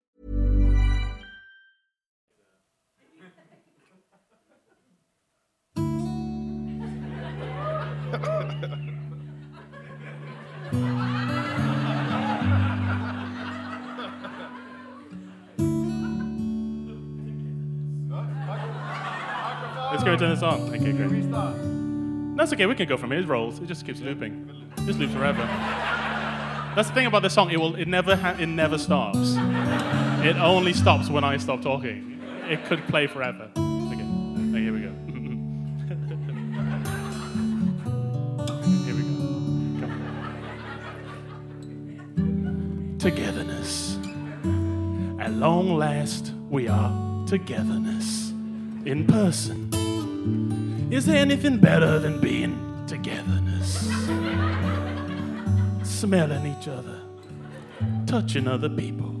Turn 20.17 20.29
this 20.29 20.43
on. 20.43 20.61
Okay, 20.75 20.91
great. 20.91 21.31
That's 22.37 22.51
okay. 22.53 22.65
We 22.65 22.75
can 22.75 22.87
go 22.87 22.97
from 22.97 23.11
here. 23.11 23.21
It 23.21 23.27
rolls. 23.27 23.59
It 23.59 23.67
just 23.67 23.85
keeps 23.85 24.01
looping. 24.01 24.49
It 24.77 24.85
just 24.85 24.99
loops 24.99 25.13
forever. 25.13 25.43
That's 26.75 26.87
the 26.89 26.93
thing 26.93 27.05
about 27.05 27.21
this 27.21 27.33
song. 27.33 27.49
It 27.51 27.59
will. 27.59 27.75
It 27.75 27.87
never. 27.87 28.15
Ha- 28.15 28.35
it 28.39 28.47
never 28.47 28.77
stops. 28.77 29.35
It 30.25 30.35
only 30.37 30.73
stops 30.73 31.09
when 31.09 31.23
I 31.23 31.37
stop 31.37 31.61
talking. 31.61 32.19
It 32.49 32.63
could 32.65 32.85
play 32.87 33.07
forever. 33.07 33.49
Okay. 33.55 33.95
okay 33.95 34.61
here 34.61 34.73
we 34.73 34.81
go. 34.81 34.91
here 38.85 38.95
we 38.95 39.01
go. 39.01 39.07
Come. 39.79 39.91
Togetherness. 42.99 43.97
At 45.19 45.33
long 45.33 45.77
last, 45.77 46.33
we 46.49 46.67
are 46.67 46.91
togetherness 47.27 48.31
in 48.85 49.05
person. 49.07 49.70
Is 50.91 51.05
there 51.05 51.17
anything 51.17 51.57
better 51.57 51.97
than 51.97 52.19
being 52.19 52.83
togetherness? 52.85 53.79
Smelling 55.83 56.45
each 56.45 56.67
other, 56.67 57.01
touching 58.05 58.47
other 58.47 58.69
people, 58.69 59.15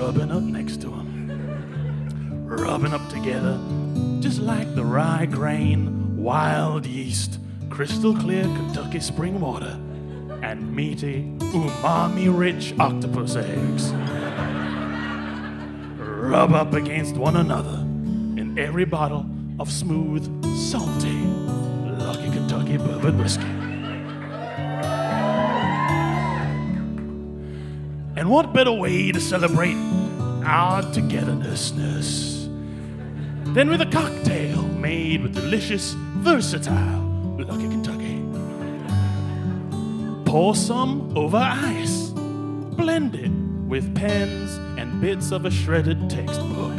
rubbing 0.00 0.32
up 0.32 0.42
next 0.42 0.80
to 0.80 0.88
them, 0.88 2.46
rubbing 2.46 2.92
up 2.92 3.08
together, 3.08 3.56
just 4.20 4.40
like 4.40 4.74
the 4.74 4.84
rye 4.84 5.26
grain, 5.26 6.16
wild 6.16 6.84
yeast, 6.84 7.38
crystal 7.70 8.16
clear 8.16 8.42
Kentucky 8.42 9.00
spring 9.00 9.38
water, 9.38 9.78
and 10.42 10.74
meaty, 10.74 11.22
umami 11.38 12.36
rich 12.36 12.74
octopus 12.80 13.36
eggs. 13.36 13.92
Rub 15.98 16.52
up 16.52 16.72
against 16.72 17.16
one 17.16 17.36
another 17.36 17.78
in 18.40 18.56
every 18.58 18.84
bottle 18.84 19.26
of 19.62 19.70
smooth, 19.70 20.24
salty, 20.56 21.22
Lucky 22.04 22.28
Kentucky 22.30 22.76
bourbon 22.78 23.16
whiskey. 23.16 23.44
And 28.16 28.28
what 28.28 28.52
better 28.52 28.72
way 28.72 29.12
to 29.12 29.20
celebrate 29.20 29.76
our 30.44 30.82
togetherness 30.92 31.70
than 33.54 33.70
with 33.70 33.80
a 33.82 33.86
cocktail 33.86 34.62
made 34.62 35.22
with 35.22 35.34
delicious, 35.34 35.92
versatile 36.26 37.36
Lucky 37.38 37.68
Kentucky? 37.68 38.20
Pour 40.24 40.56
some 40.56 41.16
over 41.16 41.36
ice, 41.36 42.08
blend 42.08 43.14
it 43.14 43.30
with 43.68 43.94
pens 43.94 44.56
and 44.76 45.00
bits 45.00 45.30
of 45.30 45.44
a 45.44 45.52
shredded 45.52 46.10
textbook 46.10 46.71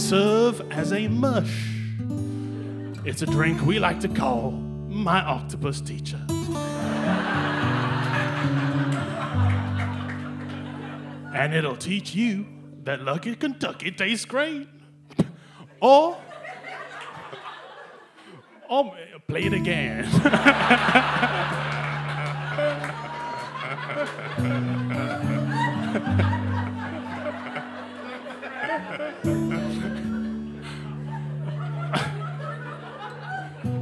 serve 0.00 0.60
as 0.72 0.92
a 0.92 1.06
mush. 1.08 1.68
It's 3.04 3.20
a 3.22 3.26
drink 3.26 3.60
we 3.66 3.78
like 3.78 4.00
to 4.00 4.08
call 4.08 4.50
my 4.50 5.20
octopus 5.20 5.80
teacher. 5.80 6.20
and 11.34 11.54
it'll 11.54 11.76
teach 11.76 12.14
you 12.14 12.46
that 12.82 13.02
Lucky 13.02 13.34
Kentucky 13.34 13.90
tastes 13.92 14.24
great. 14.24 14.68
or, 15.80 16.16
or 18.68 18.96
play 19.28 19.44
it 19.44 19.52
again. 19.52 20.06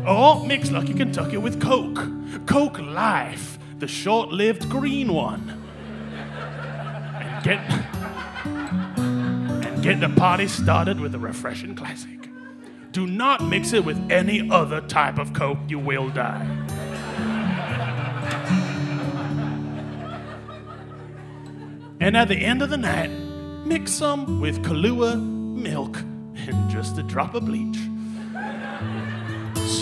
Or 0.09 0.45
mix 0.47 0.71
Lucky 0.71 0.95
Kentucky 0.95 1.37
with 1.37 1.61
Coke. 1.61 2.09
Coke 2.47 2.79
Life, 2.79 3.59
the 3.79 3.87
short 3.87 4.31
lived 4.31 4.69
green 4.71 5.13
one. 5.13 5.63
And 7.21 7.45
get, 7.45 7.59
and 8.47 9.83
get 9.83 10.01
the 10.01 10.09
party 10.09 10.49
started 10.49 10.99
with 10.99 11.15
a 11.15 11.19
refreshing 11.19 11.75
classic. 11.75 12.31
Do 12.93 13.07
not 13.07 13.45
mix 13.45 13.73
it 13.73 13.85
with 13.85 13.99
any 14.11 14.51
other 14.51 14.81
type 14.81 15.19
of 15.19 15.35
Coke, 15.35 15.59
you 15.69 15.79
will 15.79 16.09
die. 16.09 16.47
And 22.01 22.17
at 22.17 22.29
the 22.29 22.37
end 22.37 22.63
of 22.63 22.71
the 22.71 22.77
night, 22.77 23.11
Mix 23.69 23.93
some 23.93 24.41
with 24.41 24.63
Kahlua, 24.63 25.21
milk, 25.21 25.99
and 25.99 26.71
just 26.71 26.97
a 26.97 27.03
drop 27.03 27.35
of 27.35 27.45
bleach. 27.45 27.77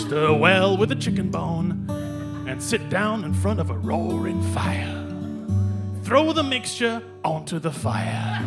Stir 0.07 0.33
well 0.33 0.77
with 0.77 0.89
a 0.93 0.95
chicken 0.95 1.29
bone 1.29 1.85
and 2.47 2.63
sit 2.63 2.89
down 2.89 3.25
in 3.25 3.33
front 3.33 3.59
of 3.59 3.71
a 3.71 3.73
roaring 3.73 4.41
fire. 4.53 5.05
Throw 6.03 6.31
the 6.31 6.43
mixture 6.43 7.03
onto 7.25 7.59
the 7.59 7.73
fire, 7.73 8.39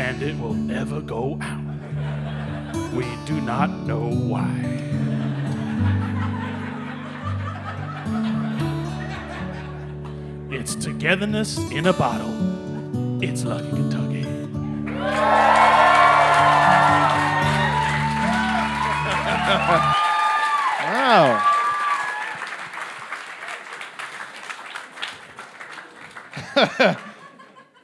and 0.00 0.20
it 0.20 0.36
will 0.40 0.54
never 0.54 1.00
go 1.00 1.38
out. 1.40 1.62
We 2.92 3.04
do 3.24 3.40
not 3.40 3.70
know 3.86 4.10
why. 4.10 4.50
It's 10.50 10.74
togetherness 10.74 11.58
in 11.70 11.86
a 11.86 11.92
bottle. 11.92 13.22
It's 13.22 13.44
Lucky 13.44 13.70
Kentucky. 13.70 14.26
Wow. 19.52 21.48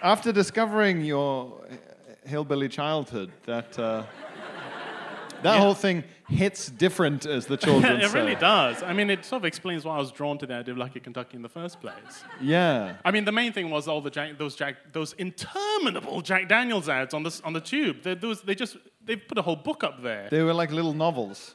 After 0.02 0.32
discovering 0.32 1.04
your 1.04 1.66
hillbilly 2.24 2.68
childhood, 2.68 3.32
that 3.46 3.78
uh, 3.78 4.04
that 5.42 5.58
whole 5.58 5.74
thing 5.74 6.04
hits 6.28 6.68
different, 6.68 7.26
as 7.26 7.46
the 7.46 7.56
children 7.56 7.96
it 8.00 8.10
say. 8.10 8.18
really 8.18 8.34
does. 8.34 8.82
I 8.82 8.92
mean, 8.92 9.10
it 9.10 9.24
sort 9.24 9.42
of 9.42 9.44
explains 9.46 9.84
why 9.84 9.96
I 9.96 9.98
was 9.98 10.12
drawn 10.12 10.38
to 10.38 10.46
the 10.46 10.54
idea 10.54 10.72
of 10.72 10.78
Lucky 10.78 11.00
Kentucky 11.00 11.36
in 11.36 11.42
the 11.42 11.48
first 11.48 11.80
place. 11.80 12.24
Yeah. 12.40 12.96
I 13.04 13.10
mean, 13.10 13.24
the 13.24 13.32
main 13.32 13.52
thing 13.52 13.70
was 13.70 13.88
all 13.88 14.00
the 14.00 14.10
Jack, 14.10 14.38
those 14.38 14.54
Jack, 14.56 14.76
those 14.92 15.14
interminable 15.14 16.20
Jack 16.20 16.48
Daniels 16.48 16.88
ads 16.88 17.14
on 17.14 17.22
the 17.22 17.40
on 17.44 17.52
the 17.52 17.60
tube. 17.60 18.02
They, 18.02 18.14
those, 18.14 18.42
they 18.42 18.54
just 18.54 18.76
they 19.04 19.16
put 19.16 19.38
a 19.38 19.42
whole 19.42 19.56
book 19.56 19.82
up 19.84 20.02
there. 20.02 20.28
They 20.30 20.42
were 20.42 20.54
like 20.54 20.70
little 20.70 20.92
novels. 20.92 21.54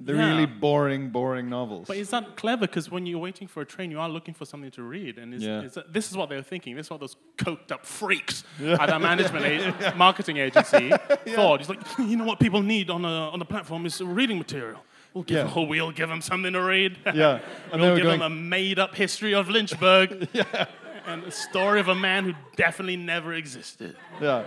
They're 0.00 0.16
Yeah. 0.16 0.28
really 0.30 0.46
boring, 0.46 1.10
boring 1.10 1.48
novels. 1.48 1.86
But 1.86 1.96
is 1.98 2.10
that 2.10 2.36
clever? 2.36 2.66
Because 2.66 2.90
when 2.90 3.06
you're 3.06 3.20
waiting 3.20 3.46
for 3.46 3.60
a 3.62 3.64
train, 3.64 3.90
you 3.90 4.00
are 4.00 4.08
looking 4.08 4.34
for 4.34 4.44
something 4.44 4.70
to 4.72 4.82
read, 4.82 5.18
and 5.18 5.32
is, 5.32 5.42
Yeah. 5.42 5.60
is 5.62 5.74
that, 5.74 5.92
this 5.92 6.10
is 6.10 6.16
what 6.16 6.28
they 6.28 6.36
were 6.36 6.42
thinking. 6.42 6.74
This 6.74 6.86
is 6.86 6.90
what 6.90 7.00
those 7.00 7.16
coked 7.38 7.70
up 7.70 7.86
freaks 7.86 8.42
at 8.60 8.90
our 8.90 8.98
management 8.98 9.44
a- 9.82 9.94
marketing 9.96 10.38
agency 10.38 10.90
thought. 11.28 11.60
It's 11.60 11.68
like, 11.68 11.80
you 11.98 12.16
know 12.16 12.24
what 12.24 12.40
people 12.40 12.60
need 12.62 12.90
on 12.90 13.04
a 13.04 13.30
on 13.30 13.38
the 13.38 13.44
platform 13.44 13.86
is 13.86 14.00
reading 14.00 14.36
material. 14.38 14.84
We'll 15.14 15.22
give 15.24 15.36
Yeah. 15.46 15.54
them, 15.54 15.68
we'll 15.68 15.92
give 15.92 16.08
them 16.08 16.20
something 16.20 16.52
to 16.52 16.60
read. 16.62 16.98
Yeah. 17.14 17.38
And 17.72 17.80
we'll 17.80 17.94
give 17.94 18.04
going- 18.04 18.18
them 18.20 18.32
a 18.32 18.34
made-up 18.34 18.96
history 18.96 19.32
of 19.32 19.48
Lynchburg. 19.48 20.28
yeah. 20.32 20.66
And 21.06 21.22
a 21.24 21.30
story 21.30 21.78
of 21.80 21.88
a 21.88 21.94
man 21.94 22.24
who 22.24 22.32
definitely 22.56 22.96
never 22.96 23.32
existed. 23.34 23.94
Yeah. 24.20 24.42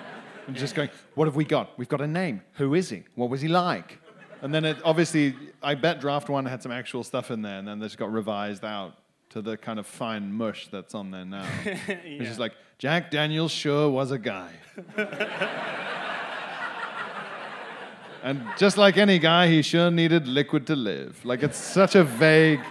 And 0.47 0.55
just 0.57 0.75
going, 0.75 0.89
what 1.15 1.25
have 1.25 1.35
we 1.35 1.45
got? 1.45 1.77
We've 1.77 1.87
got 1.87 2.01
a 2.01 2.07
name. 2.07 2.41
Who 2.53 2.73
is 2.73 2.89
he? 2.89 3.03
What 3.15 3.29
was 3.29 3.41
he 3.41 3.47
like? 3.47 3.99
And 4.41 4.53
then 4.53 4.65
it 4.65 4.77
obviously, 4.83 5.35
I 5.63 5.75
bet 5.75 5.99
draft 5.99 6.29
one 6.29 6.45
had 6.45 6.61
some 6.61 6.71
actual 6.71 7.03
stuff 7.03 7.31
in 7.31 7.41
there, 7.41 7.57
and 7.59 7.67
then 7.67 7.79
this 7.79 7.95
got 7.95 8.11
revised 8.11 8.63
out 8.63 8.93
to 9.29 9.41
the 9.41 9.57
kind 9.57 9.79
of 9.79 9.85
fine 9.87 10.31
mush 10.31 10.67
that's 10.71 10.93
on 10.95 11.11
there 11.11 11.25
now. 11.25 11.45
Which 11.65 12.27
is 12.27 12.39
like, 12.39 12.53
Jack 12.77 13.09
Daniels 13.11 13.51
sure 13.51 13.89
was 13.89 14.11
a 14.11 14.19
guy. 14.19 14.51
and 18.23 18.43
just 18.57 18.77
like 18.77 18.97
any 18.97 19.19
guy, 19.19 19.47
he 19.47 19.61
sure 19.61 19.89
needed 19.91 20.27
liquid 20.27 20.67
to 20.67 20.75
live. 20.75 21.23
Like, 21.25 21.43
it's 21.43 21.57
such 21.57 21.95
a 21.95 22.03
vague. 22.03 22.61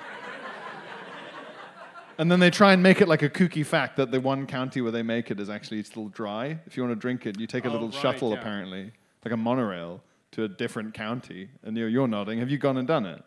And 2.18 2.30
then 2.32 2.40
they 2.40 2.48
try 2.50 2.72
and 2.72 2.82
make 2.82 3.00
it 3.02 3.08
like 3.08 3.22
a 3.22 3.28
kooky 3.28 3.64
fact 3.64 3.96
that 3.96 4.10
the 4.10 4.18
one 4.20 4.46
county 4.46 4.80
where 4.80 4.92
they 4.92 5.02
make 5.02 5.30
it 5.30 5.38
is 5.38 5.50
actually 5.50 5.82
still 5.82 6.08
dry. 6.08 6.58
If 6.66 6.76
you 6.76 6.82
want 6.82 6.92
to 6.92 7.00
drink 7.00 7.26
it, 7.26 7.38
you 7.38 7.46
take 7.46 7.66
a 7.66 7.68
Oh, 7.68 7.72
little 7.72 7.88
right, 7.90 8.00
shuttle, 8.00 8.30
yeah. 8.30 8.38
apparently, 8.38 8.92
like 9.24 9.32
a 9.34 9.36
monorail, 9.36 10.00
to 10.37 10.45
a 10.45 10.49
different 10.49 10.95
county. 10.95 11.49
And 11.62 11.76
you're, 11.76 11.89
you're 11.89 12.07
nodding. 12.07 12.39
Have 12.39 12.51
you 12.51 12.59
gone 12.59 12.76
and 12.76 12.87
done 12.87 13.07
it? 13.07 13.22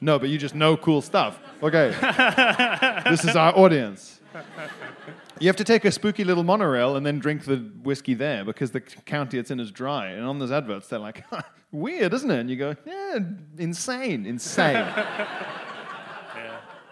No, 0.00 0.18
but 0.18 0.28
you 0.28 0.36
just 0.36 0.54
know 0.54 0.76
cool 0.76 1.00
stuff. 1.00 1.38
Okay. 1.62 1.90
this 3.08 3.24
is 3.24 3.36
our 3.36 3.56
audience. 3.56 4.20
You 5.38 5.48
have 5.48 5.56
to 5.56 5.64
take 5.64 5.84
a 5.84 5.92
spooky 5.92 6.24
little 6.24 6.42
monorail 6.42 6.96
and 6.96 7.06
then 7.06 7.20
drink 7.20 7.44
the 7.44 7.56
whiskey 7.56 8.14
there 8.14 8.44
because 8.44 8.72
the 8.72 8.80
county 8.80 9.38
it's 9.38 9.52
in 9.52 9.60
is 9.60 9.70
dry. 9.70 10.08
And 10.08 10.26
on 10.26 10.40
those 10.40 10.50
adverts, 10.50 10.88
they're 10.88 10.98
like, 10.98 11.24
weird, 11.72 12.12
isn't 12.12 12.30
it? 12.30 12.40
And 12.40 12.50
you 12.50 12.56
go, 12.56 12.76
yeah, 12.84 13.18
insane, 13.58 14.26
insane. 14.26 14.86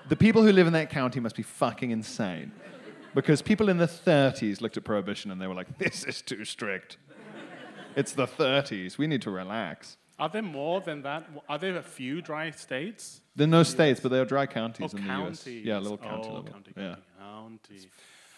The 0.08 0.16
people 0.16 0.42
who 0.42 0.52
live 0.52 0.66
in 0.66 0.74
that 0.74 0.90
county 0.90 1.20
must 1.20 1.36
be 1.36 1.42
fucking 1.42 1.90
insane. 1.90 2.52
Because 3.14 3.40
people 3.40 3.70
in 3.70 3.78
the 3.78 3.86
30s 3.86 4.60
looked 4.60 4.76
at 4.76 4.84
prohibition 4.84 5.30
and 5.30 5.40
they 5.40 5.46
were 5.46 5.54
like, 5.54 5.78
this 5.78 6.04
is 6.04 6.20
too 6.20 6.44
strict. 6.44 6.98
It's 7.96 8.12
the 8.12 8.26
30s. 8.26 8.98
We 8.98 9.06
need 9.06 9.22
to 9.22 9.30
relax. 9.30 9.96
Are 10.18 10.28
there 10.28 10.42
more 10.42 10.80
than 10.80 11.02
that? 11.02 11.28
Are 11.48 11.58
there 11.58 11.76
a 11.76 11.82
few 11.82 12.22
dry 12.22 12.50
states? 12.50 13.20
There 13.34 13.44
are 13.46 13.50
no 13.50 13.62
states, 13.62 13.98
but 14.00 14.10
there 14.10 14.22
are 14.22 14.26
dry 14.26 14.44
Oh, 14.44 14.46
counties 14.46 14.92
in 14.94 15.00
the 15.00 15.12
US. 15.12 15.16
counties. 15.44 15.64
Yeah, 15.66 15.78
little 15.78 15.98
county 15.98 16.28
oh, 16.30 16.34
level. 16.34 16.52
County, 16.52 16.72
yeah, 16.76 16.96
county, 17.18 17.58
county. 17.68 17.88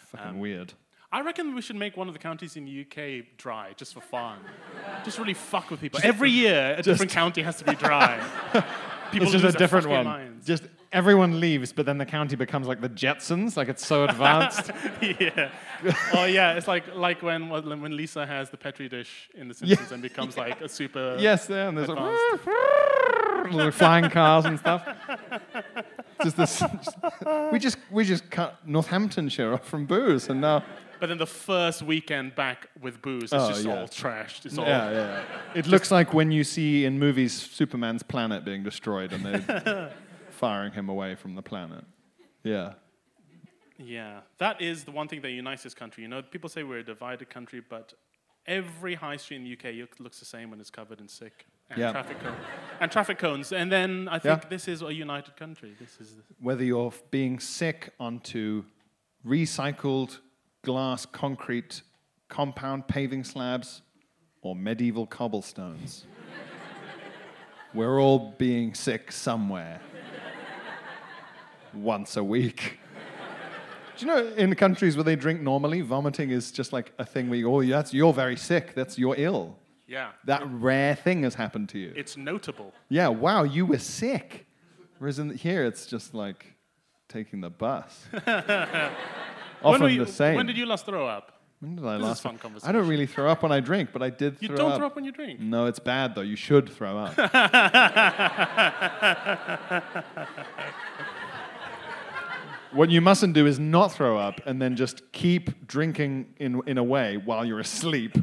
fucking 0.06 0.26
um, 0.28 0.38
weird. 0.38 0.72
I 1.12 1.20
reckon 1.20 1.54
we 1.54 1.62
should 1.62 1.76
make 1.76 1.96
one 1.96 2.08
of 2.08 2.14
the 2.14 2.18
counties 2.18 2.56
in 2.56 2.64
the 2.64 2.80
UK 2.82 3.26
dry, 3.36 3.72
just 3.76 3.94
for 3.94 4.00
fun. 4.00 4.38
just 5.04 5.18
really 5.18 5.34
fuck 5.34 5.70
with 5.70 5.80
people. 5.80 6.00
Every 6.02 6.30
year, 6.30 6.74
a 6.78 6.82
different 6.82 7.12
county 7.12 7.42
has 7.42 7.56
to 7.58 7.64
be 7.64 7.74
dry. 7.74 8.18
people 9.12 9.24
It's 9.28 9.32
just 9.32 9.44
lose 9.44 9.54
a 9.54 9.58
different 9.58 9.88
one. 9.88 10.04
minds. 10.04 10.46
Just 10.46 10.64
everyone 10.94 11.40
leaves, 11.40 11.72
but 11.72 11.84
then 11.84 11.98
the 11.98 12.06
county 12.06 12.36
becomes 12.36 12.66
like 12.66 12.80
the 12.80 12.88
Jetsons. 12.88 13.56
Like 13.56 13.68
it's 13.68 13.84
so 13.84 14.04
advanced. 14.04 14.70
yeah. 15.20 15.50
Oh 16.14 16.24
yeah, 16.24 16.54
it's 16.54 16.68
like 16.68 16.94
like 16.94 17.20
when 17.22 17.50
when 17.50 17.96
Lisa 17.96 18.24
has 18.24 18.48
the 18.48 18.56
petri 18.56 18.88
dish 18.88 19.28
in 19.34 19.48
The 19.48 19.54
Simpsons 19.54 19.92
and 19.92 20.00
becomes 20.00 20.38
like 20.38 20.60
a 20.62 20.68
super. 20.68 21.16
yes, 21.18 21.48
yeah, 21.50 21.68
and 21.68 21.76
there's 21.76 21.88
like 21.88 21.98
Advanced. 21.98 22.46
little 23.54 23.72
flying 23.72 24.08
cars 24.08 24.46
and 24.46 24.58
stuff. 24.58 24.88
Just 26.22 26.36
this. 26.36 26.62
we 27.52 27.58
just 27.58 27.76
we 27.90 28.04
just 28.04 28.30
cut 28.30 28.66
Northamptonshire 28.66 29.52
off 29.52 29.66
from 29.66 29.84
booze, 29.84 30.28
and 30.30 30.40
now 30.40 30.62
But 31.00 31.08
then 31.08 31.18
the 31.18 31.26
first 31.26 31.82
weekend 31.82 32.34
back 32.34 32.68
with 32.80 33.02
booze, 33.02 33.24
it's 33.24 33.32
Oh, 33.34 33.48
just 33.48 33.64
yeah. 33.66 33.80
all 33.80 33.88
trashed. 33.88 34.46
It's 34.46 34.56
all. 34.56 34.64
yeah, 34.64 34.90
yeah. 34.90 35.22
It 35.54 35.66
looks 35.66 35.90
like 35.90 36.14
when 36.14 36.30
you 36.30 36.44
see 36.44 36.84
in 36.86 36.98
movies 36.98 37.32
Superman's 37.34 38.02
planet 38.02 38.44
being 38.44 38.62
destroyed 38.62 39.12
and 39.12 39.24
they're 39.26 39.92
firing 40.34 40.72
him 40.72 40.88
away 40.88 41.14
from 41.14 41.34
the 41.34 41.42
planet. 41.42 41.84
Yeah. 42.42 42.74
Yeah, 43.78 44.20
that 44.38 44.60
is 44.60 44.84
the 44.84 44.92
one 44.92 45.08
thing 45.08 45.20
that 45.22 45.30
unites 45.30 45.62
this 45.64 45.74
country. 45.74 46.02
You 46.02 46.08
know, 46.08 46.22
people 46.22 46.48
say 46.48 46.62
we're 46.62 46.78
a 46.78 46.84
divided 46.84 47.28
country, 47.28 47.60
but 47.68 47.94
every 48.46 48.94
high 48.94 49.16
street 49.16 49.38
in 49.38 49.44
the 49.44 49.52
UK 49.52 49.88
looks 49.98 50.18
the 50.20 50.24
same 50.24 50.50
when 50.50 50.60
it's 50.60 50.70
covered 50.70 51.00
in 51.00 51.08
sick 51.08 51.46
and 51.70 51.78
Yeah. 51.80 51.90
traffic 51.92 52.20
cone, 52.20 52.36
and 52.80 52.92
traffic 52.92 53.18
cones. 53.18 53.52
And 53.52 53.72
then 53.72 54.06
I 54.08 54.18
think 54.18 54.42
Yeah. 54.42 54.48
this 54.48 54.68
is 54.68 54.82
a 54.82 54.92
united 54.92 55.36
country. 55.36 55.74
This 55.80 56.00
is 56.00 56.14
Whether 56.38 56.62
you're 56.64 56.92
being 57.10 57.40
sick 57.40 57.92
onto 57.98 58.64
recycled 59.26 60.20
glass 60.62 61.06
concrete 61.06 61.82
compound 62.28 62.86
paving 62.86 63.24
slabs 63.24 63.82
or 64.42 64.54
medieval 64.54 65.06
cobblestones, 65.06 66.06
we're 67.74 67.98
all 68.00 68.34
being 68.38 68.74
sick 68.74 69.10
somewhere 69.10 69.80
once 71.76 72.16
a 72.16 72.24
week. 72.24 72.78
Do 73.96 74.06
you 74.06 74.12
know 74.12 74.26
in 74.36 74.52
countries 74.56 74.96
where 74.96 75.04
they 75.04 75.14
drink 75.16 75.40
normally, 75.40 75.80
vomiting 75.80 76.30
is 76.30 76.50
just 76.50 76.72
like 76.72 76.92
a 76.98 77.04
thing 77.04 77.30
where 77.30 77.38
you, 77.38 77.48
oh, 77.54 77.62
that's, 77.64 77.94
you're 77.94 78.12
very 78.12 78.36
sick, 78.36 78.74
that's 78.74 78.98
you're 78.98 79.14
ill. 79.16 79.56
yeah. 79.86 80.10
That 80.24 80.42
rare 80.50 80.96
thing 80.96 81.22
has 81.22 81.34
happened 81.36 81.68
to 81.70 81.78
you. 81.78 81.92
It's 81.94 82.16
notable. 82.16 82.72
Yeah, 82.88 83.08
wow, 83.08 83.44
you 83.44 83.64
were 83.66 83.78
sick. 83.78 84.46
Whereas 84.98 85.18
in 85.20 85.30
here, 85.30 85.64
it's 85.64 85.86
just 85.86 86.12
like 86.14 86.54
taking 87.08 87.40
the 87.40 87.50
bus. 87.50 88.06
Often 88.14 88.92
when, 89.62 89.80
were 89.82 89.88
you- 89.88 90.04
the 90.04 90.10
same. 90.12 90.34
when 90.36 90.46
did 90.46 90.56
you 90.56 90.66
last 90.66 90.86
throw 90.86 91.06
up? 91.06 91.30
When 91.60 91.76
did 91.76 91.84
I 91.86 91.92
This 91.98 92.18
is 92.18 92.24
last? 92.24 92.40
fun 92.42 92.56
I 92.64 92.72
don't 92.72 92.88
really 92.88 93.06
throw 93.06 93.30
up 93.30 93.42
when 93.42 93.52
I 93.52 93.60
drink, 93.60 93.90
but 93.92 94.02
I 94.02 94.10
did 94.10 94.38
throw 94.38 94.40
up. 94.40 94.42
You 94.42 94.48
throw 94.48 94.56
don't 94.56 94.72
up. 94.72 94.78
throw 94.78 94.86
up 94.88 94.96
when 94.96 95.04
you 95.04 95.12
drink. 95.12 95.40
No, 95.40 95.66
it's 95.66 95.78
bad 95.78 96.14
though. 96.14 96.20
You 96.20 96.36
should 96.36 96.68
throw 96.68 96.98
up. 96.98 97.14
what 102.74 102.90
you 102.90 103.00
mustn't 103.00 103.34
do 103.34 103.46
is 103.46 103.58
not 103.58 103.92
throw 103.92 104.18
up 104.18 104.40
and 104.46 104.60
then 104.60 104.76
just 104.76 105.10
keep 105.12 105.66
drinking 105.66 106.26
in, 106.38 106.60
in 106.66 106.76
a 106.78 106.84
way 106.84 107.16
while 107.16 107.44
you're 107.44 107.60
asleep. 107.60 108.16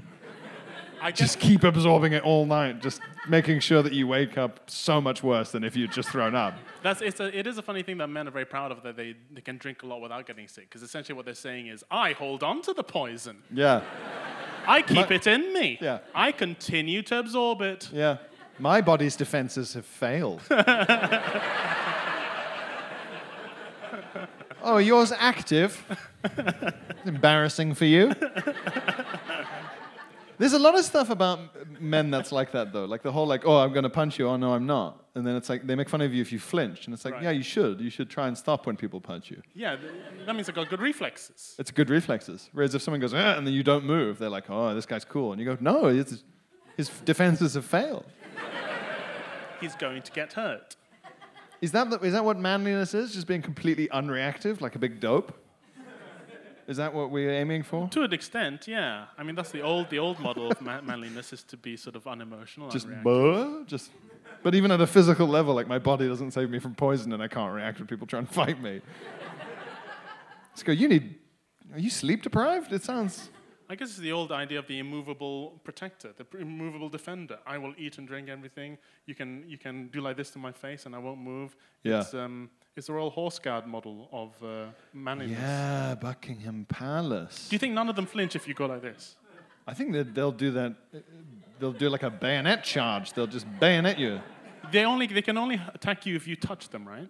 I 1.04 1.12
Just 1.12 1.40
keep 1.40 1.64
absorbing 1.64 2.14
it 2.14 2.22
all 2.22 2.46
night, 2.46 2.80
just 2.80 3.02
making 3.28 3.60
sure 3.62 3.82
that 3.82 3.92
you 3.92 4.06
wake 4.06 4.38
up 4.38 4.70
so 4.70 5.02
much 5.02 5.24
worse 5.24 5.52
than 5.52 5.64
if 5.64 5.76
you'd 5.76 5.92
just 5.92 6.10
thrown 6.10 6.36
up. 6.36 6.54
that's 6.84 7.02
it's 7.02 7.20
a, 7.20 7.36
it 7.36 7.48
is 7.48 7.58
a 7.58 7.64
funny 7.64 7.82
thing 7.82 7.98
that 7.98 8.08
men 8.08 8.28
are 8.28 8.32
very 8.32 8.46
proud 8.46 8.72
of 8.72 8.84
that 8.84 8.96
they, 8.96 9.16
they 9.32 9.42
can 9.42 9.58
drink 9.58 9.82
a 9.82 9.88
lot 9.88 10.00
without 10.00 10.28
getting 10.28 10.48
sick. 10.48 10.66
Because 10.70 10.84
essentially 10.84 11.16
what 11.16 11.26
they're 11.26 11.34
saying 11.34 11.68
is, 11.68 11.84
I 11.90 12.12
hold 12.14 12.44
on 12.44 12.62
to 12.64 12.74
the 12.74 12.84
poison. 12.84 13.42
Yeah. 13.52 13.82
I 14.68 14.84
keep 14.84 15.10
My- 15.10 15.16
it 15.16 15.26
in 15.26 15.52
me. 15.54 15.80
Yeah. 15.82 16.00
I 16.14 16.32
continue 16.32 17.02
to 17.04 17.18
absorb 17.18 17.62
it. 17.62 17.90
Yeah. 17.92 18.18
My 18.60 18.80
body's 18.82 19.16
defenses 19.16 19.74
have 19.74 19.88
failed. 19.88 20.42
Oh, 24.64 24.78
yours 24.78 25.12
active. 25.12 25.84
Embarrassing 27.06 27.74
for 27.74 27.86
you. 27.86 28.14
There's 30.38 30.54
a 30.54 30.60
lot 30.60 30.78
of 30.78 30.84
stuff 30.84 31.12
about 31.12 31.40
men 31.80 32.10
that's 32.10 32.32
like 32.32 32.52
that 32.54 32.74
though. 32.74 32.86
Like 32.86 33.04
the 33.04 33.12
whole 33.12 33.28
like, 33.28 33.46
oh, 33.46 33.58
I'm 33.60 33.74
gonna 33.74 33.92
punch 33.92 34.18
you. 34.18 34.28
Oh 34.28 34.38
no, 34.38 34.54
I'm 34.54 34.66
not. 34.66 35.06
And 35.14 35.26
then 35.28 35.36
it's 35.36 35.50
like 35.50 35.68
they 35.68 35.76
make 35.76 35.88
fun 35.88 36.02
of 36.02 36.14
you 36.16 36.22
if 36.22 36.32
you 36.32 36.40
flinch, 36.40 36.86
and 36.86 36.94
it's 36.96 37.06
like, 37.06 37.14
Right. 37.16 37.24
yeah, 37.24 37.30
you 37.32 37.44
should. 37.44 37.80
You 37.80 37.92
should 37.92 38.10
try 38.10 38.28
and 38.28 38.36
stop 38.36 38.66
when 38.66 38.76
people 38.76 39.00
punch 39.02 39.30
you. 39.30 39.42
Yeah, 39.54 39.76
th- 39.76 39.92
that 40.26 40.34
means 40.36 40.50
I 40.50 40.54
got 40.54 40.68
good 40.70 40.80
reflexes. 40.82 41.56
It's 41.60 41.70
good 41.70 41.90
reflexes. 41.92 42.50
Whereas 42.54 42.74
if 42.74 42.82
someone 42.82 43.02
goes, 43.02 43.14
"Ah," 43.14 43.36
and 43.38 43.46
then 43.46 43.54
you 43.54 43.62
don't 43.62 43.86
move, 43.86 44.18
they're 44.18 44.30
like, 44.30 44.50
oh, 44.50 44.74
this 44.74 44.86
guy's 44.88 45.06
cool. 45.06 45.32
And 45.32 45.40
you 45.40 45.46
go, 45.46 45.58
no, 45.60 45.88
it's, 45.88 46.24
his 46.76 46.90
defenses 47.06 47.54
have 47.54 47.66
failed. 47.66 48.06
He's 49.60 49.76
going 49.76 50.02
to 50.02 50.12
get 50.12 50.34
hurt. 50.34 50.76
Is 51.62 51.72
that, 51.74 51.92
the, 51.92 52.00
is 52.00 52.14
that 52.14 52.26
what 52.26 52.40
manliness 52.40 52.96
is? 52.96 53.14
Just 53.14 53.28
being 53.28 53.44
completely 53.44 53.88
unreactive, 53.90 54.62
like 54.62 54.76
a 54.76 54.80
big 54.80 55.00
dope? 55.00 55.38
Is 56.68 56.78
that 56.78 56.94
what 56.94 57.12
we're 57.12 57.32
aiming 57.32 57.64
for? 57.64 57.88
To 57.90 58.04
an 58.04 58.14
extent, 58.14 58.68
yeah. 58.68 59.06
I 59.18 59.24
mean, 59.24 59.36
that's 59.36 59.52
the 59.52 59.62
old 59.62 59.90
the 59.90 60.00
old 60.00 60.20
model 60.20 60.52
of 60.52 60.62
ma- 60.62 60.82
manliness 60.92 61.34
is 61.34 61.44
to 61.46 61.58
be 61.58 61.76
sort 61.76 61.96
of 61.96 62.08
unemotional. 62.08 62.70
Just, 62.70 62.88
buh? 63.04 63.64
just. 63.66 63.92
But 64.42 64.56
even 64.56 64.72
at 64.72 64.80
a 64.80 64.88
physical 64.88 65.28
level, 65.28 65.54
like 65.54 65.68
my 65.68 65.80
body 65.80 66.08
doesn't 66.08 66.32
save 66.32 66.50
me 66.50 66.60
from 66.60 66.74
poison, 66.74 67.12
and 67.14 67.22
I 67.22 67.28
can't 67.28 67.54
react 67.54 67.80
when 67.80 67.88
people 67.88 68.08
try 68.08 68.20
and 68.20 68.30
fight 68.30 68.62
me. 68.62 68.82
Let's 70.52 70.64
go. 70.64 70.72
You 70.72 70.88
need. 70.88 71.16
Are 71.74 71.80
you 71.80 71.90
sleep 71.90 72.24
deprived? 72.24 72.72
It 72.72 72.84
sounds. 72.84 73.30
I 73.72 73.76
guess 73.76 73.92
it's 73.92 74.00
the 74.00 74.12
old 74.12 74.34
idea 74.34 74.60
of 74.60 74.68
the 74.68 74.80
immovable 74.80 75.62
protector, 75.64 76.10
the 76.18 76.26
immovable 76.38 76.90
defender. 76.90 77.38
I 77.48 77.58
will 77.58 77.74
eat 77.78 77.98
and 78.00 78.06
drink 78.06 78.28
everything. 78.28 78.78
You 79.06 79.16
can 79.16 79.46
you 79.48 79.58
can 79.58 79.88
do 79.94 80.02
like 80.02 80.18
this 80.18 80.30
to 80.32 80.40
my 80.40 80.52
face, 80.52 80.86
and 80.86 80.94
I 80.94 80.98
won't 80.98 81.22
move. 81.22 81.56
Yeah. 81.84 82.02
It's, 82.02 82.14
um, 82.14 82.50
it's 82.76 82.88
the 82.88 82.94
Royal 82.94 83.10
Horse 83.10 83.40
Guard 83.40 83.66
model 83.66 84.10
of 84.12 84.32
uh, 84.44 84.72
manliness. 84.94 85.40
Yeah, 85.40 85.96
Buckingham 85.96 86.66
Palace. 86.68 87.48
Do 87.48 87.56
you 87.56 87.60
think 87.60 87.74
none 87.74 87.88
of 87.88 87.96
them 87.96 88.08
flinch 88.08 88.36
if 88.36 88.46
you 88.46 88.54
go 88.54 88.66
like 88.66 88.82
this? 88.82 89.16
I 89.66 89.74
think 89.74 89.94
that 89.94 90.14
they'll 90.14 90.38
do 90.46 90.52
that. 90.52 90.76
They'll 91.58 91.72
do 91.72 91.90
like 91.90 92.04
a 92.04 92.10
bayonet 92.10 92.66
charge. 92.66 93.14
They'll 93.14 93.34
just 93.38 93.48
bayonet 93.62 93.98
you. 93.98 94.20
They 94.74 94.84
only 94.84 95.08
they 95.08 95.22
can 95.22 95.38
only 95.38 95.62
attack 95.74 96.06
you 96.06 96.18
if 96.18 96.28
you 96.28 96.36
touch 96.36 96.68
them, 96.68 96.86
right? 96.86 97.10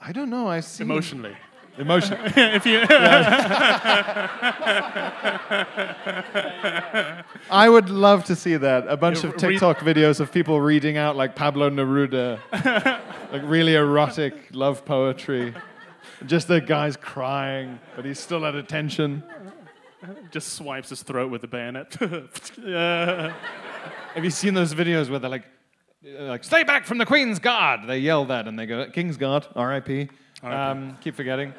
I 0.00 0.10
don't 0.10 0.30
know. 0.30 0.48
I 0.48 0.58
see 0.58 0.82
Emotionally. 0.82 1.36
Emotion. 1.78 2.18
if 2.36 2.66
you 2.66 2.80
I 7.50 7.68
would 7.68 7.88
love 7.88 8.24
to 8.24 8.36
see 8.36 8.56
that. 8.56 8.88
A 8.88 8.96
bunch 8.96 9.22
of 9.22 9.36
TikTok 9.36 9.78
videos 9.78 10.18
of 10.18 10.32
people 10.32 10.60
reading 10.60 10.96
out 10.96 11.14
like 11.16 11.36
Pablo 11.36 11.70
Neruda, 11.70 12.40
like 13.32 13.42
really 13.44 13.76
erotic 13.76 14.34
love 14.52 14.84
poetry. 14.84 15.54
Just 16.26 16.48
the 16.48 16.60
guy's 16.60 16.96
crying, 16.96 17.78
but 17.94 18.04
he's 18.04 18.18
still 18.18 18.44
at 18.44 18.56
attention. 18.56 19.22
just 20.32 20.54
swipes 20.54 20.88
his 20.88 21.04
throat 21.04 21.30
with 21.30 21.42
the 21.42 21.46
bayonet. 21.46 21.94
Have 21.94 23.34
you 24.24 24.30
seen 24.30 24.54
those 24.54 24.74
videos 24.74 25.10
where 25.10 25.20
they're 25.20 25.30
like, 25.30 25.46
uh, 26.04 26.24
like 26.24 26.42
stay 26.42 26.64
back 26.64 26.86
from 26.86 26.98
the 26.98 27.06
Queen's 27.06 27.38
Guard? 27.38 27.82
They 27.86 27.98
yell 27.98 28.24
that 28.24 28.48
and 28.48 28.58
they 28.58 28.66
go, 28.66 28.90
King's 28.90 29.16
Guard, 29.16 29.46
R.I.P. 29.54 30.08
Um, 30.42 30.96
keep 31.00 31.14
forgetting. 31.14 31.54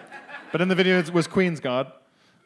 But 0.51 0.61
in 0.61 0.67
the 0.67 0.75
video 0.75 0.99
it 0.99 1.11
was 1.13 1.27
Queen's 1.27 1.59
Guard. 1.59 1.87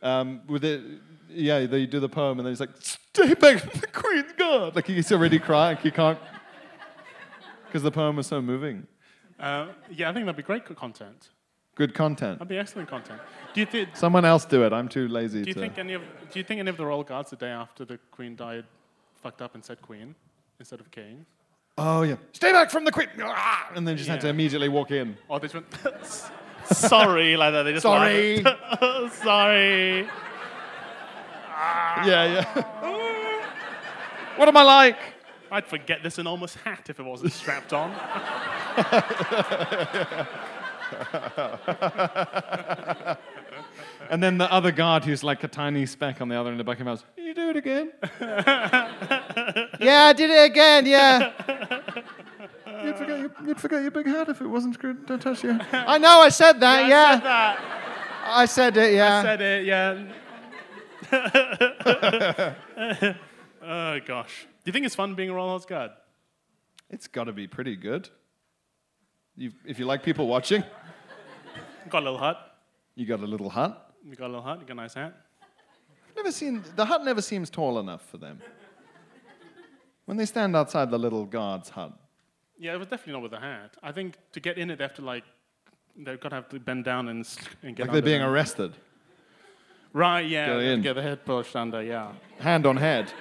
Um, 0.02 0.42
with 0.48 0.64
it, 0.66 0.82
yeah, 1.30 1.66
they 1.66 1.86
do 1.86 2.00
the 2.00 2.10
poem 2.10 2.40
and 2.40 2.46
then 2.46 2.52
he's 2.52 2.60
like, 2.60 2.72
stay 2.80 3.34
back 3.34 3.60
from 3.60 3.80
the 3.80 3.88
Queen's 3.88 4.34
Guard. 4.34 4.76
Like 4.76 4.88
he's 4.88 5.12
already 5.12 5.40
crying, 5.40 5.78
he 5.78 5.92
can't, 5.92 6.20
because 7.68 7.84
the 7.84 7.92
poem 7.92 8.16
was 8.18 8.28
so 8.28 8.42
moving. 8.42 8.86
Uh, 9.40 9.68
yeah, 9.92 10.10
I 10.10 10.14
think 10.14 10.26
that'd 10.26 10.36
be 10.38 10.44
great 10.44 10.66
content. 10.76 11.30
Good 11.76 11.96
content. 11.96 12.38
That'd 12.38 12.50
be 12.50 12.58
excellent 12.58 12.88
content. 12.88 13.20
Do 13.54 13.60
you 13.60 13.66
think? 13.66 13.96
Someone 13.96 14.26
else 14.26 14.46
do 14.46 14.64
it. 14.64 14.72
I'm 14.72 14.88
too 14.88 15.08
lazy 15.08 15.42
Do 15.42 15.48
you 15.50 15.54
to. 15.56 15.60
think 15.60 15.80
any 15.80 15.94
of 15.94 16.04
Do 16.32 16.38
you 16.40 16.44
think 16.46 16.60
any 16.60 16.70
of 16.70 16.78
the 16.78 16.86
royal 16.86 17.04
guards 17.04 17.32
the 17.32 17.36
day 17.36 17.50
after 17.50 17.84
the 17.84 17.98
queen 18.12 18.36
died 18.36 18.66
fucked 19.16 19.42
up 19.42 19.56
and 19.56 19.66
said 19.66 19.82
queen 19.82 20.14
instead 20.60 20.80
of 20.80 20.92
king? 20.92 21.26
oh 21.80 22.04
yeah, 22.04 22.18
stay 22.34 22.52
back 22.52 22.70
from 22.70 22.86
the 22.86 22.92
Queen. 22.92 23.08
Ah! 23.22 23.72
And 23.76 23.88
then 23.88 23.98
just 23.98 24.08
had 24.08 24.22
to 24.22 24.28
immediately 24.28 24.70
walk 24.70 24.92
in. 24.92 25.18
Oh, 25.28 25.40
they 25.40 25.48
just 25.48 25.56
went 25.56 25.72
sorry 26.66 27.38
like 27.38 27.54
that. 27.54 27.64
They 27.64 27.74
just 27.74 27.84
Sorry. 27.84 28.44
sorry. 29.24 30.08
Yeah, 32.06 32.44
yeah. 32.56 32.64
what 34.36 34.48
am 34.48 34.58
I 34.58 34.64
like? 34.64 34.98
I'd 35.52 35.66
forget 35.66 36.02
this 36.04 36.18
enormous 36.18 36.56
hat 36.56 36.90
if 36.90 37.00
it 37.00 37.04
wasn't 37.04 37.32
strapped 37.32 37.74
on. 37.74 37.92
And 44.10 44.22
then 44.22 44.38
the 44.38 44.52
other 44.52 44.72
guard, 44.72 45.06
who's 45.06 45.24
like 45.24 45.44
a 45.44 45.48
tiny 45.48 45.86
speck 45.86 46.22
on 46.22 46.30
the 46.30 46.36
other 46.36 46.52
end 46.52 46.60
of 46.60 46.66
the 46.66 46.70
Buckingham 46.70 46.98
House, 46.98 47.04
you 47.18 47.34
do 47.34 47.50
it 47.50 47.56
again? 47.58 47.92
yeah, 49.80 50.06
I 50.06 50.14
did 50.16 50.30
it 50.30 50.52
again, 50.52 50.86
yeah. 50.86 51.32
You'd, 52.84 52.98
forget 52.98 53.20
your, 53.20 53.32
you'd 53.46 53.60
forget 53.60 53.82
your 53.82 53.92
big 53.92 54.08
hat 54.08 54.30
if 54.30 54.42
it 54.42 54.48
wasn't 54.48 54.76
screwed. 54.76 55.06
Don't 55.06 55.22
touch 55.22 55.44
your 55.44 55.60
I 55.72 55.98
know, 55.98 56.20
I 56.20 56.30
said 56.30 56.60
that, 56.60 56.88
yeah. 56.88 57.58
I 58.26 58.46
said 58.46 58.74
that. 58.76 58.78
I 58.78 58.78
said 58.78 58.78
it, 58.78 58.94
yeah. 58.94 59.20
I 59.20 59.24
said 59.24 59.42
it, 59.42 59.66
yeah. 59.66 60.04
oh 63.64 64.00
gosh. 64.06 64.48
Do 64.64 64.70
you 64.70 64.74
think 64.74 64.86
it's 64.86 64.96
fun 64.96 65.16
being 65.16 65.30
a 65.30 65.34
royal 65.34 65.50
horse 65.50 65.66
guard? 65.66 65.92
It's 66.90 67.08
got 67.08 67.26
to 67.26 67.34
be 67.34 67.48
pretty 67.48 67.76
good. 67.76 68.10
you 69.36 69.52
if 69.66 69.80
you 69.80 69.86
like 69.86 70.04
people 70.04 70.28
watching, 70.28 70.64
Got 71.90 72.02
a 72.02 72.06
little 72.06 72.20
hut. 72.20 72.38
you 72.96 73.06
got 73.06 73.20
a 73.20 73.28
little 73.28 73.50
hut. 73.50 73.94
You 74.06 74.16
got 74.16 74.26
a 74.26 74.28
little 74.28 74.42
hut. 74.42 74.60
You 74.62 74.66
got 74.66 74.74
a 74.74 74.76
nice 74.76 74.94
hat. 74.94 75.14
Never 76.16 76.32
seen 76.32 76.64
the 76.76 76.86
hut. 76.86 77.04
Never 77.04 77.22
seems 77.22 77.50
tall 77.50 77.80
enough 77.80 78.08
for 78.10 78.18
them. 78.18 78.40
When 80.06 80.18
they 80.18 80.26
stand 80.26 80.56
outside 80.56 80.92
the 80.92 80.98
little 80.98 81.26
guard's 81.26 81.70
hut, 81.70 81.94
Yeah, 82.58 82.74
it 82.74 82.78
was 82.78 82.88
definitely 82.88 83.14
not 83.14 83.24
with 83.24 83.34
a 83.34 83.40
hat. 83.40 83.76
I 83.82 83.92
think 83.92 84.18
to 84.34 84.40
get 84.40 84.58
in 84.58 84.70
it, 84.70 84.78
they 84.78 84.84
have 84.84 84.94
to 84.96 85.02
like, 85.02 85.24
they've 85.98 86.20
got 86.20 86.30
to 86.30 86.36
have 86.36 86.50
to 86.50 86.60
bend 86.60 86.86
down 86.86 87.10
and, 87.10 87.28
and 87.62 87.76
get 87.76 87.88
like 87.88 87.94
they're 87.94 88.02
being 88.02 88.22
there. 88.22 88.32
arrested, 88.32 88.74
Right, 89.94 90.28
yeah. 90.28 90.48
Go 90.48 90.58
they 90.58 90.66
have 90.66 90.72
to 90.72 90.74
in. 90.74 90.82
Get 90.82 90.94
the 90.96 91.02
head 91.04 91.24
pushed 91.26 91.56
under, 91.56 91.82
yeah. 91.82 92.14
hand 92.40 92.66
on 92.66 92.78
head. 92.78 93.14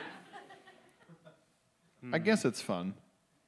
I 2.13 2.19
guess 2.19 2.45
it's 2.45 2.61
fun. 2.61 2.95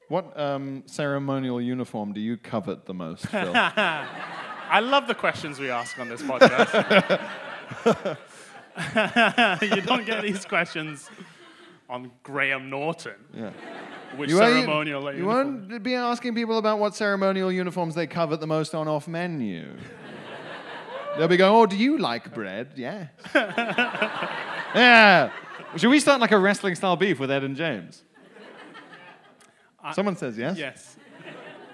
What 0.07 0.39
um, 0.39 0.83
ceremonial 0.85 1.59
uniform 1.59 2.13
do 2.13 2.21
you 2.21 2.37
covet 2.37 2.85
the 2.85 2.93
most, 2.93 3.25
Phil? 3.27 3.51
I 3.55 4.79
love 4.79 5.07
the 5.07 5.15
questions 5.15 5.59
we 5.59 5.71
ask 5.71 5.97
on 5.99 6.07
this 6.07 6.21
podcast. 6.21 7.27
you 9.75 9.81
don't 9.81 10.05
get 10.05 10.21
these 10.21 10.45
questions 10.45 11.09
on 11.89 12.11
Graham 12.23 12.69
Norton. 12.69 13.15
Yeah. 13.33 13.51
Which 14.17 14.29
You, 14.29 14.37
won't- 14.37 14.53
ceremonial 14.53 15.01
like, 15.01 15.15
you 15.15 15.23
uniform? 15.23 15.67
won't 15.69 15.83
be 15.83 15.95
asking 15.95 16.35
people 16.35 16.57
about 16.57 16.79
what 16.79 16.95
ceremonial 16.95 17.51
uniforms 17.51 17.95
they 17.95 18.07
covet 18.07 18.39
the 18.39 18.47
most 18.47 18.73
on 18.75 18.87
off 18.87 19.07
menu. 19.07 19.75
They'll 21.17 21.27
be 21.29 21.37
going, 21.37 21.53
"Oh, 21.55 21.65
do 21.65 21.77
you 21.77 21.97
like 21.97 22.33
bread? 22.33 22.73
Yeah, 22.75 23.07
yeah." 24.75 25.31
Should 25.77 25.89
we 25.89 25.99
start 25.99 26.19
like 26.21 26.31
a 26.31 26.37
wrestling 26.37 26.75
style 26.75 26.95
beef 26.97 27.19
with 27.19 27.31
Ed 27.31 27.43
and 27.43 27.55
James? 27.55 28.03
Someone 29.93 30.15
says 30.17 30.37
yes. 30.37 30.57
Yes. 30.57 30.95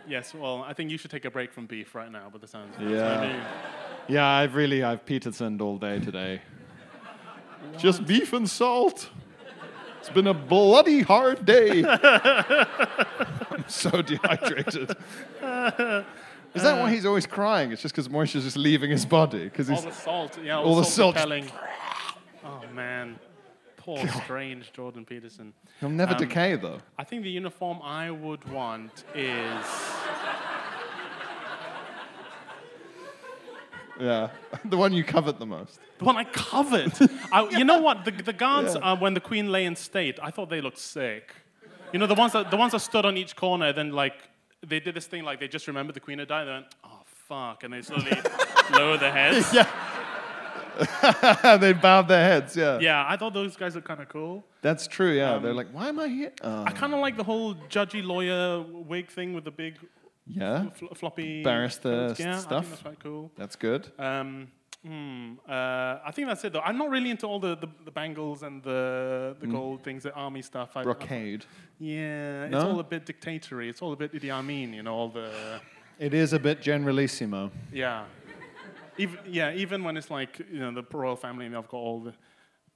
Yes, 0.08 0.34
well, 0.34 0.64
I 0.68 0.74
think 0.74 0.92
you 0.92 0.98
should 0.98 1.12
take 1.12 1.26
a 1.26 1.32
break 1.32 1.54
from 1.54 1.66
beef 1.68 1.96
right 1.96 2.12
now, 2.12 2.28
but 2.32 2.42
the 2.42 2.48
sounds. 2.48 2.76
Yeah. 2.80 3.46
Yeah, 4.08 4.28
I've 4.28 4.56
really 4.56 4.84
I've 4.84 5.06
Petersoned 5.06 5.62
all 5.62 5.78
day 5.78 6.00
today. 6.00 6.42
Just 7.78 8.06
beef 8.06 8.34
and 8.34 8.50
salt. 8.50 9.10
It's 10.02 10.10
been 10.10 10.28
a 10.28 10.34
bloody 10.34 11.02
hard 11.02 11.45
day. 11.45 11.84
I'm 11.86 13.64
so 13.68 14.02
dehydrated. 14.02 14.89
Is 16.54 16.64
that 16.64 16.82
why 16.82 16.89
he's 16.91 17.06
always 17.06 17.26
crying? 17.28 17.72
It's 17.72 17.82
just 17.82 17.93
because 17.93 18.10
moisture's 18.10 18.43
just 18.43 18.58
leaving 18.58 18.89
his 18.89 19.06
body 19.06 19.43
because 19.45 19.70
All 19.70 19.82
the 19.82 19.91
salt, 19.91 20.38
yeah, 20.43 20.58
all, 20.58 20.66
all 20.66 20.76
the 20.76 20.84
salt. 20.84 21.16
salt- 21.18 21.43
Oh, 22.43 22.62
man. 22.74 23.20
Poor, 23.78 23.97
strange 24.24 24.72
Jordan 24.74 25.06
Peterson. 25.06 25.54
he'll 25.80 25.89
never 25.89 26.14
Um, 26.14 26.18
decay 26.20 26.56
though. 26.56 26.80
I 26.99 27.04
think 27.04 27.24
the 27.24 27.30
uniform 27.32 27.80
I 27.84 28.12
would 28.12 28.43
want 28.52 29.04
is. 29.16 29.66
Yeah, 34.02 34.30
the 34.66 34.78
one 34.78 34.93
you 34.93 35.04
covet 35.04 35.38
the 35.38 35.45
most. 35.45 35.80
The 35.99 36.06
one 36.06 36.18
I 36.18 36.24
covered. 36.24 36.91
I, 37.32 37.47
you 37.49 37.64
know 37.64 37.80
what? 37.80 38.04
The, 38.04 38.12
the 38.12 38.34
guards, 38.34 38.76
uh, 38.82 38.97
when 38.97 39.14
the 39.14 39.20
Queen 39.20 39.52
lay 39.52 39.66
in 39.66 39.76
state, 39.76 40.18
I 40.22 40.32
thought 40.32 40.49
they 40.49 40.62
looked 40.62 40.80
sick. 40.80 41.36
You 41.93 41.99
know, 41.99 42.08
the 42.08 42.16
ones 42.16 42.34
that 42.34 42.49
the 42.49 42.58
ones 42.58 42.72
that 42.72 42.80
stood 42.80 43.06
on 43.06 43.16
each 43.18 43.36
corner, 43.36 43.72
then 43.74 43.91
like 43.91 44.16
they 44.66 44.80
did 44.80 44.95
this 44.95 45.06
thing, 45.06 45.24
like 45.24 45.39
they 45.39 45.47
just 45.47 45.68
remembered 45.68 45.95
the 45.95 45.99
Queen 45.99 46.20
had 46.20 46.30
died. 46.30 46.45
They 46.45 46.52
went, 46.52 46.66
"Oh 46.84 47.02
fuck," 47.06 47.64
and 47.64 47.74
they 47.74 47.82
slowly 47.82 48.12
lower 48.72 48.97
their 48.97 49.12
heads. 49.12 49.54
Yeah. 49.54 49.68
they 51.60 51.74
bowed 51.74 52.08
their 52.08 52.24
heads. 52.24 52.56
Yeah. 52.56 52.80
Yeah, 52.80 53.06
I 53.08 53.18
thought 53.18 53.34
those 53.34 53.56
guys 53.56 53.76
looked 53.76 53.88
kind 53.88 54.02
of 54.02 54.10
cool. 54.10 54.43
That's 54.62 54.88
true. 54.88 55.12
Yeah, 55.12 55.38
they're 55.38 55.54
like, 55.54 55.68
why 55.72 55.89
am 55.89 55.99
I 55.99 56.08
here? 56.08 56.32
I 56.41 56.72
kind 56.72 56.93
of 56.93 56.99
like 56.99 57.18
the 57.18 57.24
whole 57.24 57.56
judgy 57.70 58.04
lawyer 58.04 58.62
wig 58.62 59.10
thing 59.10 59.34
with 59.34 59.43
the 59.43 59.52
big 59.52 59.76
Yeah, 60.34 60.70
Fl- 60.70 60.94
floppy 60.96 61.44
Barrister. 61.44 62.16
Yeah, 62.18 62.36
I 62.38 62.40
stuff. 62.40 62.64
think 62.66 62.70
that's 62.70 62.82
quite 62.82 63.00
cool. 63.00 63.32
that's 63.38 63.56
good. 63.56 63.92
Um, 64.00 64.48
hmm, 64.86 65.34
uh, 65.48 66.00
I 66.06 66.12
think 66.14 66.28
that's 66.28 66.44
it 66.46 66.54
though. 66.54 66.62
I'm 66.62 66.78
not 66.78 66.90
really 66.90 67.10
into 67.10 67.26
all 67.28 67.40
the, 67.40 67.56
the, 67.56 67.68
the 67.86 67.92
bangles 67.92 68.44
and 68.44 68.64
the 68.64 69.36
the 69.40 69.48
gold 69.48 69.84
things, 69.84 70.04
the 70.04 70.14
army 70.14 70.42
stuff. 70.42 70.70
I, 70.76 70.80
I- 70.82 70.84
Brocade. 70.84 71.46
yeah, 71.80 72.46
it's 72.46 72.56
all 72.56 72.80
a 72.80 72.84
bit 72.84 73.06
dictatory. 73.06 73.70
It's 73.70 73.82
all 73.82 73.94
a 73.94 73.96
bit 73.96 74.14
Idi 74.14 74.30
Amin, 74.32 74.74
you 74.74 74.84
know, 74.84 74.94
all 74.94 75.10
the 75.10 75.30
It 76.00 76.14
is 76.14 76.34
a 76.34 76.40
bit 76.40 76.62
generalissimo. 76.62 77.52
yeah. 77.74 78.06
Even, 78.98 79.20
yeah, 79.26 79.54
even 79.54 79.84
when 79.86 79.96
it's 79.98 80.12
like 80.12 80.40
you 80.52 80.60
know 80.60 80.72
the 80.72 80.84
royal 80.98 81.16
family 81.16 81.46
and 81.46 81.56
they've 81.56 81.68
got 81.68 81.78
all 81.78 82.00
the 82.02 82.14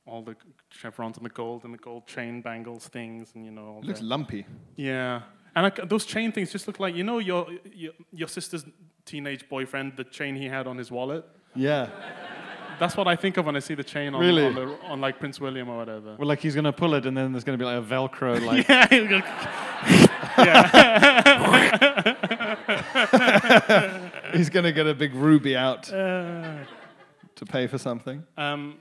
all 0.08 0.22
the 0.24 0.36
chevrons 0.70 1.18
and 1.18 1.26
the 1.26 1.30
gold 1.30 1.64
and 1.66 1.74
the 1.74 1.78
gold 1.80 2.06
chain 2.08 2.42
bangles 2.42 2.88
things 2.88 3.32
and 3.36 3.44
you 3.46 3.52
know 3.52 3.66
all 3.66 3.80
It 3.80 3.86
looks 3.86 4.00
the- 4.00 4.06
lumpy. 4.06 4.46
yeah. 4.76 5.22
And 5.56 5.66
I 5.68 5.70
those 5.86 6.06
chain 6.06 6.32
things 6.32 6.52
just 6.52 6.68
look 6.68 6.80
like 6.80 6.96
you 6.96 7.04
know 7.04 7.20
your, 7.20 7.48
your 7.74 7.94
your 8.12 8.28
sister's 8.28 8.66
teenage 9.06 9.48
boyfriend, 9.50 9.94
the 9.96 10.04
chain 10.04 10.36
he 10.36 10.46
had 10.48 10.68
on 10.68 10.78
his 10.78 10.92
wallet. 10.92 11.24
Yeah. 11.56 11.90
That's 12.78 12.98
what 12.98 13.08
I 13.08 13.16
think 13.16 13.38
of 13.38 13.46
when 13.46 13.56
I 13.56 13.60
see 13.60 13.74
the 13.74 13.86
chain 13.86 14.14
on, 14.14 14.20
Really? 14.20 14.46
on, 14.46 14.54
the, 14.54 14.78
on 14.84 15.00
like 15.00 15.18
Prince 15.18 15.40
William 15.40 15.70
or 15.70 15.78
whatever. 15.78 16.18
Well, 16.18 16.28
like 16.28 16.42
he's 16.42 16.56
gonna 16.56 16.74
pull 16.74 16.94
it, 16.96 17.06
and 17.06 17.16
then 17.16 17.32
there's 17.32 17.46
gonna 17.46 17.58
be 17.58 17.64
like 17.64 17.78
a 17.82 17.86
Velcro, 17.86 18.44
like 18.46 18.68
yeah, 18.68 18.88
he's 18.90 19.08
gonna- 19.08 19.24
he's 24.34 24.50
gonna 24.50 24.72
get 24.74 24.88
a 24.88 24.94
big 24.94 25.14
ruby 25.14 25.56
out 25.56 25.92
Uh. 25.92 26.58
to 27.36 27.46
pay 27.46 27.68
for 27.68 27.78
something. 27.78 28.24
um, 28.38 28.76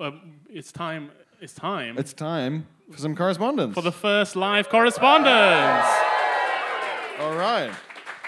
um, 0.00 0.40
it's 0.48 0.72
time. 0.72 1.10
It's 1.40 1.52
time 1.54 1.98
It's 1.98 2.12
time 2.14 2.66
for 2.90 2.98
some 2.98 3.14
correspondence. 3.14 3.74
for 3.74 3.82
the 3.82 3.92
first 3.92 4.34
live 4.36 4.68
correspondence. 4.70 5.86
All 7.20 7.34
right. 7.34 7.70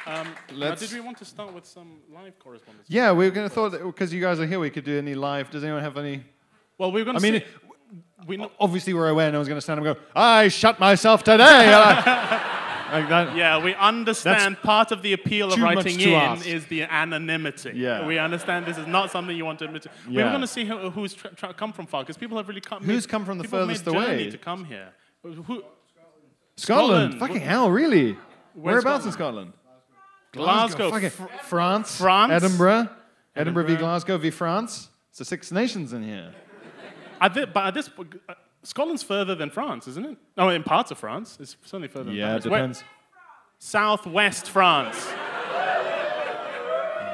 Um, 0.06 0.28
Let's- 0.52 0.80
did 0.80 0.92
we 0.92 1.00
want 1.00 1.18
to 1.18 1.24
start 1.24 1.52
with 1.52 1.66
some 1.66 1.98
live 2.14 2.38
correspondence? 2.38 2.86
Yeah, 2.88 3.10
we 3.12 3.24
were 3.24 3.30
gonna 3.32 3.48
thought 3.48 3.70
that 3.72 3.82
because 3.84 4.12
you 4.14 4.20
guys 4.20 4.38
are 4.38 4.46
here, 4.46 4.60
we 4.60 4.70
could 4.70 4.84
do 4.84 4.96
any 4.96 5.14
live. 5.14 5.50
Does 5.50 5.64
anyone 5.64 5.82
have 5.82 5.96
any? 5.96 6.22
Well, 6.78 6.92
we 6.92 7.00
were 7.00 7.04
going 7.06 7.16
I 7.16 7.20
to. 7.20 7.32
mean, 7.32 7.42
we 8.26 8.36
know, 8.36 8.52
obviously 8.60 8.94
we're 8.94 9.08
aware 9.08 9.32
no 9.32 9.38
one's 9.38 9.48
gonna 9.48 9.60
stand 9.60 9.80
up 9.80 9.86
and 9.86 9.96
go, 9.96 10.00
"I 10.14 10.46
shut 10.48 10.78
myself 10.78 11.24
today." 11.24 11.42
like 12.92 13.08
that. 13.08 13.34
yeah, 13.34 13.58
we 13.62 13.74
understand 13.74 14.58
part 14.62 14.92
of 14.92 15.02
the 15.02 15.12
appeal 15.12 15.48
of 15.48 15.54
too 15.56 15.62
much 15.62 15.76
writing 15.76 15.98
to 15.98 16.08
in 16.10 16.14
ask. 16.14 16.46
is 16.46 16.66
the 16.66 16.82
anonymity. 16.82 17.72
Yeah. 17.74 18.06
we 18.06 18.18
understand 18.18 18.64
this 18.66 18.78
is 18.78 18.86
not 18.86 19.10
something 19.10 19.36
you 19.36 19.44
want 19.44 19.58
to 19.58 19.64
admit 19.64 19.82
to. 19.82 19.90
We 20.08 20.14
were 20.14 20.20
Yeah. 20.20 20.28
going 20.28 20.40
to 20.42 20.46
see 20.46 20.64
who, 20.64 20.90
who's 20.90 21.12
tra- 21.14 21.34
tra- 21.34 21.52
come 21.54 21.72
from 21.72 21.86
far 21.86 22.04
because 22.04 22.16
people 22.16 22.36
have 22.36 22.46
really 22.46 22.60
come. 22.60 22.84
Who's 22.84 23.04
come 23.04 23.24
from 23.24 23.38
the 23.38 23.44
people 23.44 23.58
have 23.58 23.66
furthest 23.68 23.86
made 23.86 23.92
journey 23.92 24.22
away? 24.22 24.30
to 24.30 24.38
come 24.38 24.64
here? 24.66 24.90
Who, 25.24 25.32
Scotland. 25.42 25.64
Scotland. 26.56 27.18
Fucking 27.18 27.40
hell, 27.40 27.70
really? 27.70 28.16
Whereabouts 28.56 29.04
in 29.06 29.12
Scotland? 29.12 29.52
Glasgow. 30.32 30.90
France. 31.44 31.96
France. 31.98 32.32
Edinburgh. 32.32 32.88
Edinburgh 33.34 33.64
v 33.64 33.76
Glasgow 33.76 34.18
v 34.18 34.30
France. 34.30 34.88
It's 35.10 35.18
the 35.18 35.24
Six 35.24 35.52
Nations 35.52 35.92
in 35.92 36.02
here. 36.02 36.32
At 37.20 37.34
thi- 37.34 37.44
but 37.46 37.66
at 37.66 37.74
this, 37.74 37.88
uh, 38.28 38.34
Scotland's 38.62 39.02
further 39.02 39.34
than 39.34 39.50
France, 39.50 39.86
isn't 39.88 40.04
it? 40.04 40.16
No, 40.36 40.48
in 40.50 40.62
parts 40.62 40.90
of 40.90 40.98
France, 40.98 41.38
it's 41.40 41.56
certainly 41.64 41.88
further 41.88 42.06
than 42.06 42.14
Yeah, 42.14 42.28
France. 42.28 42.46
it 42.46 42.48
Where- 42.50 42.60
depends. 42.60 42.84
Southwest 43.58 44.50
France. 44.50 45.06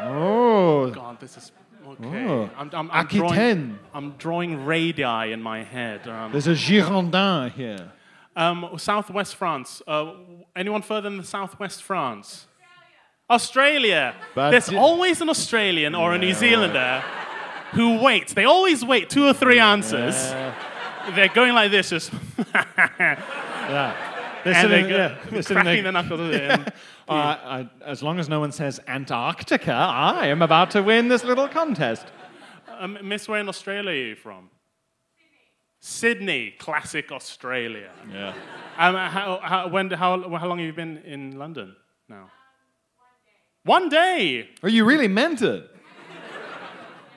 Oh. 0.04 0.90
God, 0.90 1.20
this 1.20 1.36
is 1.36 1.52
okay. 1.86 2.26
Oh. 2.26 2.50
I'm, 2.56 2.70
I'm, 2.72 2.90
I'm 2.90 3.06
Aquitaine. 3.06 3.28
drawing, 3.28 3.78
I'm 3.94 4.10
drawing 4.18 4.64
radii 4.64 5.32
in 5.32 5.40
my 5.42 5.62
head. 5.62 6.06
Um, 6.08 6.32
There's 6.32 6.48
a 6.48 6.52
Girondin 6.54 7.52
here. 7.52 7.92
Um, 8.36 8.70
southwest 8.76 9.36
France. 9.36 9.82
Uh, 9.86 10.14
anyone 10.56 10.82
further 10.82 11.08
than 11.08 11.18
the 11.18 11.24
Southwest 11.24 11.82
France? 11.82 12.46
Australia. 13.30 14.14
But 14.34 14.50
There's 14.50 14.68
always 14.68 15.20
an 15.20 15.28
Australian 15.30 15.94
or 15.94 16.14
a 16.14 16.18
New 16.18 16.34
Zealander 16.34 17.02
who 17.72 17.98
waits. 17.98 18.34
They 18.34 18.44
always 18.44 18.84
wait 18.84 19.08
two 19.08 19.26
or 19.26 19.32
three 19.32 19.58
answers. 19.58 20.14
They're 21.14 21.28
going 21.28 21.54
like 21.54 21.70
this, 21.70 21.90
just 21.90 22.12
Yeah. 22.54 23.96
They're 24.44 24.54
and 24.54 24.70
sitting, 24.70 24.84
they 24.84 24.90
go, 24.90 24.96
yeah, 24.96 25.18
they're 25.30 25.42
cracking 25.42 25.82
their 25.84 25.92
knuckles 25.92 26.34
in. 26.34 26.66
Uh, 27.08 27.14
I, 27.14 27.70
as 27.84 28.02
long 28.02 28.18
as 28.20 28.28
no 28.28 28.40
one 28.40 28.52
says 28.52 28.80
Antarctica, 28.86 29.72
I 29.72 30.28
am 30.28 30.40
about 30.40 30.70
to 30.70 30.82
win 30.82 31.08
this 31.08 31.24
little 31.24 31.48
contest. 31.48 32.06
Um, 32.78 32.96
Miss, 33.02 33.28
where 33.28 33.40
in 33.40 33.48
Australia 33.50 33.90
are 33.90 33.94
you 33.94 34.14
from? 34.14 34.48
Sydney, 35.84 36.54
classic 36.60 37.10
Australia. 37.10 37.90
Yeah. 38.08 38.34
Um, 38.78 38.94
how, 38.94 39.40
how, 39.42 39.68
when, 39.68 39.90
how, 39.90 40.16
how 40.38 40.46
long 40.46 40.58
have 40.58 40.66
you 40.66 40.72
been 40.72 40.98
in 40.98 41.36
London 41.36 41.74
now? 42.08 42.30
One 43.64 43.88
day. 43.88 44.48
Oh, 44.62 44.68
you 44.68 44.84
really 44.84 45.08
meant 45.08 45.42
it. 45.42 45.68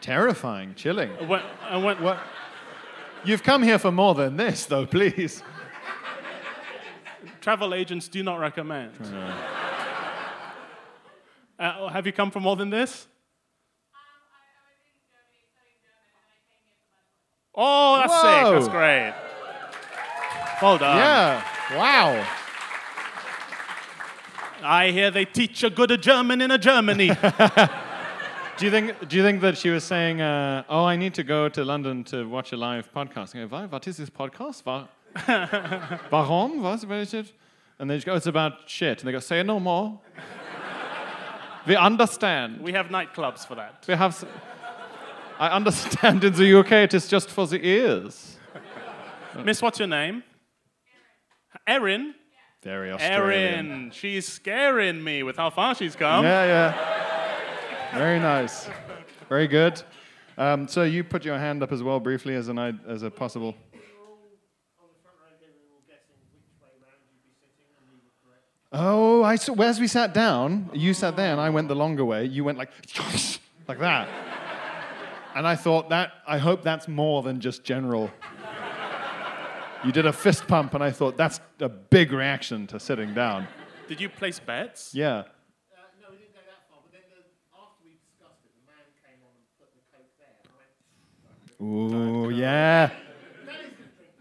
Terrifying, 0.01 0.73
chilling. 0.73 1.11
When, 1.27 1.41
and 1.69 1.83
when, 1.83 2.01
What? 2.01 2.17
You've 3.23 3.43
come 3.43 3.61
here 3.61 3.77
for 3.77 3.91
more 3.91 4.15
than 4.15 4.35
this, 4.35 4.65
though, 4.65 4.87
please. 4.87 5.43
Travel 7.41 7.75
agents 7.75 8.07
do 8.07 8.23
not 8.23 8.39
recommend. 8.39 8.93
Uh, 11.59 11.87
have 11.89 12.07
you 12.07 12.11
come 12.11 12.31
for 12.31 12.39
more 12.39 12.55
than 12.55 12.71
this? 12.71 13.05
Oh, 17.57 17.97
that's 17.97 18.13
sick. 18.13 18.53
That's 18.53 18.67
great. 18.67 19.13
Well 20.61 20.77
done. 20.77 20.97
yeah. 20.97 21.43
Wow. 21.75 22.25
I 24.63 24.91
hear 24.91 25.11
they 25.11 25.25
teach 25.25 25.63
a 25.63 25.69
good 25.69 26.01
German 26.01 26.41
in 26.41 26.51
a 26.51 26.57
Germany. 26.57 27.07
Do 28.57 28.65
you 28.65 28.71
think? 28.71 29.07
Do 29.09 29.17
you 29.17 29.21
think 29.23 29.41
that 29.41 29.57
she 29.57 29.69
was 29.69 29.83
saying, 29.83 30.21
uh, 30.21 30.63
"Oh, 30.69 30.85
I 30.85 30.95
need 30.95 31.13
to 31.15 31.23
go 31.23 31.49
to 31.49 31.65
London 31.65 32.03
to 32.05 32.23
watch 32.27 32.53
a 32.53 32.57
live 32.57 32.89
podcast"? 32.93 33.35
I 33.35 33.39
go, 33.39 33.47
"Why? 33.47 33.65
What 33.65 33.85
is 33.87 33.97
this 33.97 34.09
podcast? 34.09 34.65
Wa- 34.65 34.87
Warum? 36.09 36.61
Was? 36.63 36.85
What 36.85 36.99
is 36.99 37.13
it?" 37.13 37.33
And 37.79 37.89
they 37.89 37.95
just 37.97 38.05
go, 38.05 38.15
"It's 38.15 38.27
about 38.27 38.69
shit." 38.69 38.99
And 39.01 39.07
they 39.07 39.11
go, 39.11 39.19
"Say 39.19 39.43
no 39.43 39.59
more." 39.59 39.99
we 41.67 41.75
understand. 41.75 42.61
we 42.61 42.71
have 42.71 42.87
nightclubs 42.87 43.45
for 43.45 43.55
that. 43.55 43.83
We 43.89 43.93
have. 43.95 44.23
I 45.39 45.49
understand 45.49 46.23
in 46.23 46.33
the 46.33 46.59
UK 46.59 46.71
it 46.71 46.93
is 46.93 47.07
just 47.07 47.29
for 47.29 47.45
the 47.47 47.65
ears. 47.65 48.37
Miss, 49.43 49.61
what's 49.61 49.79
your 49.79 49.87
name? 49.87 50.23
Erin. 51.67 52.15
Very 52.63 52.91
Australian. 52.91 53.71
Erin. 53.71 53.91
She's 53.91 54.27
scaring 54.27 55.03
me 55.03 55.23
with 55.23 55.37
how 55.37 55.49
far 55.49 55.75
she's 55.75 55.95
come. 55.95 56.23
Yeah, 56.23 56.45
yeah. 56.45 57.97
Very 57.97 58.19
nice. 58.19 58.67
Very 59.29 59.47
good. 59.47 59.81
Um, 60.37 60.67
so 60.67 60.83
you 60.83 61.03
put 61.03 61.23
your 61.23 61.37
hand 61.37 61.63
up 61.63 61.71
as 61.71 61.83
well 61.83 61.99
briefly 61.99 62.35
as 62.35 62.47
an 62.47 62.57
as 62.87 63.03
a 63.03 63.11
possible. 63.11 63.55
Oh, 68.71 69.23
I 69.23 69.37
saw. 69.37 69.53
As 69.61 69.79
we 69.79 69.87
sat 69.87 70.13
down, 70.13 70.69
you 70.73 70.93
sat 70.93 71.15
there, 71.15 71.31
and 71.31 71.39
I 71.39 71.49
went 71.49 71.69
the 71.69 71.75
longer 71.75 72.03
way. 72.03 72.25
You 72.25 72.43
went 72.43 72.57
like, 72.57 72.71
like 73.69 73.79
that, 73.79 74.09
and 75.35 75.45
I 75.45 75.55
thought 75.55 75.89
that. 75.89 76.13
I 76.25 76.37
hope 76.37 76.63
that's 76.63 76.87
more 76.87 77.21
than 77.21 77.39
just 77.39 77.63
general. 77.63 78.09
You 79.83 79.91
did 79.91 80.07
a 80.07 80.13
fist 80.13 80.47
pump, 80.47 80.73
and 80.73 80.83
I 80.83 80.89
thought 80.89 81.15
that's 81.15 81.39
a 81.59 81.69
big 81.69 82.11
reaction 82.11 82.65
to 82.67 82.79
sitting 82.79 83.13
down. 83.13 83.47
Did 83.87 84.01
you 84.01 84.09
place 84.09 84.39
bets? 84.39 84.95
Yeah. 84.95 85.07
Uh, 85.07 85.23
no, 86.01 86.07
we 86.09 86.17
didn't 86.17 86.33
go 86.33 86.39
that 86.47 86.67
far. 86.71 86.79
But 86.81 86.93
then 86.93 87.01
the, 87.11 87.21
after 87.53 87.83
we 87.83 87.91
discussed 87.91 88.41
it, 88.45 88.51
the 88.55 88.65
man 88.65 88.81
came 89.05 89.21
on 89.21 89.29
and 89.37 89.45
put 89.59 89.69
the 89.75 89.83
coke 89.93 90.09
there. 90.17 90.33
And 90.41 90.49
I 91.59 91.85
went, 91.85 92.25
Ooh, 92.25 92.29
yeah. 92.31 92.89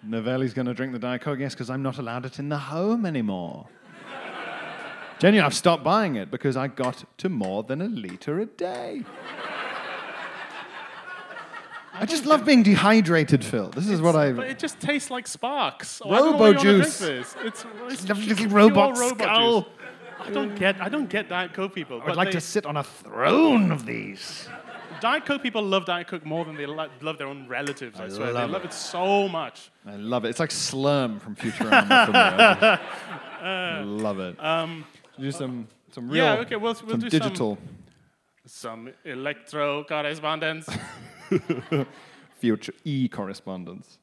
Novellie's 0.06 0.52
going 0.52 0.66
to 0.66 0.74
drink 0.74 0.92
the 0.92 0.98
Diet 0.98 1.22
Coke, 1.22 1.38
yes, 1.38 1.54
because 1.54 1.70
I'm 1.70 1.82
not 1.82 1.96
allowed 1.96 2.26
it 2.26 2.38
in 2.38 2.50
the 2.50 2.58
home 2.58 3.06
anymore. 3.06 3.68
Genuine, 5.18 5.46
I've 5.46 5.54
stopped 5.54 5.82
buying 5.82 6.16
it 6.16 6.30
because 6.30 6.58
I 6.58 6.68
got 6.68 7.04
to 7.18 7.28
more 7.30 7.62
than 7.62 7.80
a 7.80 7.88
litre 7.88 8.40
a 8.40 8.46
day. 8.46 9.04
I 11.94 12.06
just 12.06 12.26
love 12.26 12.44
being 12.44 12.62
dehydrated, 12.62 13.44
Phil. 13.44 13.68
This 13.70 13.88
is 13.88 14.00
what 14.00 14.16
I. 14.16 14.32
But 14.32 14.48
it 14.48 14.58
just 14.58 14.80
tastes 14.80 15.10
like 15.10 15.26
sparks. 15.28 16.02
Oh, 16.04 16.10
I 16.10 16.18
don't 16.18 16.32
know 16.32 16.36
why 16.38 16.46
Robo 16.48 16.62
you 16.62 16.68
wanna 16.72 16.84
juice. 16.84 16.98
this. 16.98 17.36
It's, 17.44 17.66
it's 17.88 18.08
Lovely 18.08 18.26
little 18.28 18.36
pure 18.36 18.48
robot 18.50 18.98
robot 18.98 19.18
skull. 19.20 19.60
juice. 19.62 19.70
I 20.20 20.30
don't 20.30 20.54
get. 20.56 20.80
I 20.80 20.88
don't 20.88 21.08
get 21.08 21.28
Diet 21.28 21.52
Coke 21.52 21.74
people. 21.74 22.00
I'd 22.00 22.06
but 22.06 22.16
like 22.16 22.28
they- 22.28 22.32
to 22.32 22.40
sit 22.40 22.66
on 22.66 22.76
a 22.76 22.82
throne 22.84 23.70
of 23.70 23.86
these. 23.86 24.48
Diet 25.00 25.26
Coke 25.26 25.42
people 25.42 25.62
love 25.62 25.84
Diet 25.84 26.06
Coke 26.06 26.24
more 26.24 26.44
than 26.44 26.54
they 26.56 26.66
lo- 26.66 26.88
love 27.02 27.18
their 27.18 27.26
own 27.26 27.46
relatives. 27.46 28.00
I, 28.00 28.08
swear, 28.08 28.32
love 28.32 28.46
they 28.48 28.52
love 28.54 28.64
it. 28.64 28.68
it 28.68 28.72
so 28.72 29.28
much. 29.28 29.70
I 29.86 29.96
love 29.96 30.24
it. 30.24 30.28
It's 30.30 30.40
like 30.40 30.50
Slurm 30.50 31.20
from 31.20 31.36
Futurama 31.36 32.06
for 32.06 32.12
me. 32.12 32.78
I 33.46 33.82
love 33.84 34.18
it. 34.20 34.42
Um, 34.42 34.84
do 35.20 35.30
some 35.30 35.68
some 35.90 36.08
real, 36.08 36.24
Yeah, 36.24 36.34
okay, 36.40 36.56
we'll- 36.56 36.72
we'll 36.86 36.90
some 36.92 37.00
do 37.00 37.10
some- 37.10 37.20
digital 37.20 37.58
Some 38.46 38.90
electro 39.04 39.84
correspondence, 39.84 40.68
future 42.38 42.74
e 42.84 43.08
correspondence. 43.08 43.98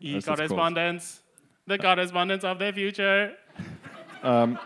e 0.00 0.10
As 0.16 0.16
it's 0.18 0.26
called. 0.26 0.38
correspondence, 0.38 1.22
the 1.66 1.78
correspondence 1.78 2.44
of 2.44 2.58
the 2.58 2.72
future. 2.72 3.32
Um, 4.22 4.58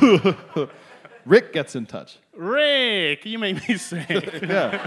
Rick 1.26 1.52
gets 1.52 1.74
in 1.76 1.86
touch. 1.86 2.18
Rick, 2.34 3.26
you 3.26 3.38
make 3.38 3.68
me 3.68 3.76
sick. 3.76 4.08
Yeah. 4.42 4.78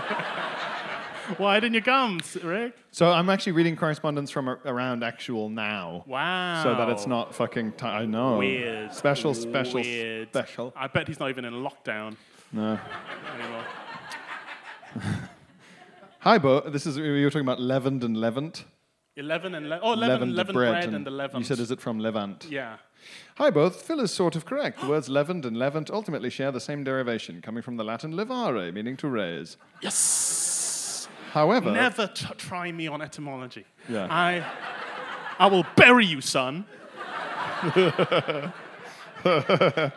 Why 1.38 1.60
didn't 1.62 1.76
you 1.76 1.82
come, 1.82 2.20
Rick? 2.43 2.74
So 2.91 3.10
I'm 3.10 3.30
actually 3.30 3.54
reading 3.54 3.78
correspondence 3.78 4.32
from 4.32 4.49
around 4.49 5.02
actual 5.04 5.47
now. 5.49 6.04
Wow. 6.06 6.62
So 6.64 6.76
that 6.76 6.89
it's 6.89 7.08
not 7.08 7.34
fucking. 7.34 7.74
T- 7.74 7.86
I 7.86 8.02
I 8.02 8.06
know. 8.06 8.38
weird. 8.38 8.93
Special, 8.93 9.34
special, 9.34 9.80
Weird. 9.82 10.28
special. 10.30 10.74
I 10.76 10.88
bet 10.88 11.08
he's 11.08 11.20
not 11.22 11.30
even 11.30 11.45
in 11.45 11.54
lockdown 11.54 12.18
No. 12.52 12.78
anymore. 13.39 13.64
Hi, 16.22 16.38
Bo. 16.38 16.62
This 16.62 16.86
is 16.86 17.00
we 17.00 17.24
were 17.24 17.32
talking 17.32 17.48
about 17.48 17.60
leavened 17.60 18.04
and 18.04 18.16
levant. 18.16 18.66
11 19.16 19.56
and 19.56 19.70
le- 19.70 19.80
oh, 19.82 19.94
11, 19.94 20.30
11 20.30 20.54
bread, 20.54 20.94
and, 20.94 21.04
the 21.04 21.10
Levant. 21.10 21.40
You 21.40 21.46
said, 21.46 21.58
is 21.60 21.72
it 21.72 21.82
from 21.82 22.00
Levant? 22.00 22.46
Yeah. 22.48 22.78
Hi, 23.38 23.50
both. 23.50 23.82
Phil 23.82 24.00
is 24.00 24.14
sort 24.14 24.36
of 24.36 24.46
correct. 24.46 24.82
The 24.82 24.88
words 24.88 25.10
leavened 25.10 25.46
and 25.46 25.58
levant 25.58 25.90
ultimately 25.90 26.30
share 26.30 26.52
the 26.52 26.60
same 26.60 26.84
derivation, 26.84 27.42
coming 27.42 27.64
from 27.64 27.78
the 27.78 27.84
Latin 27.84 28.14
levare, 28.14 28.72
meaning 28.72 28.96
to 28.98 29.10
raise. 29.10 29.58
Yes. 29.82 31.08
However, 31.32 31.72
Never 31.72 32.06
t- 32.06 32.28
try 32.38 32.72
me 32.72 32.88
on 32.88 33.02
etymology. 33.02 33.66
Yeah. 33.90 34.06
I, 34.12 34.46
I 35.40 35.48
will 35.48 35.66
bury 35.76 36.06
you, 36.06 36.22
son. 36.22 36.66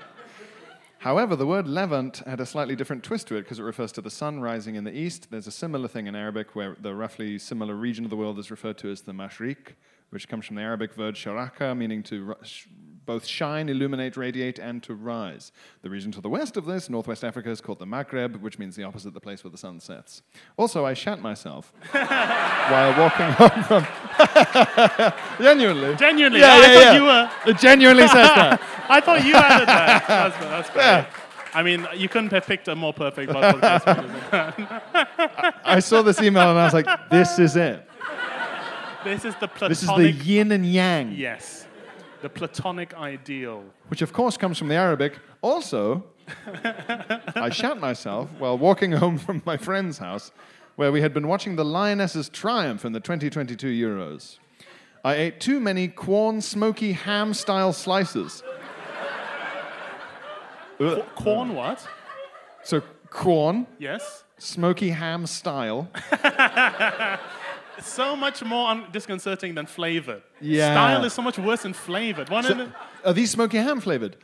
However, 1.04 1.36
the 1.36 1.46
word 1.46 1.68
Levant 1.68 2.22
had 2.26 2.40
a 2.40 2.46
slightly 2.46 2.74
different 2.74 3.04
twist 3.04 3.26
to 3.26 3.36
it 3.36 3.42
because 3.42 3.58
it 3.58 3.62
refers 3.62 3.92
to 3.92 4.00
the 4.00 4.08
sun 4.08 4.40
rising 4.40 4.74
in 4.74 4.84
the 4.84 4.98
east. 4.98 5.30
There's 5.30 5.46
a 5.46 5.50
similar 5.50 5.86
thing 5.86 6.06
in 6.06 6.16
Arabic 6.16 6.56
where 6.56 6.78
the 6.80 6.94
roughly 6.94 7.38
similar 7.38 7.74
region 7.74 8.04
of 8.04 8.10
the 8.10 8.16
world 8.16 8.38
is 8.38 8.50
referred 8.50 8.78
to 8.78 8.90
as 8.90 9.02
the 9.02 9.12
Mashriq, 9.12 9.74
which 10.08 10.28
comes 10.28 10.46
from 10.46 10.56
the 10.56 10.62
Arabic 10.62 10.96
word 10.96 11.14
sharaka, 11.14 11.76
meaning 11.76 12.02
to 12.04 12.34
both 13.06 13.26
shine, 13.26 13.68
illuminate, 13.68 14.16
radiate, 14.16 14.58
and 14.58 14.82
to 14.82 14.94
rise. 14.94 15.52
The 15.82 15.90
region 15.90 16.12
to 16.12 16.20
the 16.20 16.28
west 16.28 16.56
of 16.56 16.64
this, 16.64 16.88
northwest 16.88 17.24
Africa, 17.24 17.50
is 17.50 17.60
called 17.60 17.78
the 17.78 17.86
Maghreb, 17.86 18.40
which 18.40 18.58
means 18.58 18.76
the 18.76 18.84
opposite, 18.84 19.14
the 19.14 19.20
place 19.20 19.44
where 19.44 19.50
the 19.50 19.58
sun 19.58 19.80
sets. 19.80 20.22
Also, 20.56 20.84
I 20.84 20.94
shat 20.94 21.20
myself 21.20 21.72
while 21.90 22.98
walking 22.98 23.26
home 23.32 23.62
from. 23.64 23.86
Genuinely. 25.44 25.96
Genuinely, 25.96 26.40
Yeah, 26.40 26.52
I 26.52 26.56
yeah, 26.60 26.62
thought 26.62 26.80
yeah. 26.80 26.94
you 26.94 27.02
were. 27.04 27.30
It 27.46 27.58
genuinely 27.58 28.02
says 28.08 28.14
that. 28.34 28.60
I 28.88 29.00
thought 29.00 29.24
you 29.24 29.34
added 29.34 29.68
that. 29.68 30.04
That's, 30.08 30.36
that's 30.38 30.70
great. 30.70 31.06
I 31.54 31.62
mean, 31.62 31.86
you 31.94 32.08
couldn't 32.08 32.32
have 32.32 32.46
picked 32.46 32.66
a 32.68 32.74
more 32.74 32.92
perfect 32.92 33.30
podcast. 33.30 33.84
I 35.64 35.78
saw 35.80 36.02
this 36.02 36.20
email 36.20 36.50
and 36.50 36.58
I 36.58 36.64
was 36.64 36.74
like, 36.74 36.86
this 37.10 37.38
is 37.38 37.54
it. 37.56 37.88
this 39.04 39.24
is 39.24 39.34
the 39.36 39.46
platonic. 39.48 39.68
This 39.68 39.82
is 39.82 39.88
the 39.88 40.10
yin 40.10 40.50
and 40.52 40.66
yang, 40.66 41.12
yes, 41.12 41.63
the 42.24 42.30
platonic 42.30 42.94
ideal. 42.94 43.62
which 43.88 44.00
of 44.00 44.10
course 44.14 44.38
comes 44.38 44.56
from 44.56 44.68
the 44.68 44.74
Arabic. 44.74 45.18
Also, 45.42 46.02
I 47.36 47.50
shat 47.50 47.78
myself 47.78 48.30
while 48.38 48.56
walking 48.56 48.92
home 48.92 49.18
from 49.18 49.42
my 49.44 49.58
friend's 49.58 49.98
house 49.98 50.32
where 50.76 50.90
we 50.90 51.02
had 51.02 51.12
been 51.12 51.28
watching 51.28 51.56
the 51.56 51.64
Lionesses 51.66 52.30
triumph 52.30 52.86
in 52.86 52.92
the 52.92 53.00
2022 53.00 53.66
Euros. 53.66 54.38
I 55.04 55.16
ate 55.16 55.38
too 55.38 55.60
many 55.60 55.86
Quorn 55.86 56.40
smoky 56.40 56.92
ham 56.92 57.34
style 57.34 57.74
slices. 57.74 58.42
Uh, 60.80 61.02
Corn, 61.14 61.54
what? 61.54 61.86
so, 62.62 62.80
Quorn, 63.10 63.66
Yes. 63.78 64.24
smoky 64.38 64.88
ham 64.90 65.26
style. 65.26 65.88
So 67.80 68.16
much 68.16 68.42
more 68.44 68.68
un- 68.70 68.86
disconcerting 68.92 69.54
than 69.54 69.66
flavored. 69.66 70.22
Yeah. 70.40 70.72
Style 70.74 71.04
is 71.04 71.12
so 71.12 71.22
much 71.22 71.38
worse 71.38 71.62
than 71.62 71.72
flavored. 71.72 72.28
One 72.30 72.44
So, 72.44 72.68
are 73.04 73.12
these 73.12 73.30
smoky 73.30 73.58
ham 73.58 73.80
flavored? 73.80 74.16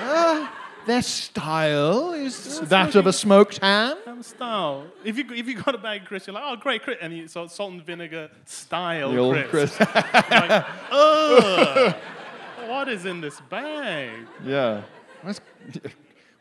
Uh, 0.00 0.48
their 0.86 1.02
style 1.02 2.12
is 2.12 2.60
that 2.62 2.94
of 2.94 3.06
a 3.06 3.12
smoked 3.12 3.58
ham. 3.58 3.96
ham 4.04 4.22
style. 4.22 4.86
If 5.04 5.18
you 5.18 5.24
if 5.32 5.46
you 5.46 5.60
got 5.62 5.74
a 5.74 5.78
bag 5.78 6.02
of 6.02 6.08
crisps, 6.08 6.26
you're 6.28 6.34
like, 6.34 6.44
oh 6.46 6.56
great 6.56 6.82
crisp, 6.82 7.00
and 7.02 7.16
you 7.16 7.28
so 7.28 7.46
salt 7.46 7.72
and 7.72 7.82
vinegar 7.84 8.30
style 8.46 9.12
The 9.12 9.18
old 9.18 9.36
crisp. 9.48 9.76
crisp. 9.76 9.80
Like, 10.30 10.64
ugh. 10.90 11.94
what 12.66 12.88
is 12.88 13.04
in 13.04 13.20
this 13.20 13.40
bag? 13.50 14.26
Yeah. 14.44 14.82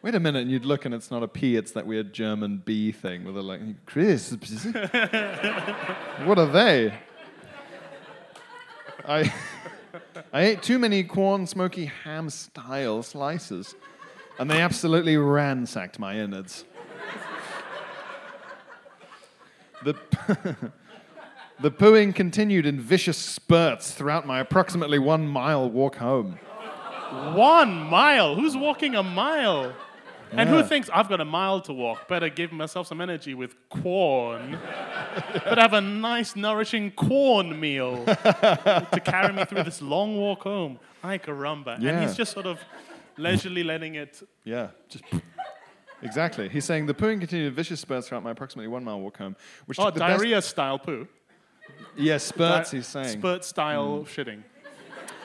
Wait 0.01 0.15
a 0.15 0.19
minute, 0.19 0.43
and 0.43 0.49
you'd 0.51 0.63
look 0.63 0.85
and 0.85 0.95
it's 0.95 1.11
not 1.11 1.23
a 1.23 1.27
P, 1.27 1.57
it's 1.57 1.71
that 1.73 1.85
weird 1.85 2.13
German 2.13 2.61
B 2.63 2.89
thing 2.93 3.25
with 3.25 3.35
a 3.35 3.41
like, 3.41 3.85
crisps. 3.85 4.63
what 6.23 6.39
are 6.39 6.45
they? 6.45 6.93
I, 9.05 9.33
I 10.31 10.41
ate 10.41 10.63
too 10.63 10.79
many 10.79 11.03
Quorn 11.03 11.45
smoky 11.45 11.91
ham 12.05 12.29
style 12.29 13.03
slices, 13.03 13.75
and 14.39 14.49
they 14.49 14.61
absolutely 14.61 15.17
ransacked 15.17 15.99
my 15.99 16.17
innards. 16.17 16.63
The, 19.83 19.95
the 21.59 21.71
pooing 21.71 22.15
continued 22.15 22.65
in 22.65 22.79
vicious 22.79 23.17
spurts 23.17 23.91
throughout 23.91 24.25
my 24.25 24.39
approximately 24.39 24.99
one 24.99 25.27
mile 25.27 25.69
walk 25.69 25.97
home. 25.97 26.39
One 27.33 27.73
mile. 27.73 28.35
Who's 28.35 28.55
walking 28.55 28.95
a 28.95 29.03
mile? 29.03 29.73
And 30.31 30.47
who 30.49 30.63
thinks 30.63 30.89
I've 30.93 31.09
got 31.09 31.19
a 31.21 31.25
mile 31.25 31.59
to 31.61 31.73
walk? 31.73 32.07
Better 32.07 32.29
give 32.29 32.51
myself 32.51 32.87
some 32.87 33.01
energy 33.01 33.33
with 33.33 33.55
corn. 33.69 34.57
but 35.33 35.57
have 35.57 35.73
a 35.73 35.81
nice, 35.81 36.35
nourishing 36.35 36.91
corn 36.91 37.59
meal 37.59 38.05
to 38.05 39.01
carry 39.03 39.33
me 39.33 39.43
through 39.45 39.63
this 39.63 39.81
long 39.81 40.17
walk 40.17 40.43
home. 40.43 40.79
Ay 41.03 41.17
caramba. 41.17 41.75
And 41.83 42.03
he's 42.03 42.15
just 42.15 42.31
sort 42.33 42.45
of 42.45 42.59
leisurely 43.17 43.63
letting 43.63 43.95
it. 43.95 44.21
Yeah, 44.43 44.67
just 44.87 45.03
exactly. 46.03 46.47
He's 46.49 46.65
saying 46.65 46.85
the 46.85 46.93
pooing 46.93 47.19
continued 47.19 47.47
in 47.47 47.53
vicious 47.53 47.79
spurts 47.79 48.07
throughout 48.07 48.23
my 48.23 48.31
approximately 48.31 48.67
one 48.67 48.83
mile 48.83 48.99
walk 48.99 49.17
home, 49.17 49.35
which 49.65 49.79
Oh, 49.79 49.85
took 49.85 49.95
the 49.95 49.99
best- 50.01 50.17
diarrhea 50.19 50.41
style 50.41 50.79
poo. 50.79 51.07
Yes, 51.95 52.23
spurts. 52.23 52.71
Di- 52.71 52.77
He's 52.77 52.87
saying 52.87 53.19
Spurt 53.19 53.45
style 53.45 53.99
mm. 53.99 54.05
shitting. 54.07 54.43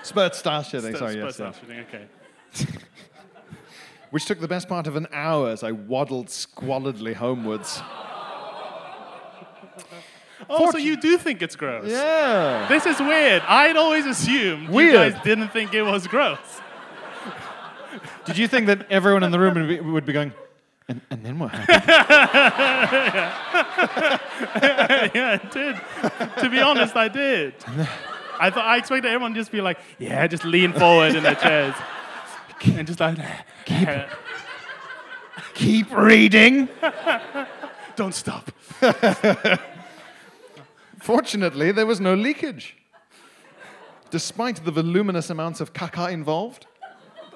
spurt 0.03 0.35
style 0.35 0.63
shitting. 0.63 0.81
Spurt- 0.95 0.99
Sorry, 0.99 1.13
spurt 1.13 1.25
yes, 1.25 1.35
style 1.35 1.55
yeah. 1.69 1.75
shitting. 1.75 1.89
Okay. 1.89 2.05
Which 4.15 4.27
took 4.27 4.39
the 4.39 4.47
best 4.47 4.69
part 4.69 4.87
of 4.87 4.95
an 4.95 5.09
hour 5.13 5.49
as 5.49 5.65
I 5.65 5.73
waddled 5.73 6.29
squalidly 6.29 7.15
homewards. 7.15 7.83
Oh, 10.49 10.71
so 10.71 10.79
you 10.79 10.97
do 10.97 11.19
think 11.19 11.43
it's 11.43 11.57
gross? 11.57 11.91
Yeah. 11.91 12.69
This 12.69 12.87
is 12.87 13.01
weird. 13.01 13.43
I'd 13.49 13.77
always 13.77 14.07
assumed 14.07 14.69
Weird. 14.69 14.93
you 14.93 15.11
guys 15.11 15.21
didn't 15.25 15.49
think 15.49 15.75
it 15.75 15.83
was 15.83 16.07
gross. 16.07 16.39
Did 18.25 18.39
you 18.39 18.47
think 18.47 18.69
that 18.69 18.89
everyone 18.89 19.25
in 19.25 19.33
the 19.33 19.41
room 19.41 19.55
would 19.55 19.69
be, 19.69 19.81
would 19.81 20.07
be 20.07 20.13
going? 20.13 20.33
And, 20.87 21.01
and 21.11 21.27
then 21.27 21.41
what 21.41 21.51
happened? 21.51 21.83
yeah, 25.13 25.41
I 25.43 25.49
did. 25.51 25.77
to 26.41 26.51
be 26.51 26.61
honest, 26.61 26.95
I 26.95 27.09
did. 27.09 27.55
I 28.39 28.51
thought 28.51 28.65
I 28.65 28.77
expected 28.77 29.09
everyone 29.09 29.35
to 29.35 29.41
just 29.41 29.51
be 29.51 29.61
like, 29.61 29.79
yeah, 29.99 30.25
just 30.29 30.45
lean 30.45 30.73
forward 30.73 31.17
in 31.17 31.25
their 31.25 31.35
chairs. 31.35 31.75
And 32.65 32.87
just 32.87 33.01
like, 33.01 33.19
Keep 35.55 35.97
reading. 35.97 36.69
don't 37.97 38.15
stop. 38.15 38.51
Fortunately, 41.01 41.73
there 41.73 41.87
was 41.87 42.01
no 42.01 42.15
leakage. 42.15 42.77
Despite 44.11 44.65
the 44.65 44.71
voluminous 44.71 45.31
amounts 45.31 45.61
of 45.61 45.73
caca 45.73 46.11
involved. 46.11 46.67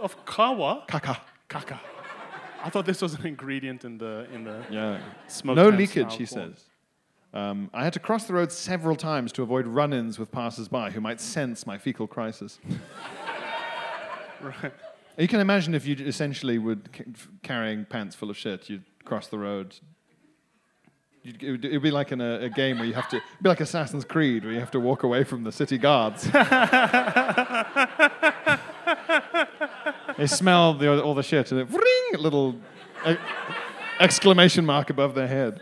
Of 0.01 0.25
kawa? 0.25 0.85
Caca. 0.89 1.19
Kaka. 1.49 1.81
I 2.63 2.71
thought 2.71 2.87
this 2.87 3.03
was 3.03 3.15
an 3.15 3.27
ingredient 3.27 3.85
in 3.85 3.99
the 3.99 4.27
in 4.33 4.45
the 4.45 4.65
Yeah. 4.71 5.01
smoked 5.29 5.57
no 5.57 5.69
leakage, 5.69 6.17
he 6.17 6.27
says. 6.27 6.65
Um, 7.35 7.71
I 7.75 7.85
had 7.85 7.93
to 7.93 8.01
cross 8.01 8.25
the 8.25 8.33
road 8.35 8.51
several 8.53 8.97
times 8.97 9.33
to 9.33 9.43
avoid 9.43 9.67
run 9.67 9.93
ins 9.93 10.19
with 10.19 10.33
passers 10.33 10.67
by 10.69 10.91
who 10.91 11.01
might 11.01 11.21
sense 11.21 11.67
my 11.67 11.77
fecal 11.79 12.07
crisis. 12.07 12.59
Right. 14.41 14.73
You 15.19 15.27
can 15.27 15.41
imagine 15.41 15.75
if 15.75 15.85
you 15.85 15.97
essentially 15.99 16.59
were 16.59 16.77
carrying 17.43 17.85
pants 17.85 18.15
full 18.15 18.31
of 18.31 18.37
shit, 18.37 18.71
you'd 18.71 18.85
cross 19.05 19.27
the 19.27 19.39
road. 19.39 19.75
You'd, 21.25 21.43
it 21.43 21.51
would 21.51 21.65
it'd 21.65 21.83
be 21.83 21.91
like 21.91 22.13
in 22.13 22.21
a, 22.21 22.43
a 22.43 22.49
game 22.49 22.79
where 22.79 22.87
you 22.87 22.95
have 22.95 23.09
to, 23.09 23.17
it'd 23.17 23.43
be 23.43 23.49
like 23.49 23.61
Assassin's 23.61 24.05
Creed, 24.05 24.45
where 24.45 24.53
you 24.53 24.61
have 24.61 24.71
to 24.71 24.79
walk 24.79 25.03
away 25.03 25.25
from 25.25 25.43
the 25.43 25.51
city 25.51 25.77
guards. 25.77 26.23
they 30.17 30.27
smell 30.29 30.75
the, 30.75 31.03
all 31.03 31.15
the 31.15 31.25
shit, 31.25 31.51
and 31.51 31.63
it, 31.63 32.21
little 32.21 32.55
e- 33.05 33.17
exclamation 33.99 34.65
mark 34.65 34.89
above 34.89 35.17
their 35.17 35.27
head. 35.27 35.61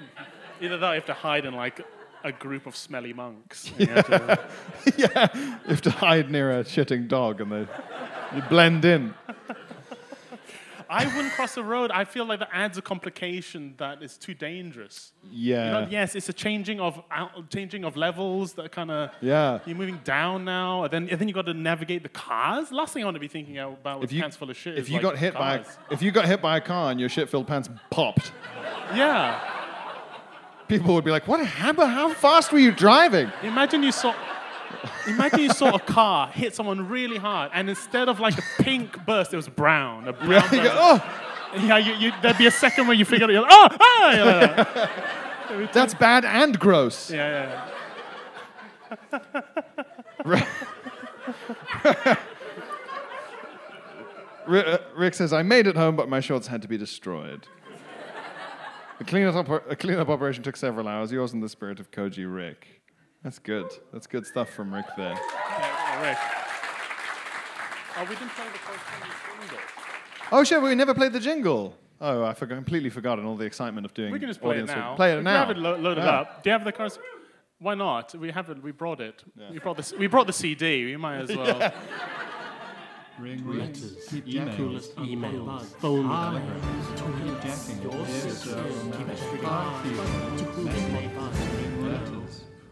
Either 0.60 0.76
that 0.76 0.86
or 0.86 0.94
you 0.94 1.00
have 1.00 1.06
to 1.06 1.14
hide 1.14 1.46
in 1.46 1.54
like 1.54 1.80
a 2.24 2.32
group 2.32 2.66
of 2.66 2.76
smelly 2.76 3.14
monks. 3.14 3.72
And 3.78 3.80
you 3.88 3.94
have 3.94 4.06
to- 4.06 4.32
uh, 4.32 4.36
yeah, 4.98 5.28
you 5.64 5.70
have 5.70 5.82
to 5.82 5.90
hide 5.90 6.30
near 6.30 6.60
a 6.60 6.64
shitting 6.64 7.08
dog, 7.08 7.40
and 7.40 7.50
they 7.50 7.66
you 8.34 8.42
blend 8.48 8.84
in. 8.84 9.14
I 10.88 11.04
wouldn't 11.16 11.32
cross 11.34 11.56
the 11.56 11.64
road. 11.64 11.90
I 11.90 12.04
feel 12.04 12.24
like 12.26 12.38
that 12.38 12.50
adds 12.52 12.78
a 12.78 12.82
complication 12.82 13.74
that 13.78 14.02
is 14.04 14.16
too 14.16 14.34
dangerous. 14.34 15.10
You 15.28 15.54
Yeah. 15.54 15.70
know, 15.72 15.86
yes, 15.90 16.14
it's 16.14 16.28
a 16.28 16.32
changing 16.32 16.78
of 16.78 17.02
out, 17.10 17.50
changing 17.50 17.84
of 17.84 17.96
levels 17.96 18.52
that 18.52 18.70
kind 18.70 18.92
of 18.92 19.10
Yeah. 19.20 19.58
You're 19.66 19.76
moving 19.76 19.98
down 20.04 20.44
now, 20.44 20.84
and 20.84 20.92
then 20.92 21.08
and 21.10 21.18
then 21.20 21.26
you 21.26 21.34
got 21.34 21.46
to 21.46 21.54
navigate 21.54 22.04
the 22.04 22.08
cars. 22.08 22.70
Last 22.70 22.92
thing 22.94 23.02
I 23.02 23.06
want 23.06 23.16
to 23.16 23.20
be 23.20 23.26
thinking 23.26 23.58
about 23.58 23.98
with 23.98 24.12
you, 24.12 24.20
pants 24.20 24.36
full 24.36 24.48
of 24.48 24.56
shit. 24.56 24.78
if 24.78 24.88
you 24.88 24.94
like 24.96 25.02
got 25.02 25.16
hit 25.18 25.34
by 25.34 25.54
a, 25.56 25.58
cars. 25.64 25.78
if 25.90 26.02
you 26.02 26.12
got 26.12 26.26
hit 26.26 26.40
by 26.40 26.56
a 26.56 26.60
car 26.60 26.92
and 26.92 27.00
your 27.00 27.08
shit-filled 27.08 27.48
pants 27.48 27.68
popped, 27.90 28.30
yeah. 28.94 29.40
people 30.68 30.94
would 30.94 31.04
be 31.04 31.10
like, 31.10 31.26
"What 31.26 31.44
happened? 31.44 31.90
How 31.90 32.10
fast 32.14 32.52
were 32.52 32.60
you 32.60 32.70
driving?" 32.70 33.32
Imagine 33.42 33.82
you 33.82 33.90
saw. 33.90 34.14
Imagine 35.06 35.40
you 35.40 35.50
saw 35.50 35.74
a 35.74 35.78
car 35.80 36.28
hit 36.28 36.54
someone 36.54 36.88
really 36.88 37.16
hard, 37.18 37.50
and 37.54 37.68
instead 37.68 38.08
of 38.08 38.20
like 38.20 38.36
a 38.38 38.42
pink 38.62 39.04
burst, 39.06 39.32
it 39.32 39.36
was 39.36 39.48
brown. 39.48 40.08
A 40.08 40.12
brown 40.12 40.28
Yeah, 40.52 40.62
burst. 40.62 40.74
oh, 40.76 41.22
Yeah, 41.66 41.78
you, 41.78 41.92
you, 41.94 42.12
there'd 42.22 42.38
be 42.38 42.46
a 42.46 42.50
second 42.50 42.86
where 42.86 42.96
you 42.96 43.04
figure 43.04 43.24
out, 43.26 43.30
you're 43.32 43.42
like, 43.42 43.50
oh, 43.52 43.68
ah, 43.80 44.14
you're 44.14 44.24
like 44.26 44.56
that. 44.74 45.72
that's 45.72 45.94
bad 45.94 46.24
and 46.24 46.58
gross. 46.58 47.10
yeah, 47.10 47.68
yeah. 50.24 52.16
Ri- 54.46 54.64
uh, 54.64 54.78
Rick 54.96 55.14
says, 55.14 55.32
I 55.32 55.42
made 55.42 55.66
it 55.66 55.76
home, 55.76 55.96
but 55.96 56.08
my 56.08 56.20
shorts 56.20 56.46
had 56.46 56.62
to 56.62 56.68
be 56.68 56.78
destroyed. 56.78 57.46
The 58.98 59.04
cleanup, 59.04 59.34
oper- 59.34 59.68
a 59.70 59.76
cleanup 59.76 60.08
operation 60.08 60.42
took 60.42 60.56
several 60.56 60.88
hours. 60.88 61.10
Yours 61.12 61.32
in 61.32 61.40
the 61.40 61.48
spirit 61.48 61.80
of 61.80 61.90
Koji 61.90 62.32
Rick. 62.32 62.80
That's 63.22 63.38
good. 63.38 63.66
That's 63.92 64.06
good 64.06 64.26
stuff 64.26 64.50
from 64.50 64.72
Rick 64.72 64.86
there. 64.96 65.14
yeah, 65.14 65.58
yeah 65.58 66.08
Rick. 66.08 66.18
Oh, 67.98 68.02
we 68.02 68.08
didn't 68.14 68.28
play 68.30 68.44
the 68.52 68.58
corresponding 68.58 69.10
single. 69.40 69.58
Oh, 70.32 70.44
shit, 70.44 70.60
we 70.62 70.74
never 70.74 70.94
played 70.94 71.12
the 71.12 71.20
jingle. 71.20 71.76
Oh, 72.00 72.24
I 72.24 72.34
forgot, 72.34 72.56
completely 72.56 72.90
forgot 72.90 73.18
in 73.18 73.24
all 73.24 73.36
the 73.36 73.46
excitement 73.46 73.86
of 73.86 73.94
doing 73.94 74.12
We 74.12 74.18
can 74.18 74.28
just 74.28 74.40
play 74.40 74.58
it 74.58 74.66
now. 74.66 74.94
Play 74.96 75.12
it 75.14 75.18
if 75.18 75.24
now. 75.24 75.32
You 75.32 75.38
have 75.38 75.50
it 75.50 75.58
lo- 75.58 75.76
loaded 75.76 76.04
Yeah. 76.04 76.10
up. 76.20 76.42
Do 76.42 76.50
you 76.50 76.52
have 76.52 76.64
the 76.64 76.72
corres- 76.72 76.98
Why 77.58 77.74
not? 77.74 78.14
We 78.14 78.30
have 78.32 78.50
it. 78.50 78.62
We 78.62 78.70
brought 78.72 79.00
it. 79.00 79.24
We 79.50 79.58
brought 79.58 79.78
this. 79.78 79.92
We 79.94 80.06
brought 80.08 80.26
the 80.26 80.32
CD. 80.34 80.84
We 80.84 80.96
might 80.98 81.20
as 81.20 81.34
well. 81.36 81.72
Ring 83.18 83.50
letters, 83.58 83.96
emails, 84.10 84.92
emails, 84.96 85.64
phone 85.80 86.06
calls, 86.06 86.42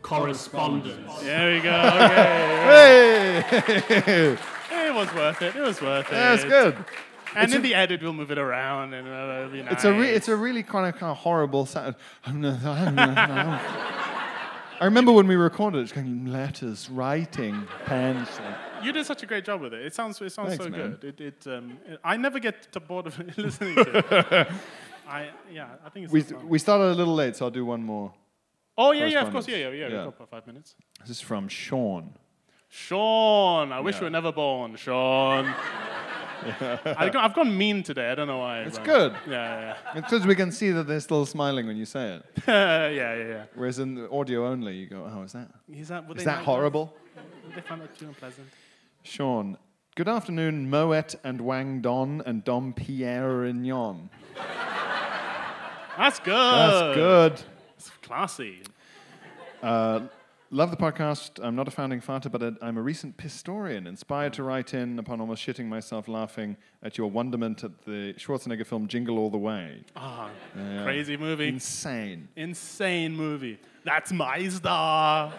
correspondence. 0.05 1.21
there 1.23 1.55
we 1.55 1.61
go. 1.63 1.71
Okay. 1.75 3.43
Hey! 3.49 4.37
it 4.89 4.95
was 4.95 5.13
worth 5.15 5.43
it. 5.43 5.57
It 5.57 5.63
was 5.63 5.81
worth 5.81 6.07
it. 6.09 6.13
That's 6.13 6.45
good. 6.45 6.77
And 7.35 7.53
in 7.53 7.63
the 7.63 7.75
edit, 7.75 8.01
we'll 8.03 8.13
move 8.13 8.31
it 8.31 8.39
around, 8.39 8.95
and 8.95 9.09
uh, 9.09 9.39
it'll 9.39 9.51
be 9.51 9.63
nice. 9.63 9.73
It's 9.73 9.85
a 9.85 9.93
re- 9.93 10.11
it's 10.11 10.29
a 10.29 10.37
really 10.37 10.63
kind 10.63 10.87
of 10.87 11.01
kind 11.01 11.11
of 11.11 11.17
horrible 11.17 11.67
sound. 11.67 11.97
I 14.81 14.85
remember 14.85 15.11
when 15.13 15.27
we 15.27 15.35
recorded 15.35 15.79
it, 15.79 15.83
it's 15.83 15.93
going 15.93 16.27
letters, 16.27 16.89
writing, 16.91 17.67
pens. 17.87 18.29
You 18.83 18.93
did 18.93 19.07
such 19.07 19.23
a 19.23 19.27
great 19.27 19.45
job 19.45 19.63
with 19.63 19.73
it. 19.75 19.85
It 19.87 19.95
sounds 19.95 20.21
it 20.21 20.31
sounds 20.31 20.51
Thanks, 20.51 20.65
so 20.65 20.71
man. 20.71 20.99
good. 21.01 21.21
It, 21.21 21.21
it, 21.21 21.47
um, 21.53 21.79
it- 21.89 21.99
I 22.05 22.17
never 22.17 22.39
get 22.39 22.71
to 22.73 22.81
bored 22.81 23.07
of 23.07 23.19
listening 23.39 23.75
to 23.77 23.99
it. 23.99 24.49
I 25.09 25.31
yeah, 25.51 25.69
I 25.85 25.89
think 25.89 26.05
it's 26.05 26.13
We, 26.13 26.37
we 26.47 26.59
started 26.59 26.85
a 26.93 26.95
little 26.95 27.15
late, 27.15 27.35
so 27.37 27.47
I'll 27.47 27.51
do 27.51 27.65
one 27.65 27.83
more. 27.83 28.13
Oh 28.77 28.93
yeah, 28.93 29.07
yeah, 29.07 29.23
of 29.27 29.33
course, 29.33 29.47
yeah, 29.49 29.57
yeah, 29.57 29.69
yeah. 29.69 29.75
Yeah. 29.75 29.87
We've 29.89 30.05
got 30.05 30.17
about 30.17 30.31
five 30.31 30.47
minutes. 30.47 30.75
This 31.01 31.11
is 31.11 31.21
from 31.21 31.49
Sean. 31.49 32.15
Sean, 32.69 33.71
I 33.73 33.81
wish 33.81 33.95
Yeah. 33.97 34.01
you 34.01 34.05
were 34.07 34.11
never 34.11 34.33
born, 34.33 34.75
Sean. 34.77 35.47
I 36.61 37.11
I've 37.15 37.33
gone 37.35 37.57
mean 37.57 37.83
today. 37.85 38.11
I 38.11 38.15
don't 38.17 38.27
know 38.27 38.39
why. 38.39 38.63
It's 38.63 38.79
but- 38.79 38.85
good. 38.85 39.13
Yeah, 39.29 39.61
yeah. 39.61 39.77
It's 39.95 40.11
because 40.11 40.27
we 40.27 40.35
can 40.35 40.51
see 40.51 40.71
that 40.73 40.87
they're 40.89 41.01
still 41.01 41.25
smiling 41.25 41.67
when 41.69 41.77
you 41.77 41.85
say 41.87 42.15
it. 42.17 42.25
yeah, 42.49 42.89
yeah, 43.01 43.15
yeah, 43.15 43.27
yeah. 43.29 43.45
Whereas 43.55 43.79
in 43.79 43.95
the 43.95 44.11
audio 44.11 44.47
only, 44.49 44.75
you 44.77 44.87
go, 44.89 45.09
oh, 45.11 45.23
is 45.23 45.33
that, 45.33 45.49
Is 45.73 45.89
that, 45.89 46.07
would 46.09 46.19
is 46.19 46.25
they 46.25 46.31
that 46.31 46.39
like 46.39 46.45
horrible? 46.45 46.93
Would 47.47 47.55
they 47.55 47.61
find 47.63 47.81
that 47.81 47.97
too 47.97 48.09
unpleasant? 48.09 48.49
Sean, 49.05 49.57
good 49.95 50.09
afternoon, 50.09 50.69
Moet 50.69 51.15
and 51.23 51.41
Wang 51.41 51.81
Don 51.81 52.23
and 52.27 52.43
Dom 52.43 52.73
Pierre 52.75 53.37
Rignon. 53.39 54.11
That's 55.97 56.19
good. 56.19 56.35
That's 56.35 56.97
good. 56.97 57.43
Classy. 58.05 58.61
Uh, 59.63 60.01
love 60.51 60.71
the 60.71 60.77
podcast. 60.77 61.43
I'm 61.43 61.57
not 61.57 61.67
a 61.69 61.71
founding 61.71 62.03
father, 62.03 62.29
but 62.29 62.43
i 62.43 62.51
I'm 62.61 62.77
a 62.77 62.83
recent 62.83 63.17
pistorian, 63.17 63.87
inspired 63.87 64.35
to 64.35 64.43
write 64.43 64.75
in 64.75 64.99
upon 64.99 65.21
almost 65.23 65.45
shitting 65.47 65.67
myself 65.67 66.07
laughing 66.07 66.59
at 66.83 66.99
your 66.99 67.11
wonderment 67.11 67.65
at 67.65 67.85
the 67.87 68.13
Schwarzenegger 68.19 68.67
film 68.67 68.89
Jingle 68.89 69.19
All 69.19 69.31
the 69.31 69.39
Way. 69.39 69.81
Ah, 69.97 70.29
Yeah. 70.55 70.85
crazy 70.85 71.17
movie. 71.17 71.49
Insane. 71.49 72.29
Insane 72.37 73.17
movie. 73.17 73.59
That's 73.85 74.13
my 74.13 74.47
star. 74.49 75.33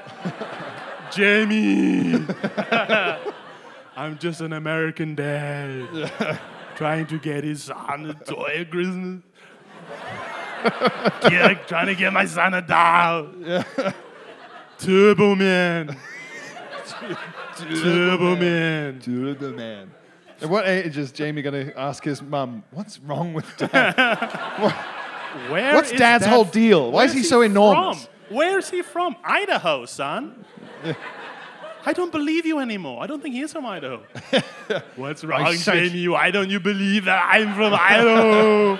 Jamie. 1.11 2.25
I'm 3.95 4.17
just 4.17 4.41
an 4.41 4.53
American 4.53 5.13
dad 5.13 6.39
trying 6.75 7.05
to 7.07 7.19
get 7.19 7.43
his 7.43 7.63
son 7.65 8.07
a 8.09 8.13
toy 8.25 8.55
at 8.61 8.71
Christmas. 8.71 9.21
Get- 11.29 11.67
trying 11.67 11.87
to 11.87 11.95
get 11.95 12.11
my 12.13 12.25
son 12.25 12.53
a 12.53 12.61
doll. 12.61 13.27
Turbo 14.77 15.35
Man. 15.35 15.97
Turbo 17.57 18.35
Man. 18.35 18.99
Turbo 18.99 19.51
Man. 19.53 19.91
At 20.41 20.49
what 20.49 20.67
age 20.67 20.97
is 20.97 21.11
Jamie 21.11 21.41
going 21.41 21.67
to 21.67 21.79
ask 21.79 22.03
his 22.03 22.21
mum, 22.21 22.63
what's 22.71 22.99
wrong 22.99 23.33
with 23.33 23.45
dad? 23.57 23.93
Where 25.49 25.75
What's 25.75 25.91
is 25.91 25.99
Dad's 25.99 26.23
that- 26.23 26.29
whole 26.29 26.45
deal? 26.45 26.91
Why 26.91 27.03
is 27.05 27.11
where's 27.11 27.23
he 27.23 27.23
so 27.23 27.41
enormous? 27.41 28.05
From? 28.05 28.35
Where's 28.37 28.69
he 28.69 28.81
from? 28.81 29.17
Idaho, 29.23 29.85
son. 29.85 30.45
I 31.85 31.91
don't 31.93 32.11
believe 32.11 32.45
you 32.45 32.59
anymore. 32.59 33.03
I 33.03 33.07
don't 33.07 33.21
think 33.21 33.35
he's 33.35 33.51
from 33.51 33.65
Idaho. 33.65 34.01
What's 34.95 35.23
wrong, 35.25 35.53
said- 35.55 35.89
Jamie? 35.91 36.07
Why 36.07 36.31
don't 36.31 36.49
you 36.49 36.59
believe 36.61 37.05
that 37.05 37.29
I'm 37.31 37.53
from 37.53 37.73
Idaho? 37.73 38.79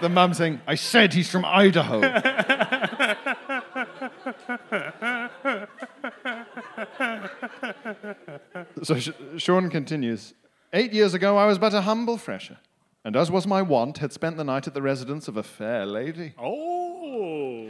The 0.00 0.08
mum 0.08 0.34
saying, 0.34 0.60
I 0.66 0.74
said 0.74 1.14
he's 1.14 1.30
from 1.30 1.44
Idaho. 1.44 2.00
so 8.82 8.98
Sh- 8.98 9.10
Sean 9.38 9.70
continues 9.70 10.34
Eight 10.72 10.92
years 10.92 11.14
ago, 11.14 11.38
I 11.38 11.46
was 11.46 11.58
but 11.58 11.72
a 11.72 11.82
humble 11.82 12.18
fresher, 12.18 12.58
and 13.04 13.16
as 13.16 13.30
was 13.30 13.46
my 13.46 13.62
wont, 13.62 13.98
had 13.98 14.12
spent 14.12 14.36
the 14.36 14.44
night 14.44 14.66
at 14.66 14.74
the 14.74 14.82
residence 14.82 15.28
of 15.28 15.36
a 15.36 15.42
fair 15.42 15.86
lady. 15.86 16.34
oh. 16.38 17.68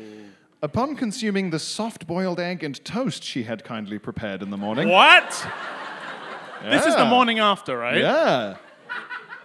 Upon 0.63 0.97
consuming 0.97 1.51
the 1.51 1.59
soft 1.59 2.07
boiled 2.07 2.41
egg 2.41 2.65
and 2.65 2.83
toast 2.85 3.23
she 3.23 3.43
had 3.45 3.63
kindly 3.63 3.99
prepared 3.99 4.43
in 4.43 4.51
the 4.51 4.57
morning. 4.57 4.89
What? 4.89 5.47
This 6.65 6.87
is 6.87 6.97
the 6.97 7.05
morning 7.05 7.39
after, 7.39 7.77
right? 7.79 7.99
Yeah. 7.99 8.57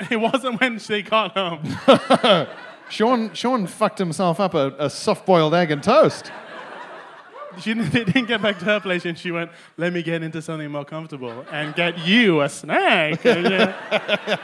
It 0.09 0.19
wasn't 0.19 0.59
when 0.59 0.79
she 0.79 1.03
got 1.03 1.33
home. 1.37 1.61
Sean, 2.91 3.33
Sean 3.33 3.67
fucked 3.67 3.99
himself 3.99 4.41
up 4.41 4.53
a, 4.53 4.75
a 4.77 4.89
soft 4.89 5.25
boiled 5.25 5.53
egg 5.53 5.71
and 5.71 5.81
toast. 5.81 6.29
She 7.59 7.73
didn't, 7.73 7.91
they 7.93 8.03
didn't 8.03 8.27
get 8.27 8.41
back 8.41 8.59
to 8.59 8.65
her 8.65 8.81
place 8.81 9.05
and 9.05 9.17
she 9.17 9.31
went, 9.31 9.51
let 9.77 9.93
me 9.93 10.03
get 10.03 10.23
into 10.23 10.41
something 10.41 10.69
more 10.69 10.85
comfortable 10.85 11.45
and 11.51 11.73
get 11.73 11.99
you 11.99 12.41
a 12.41 12.49
snack. 12.49 13.21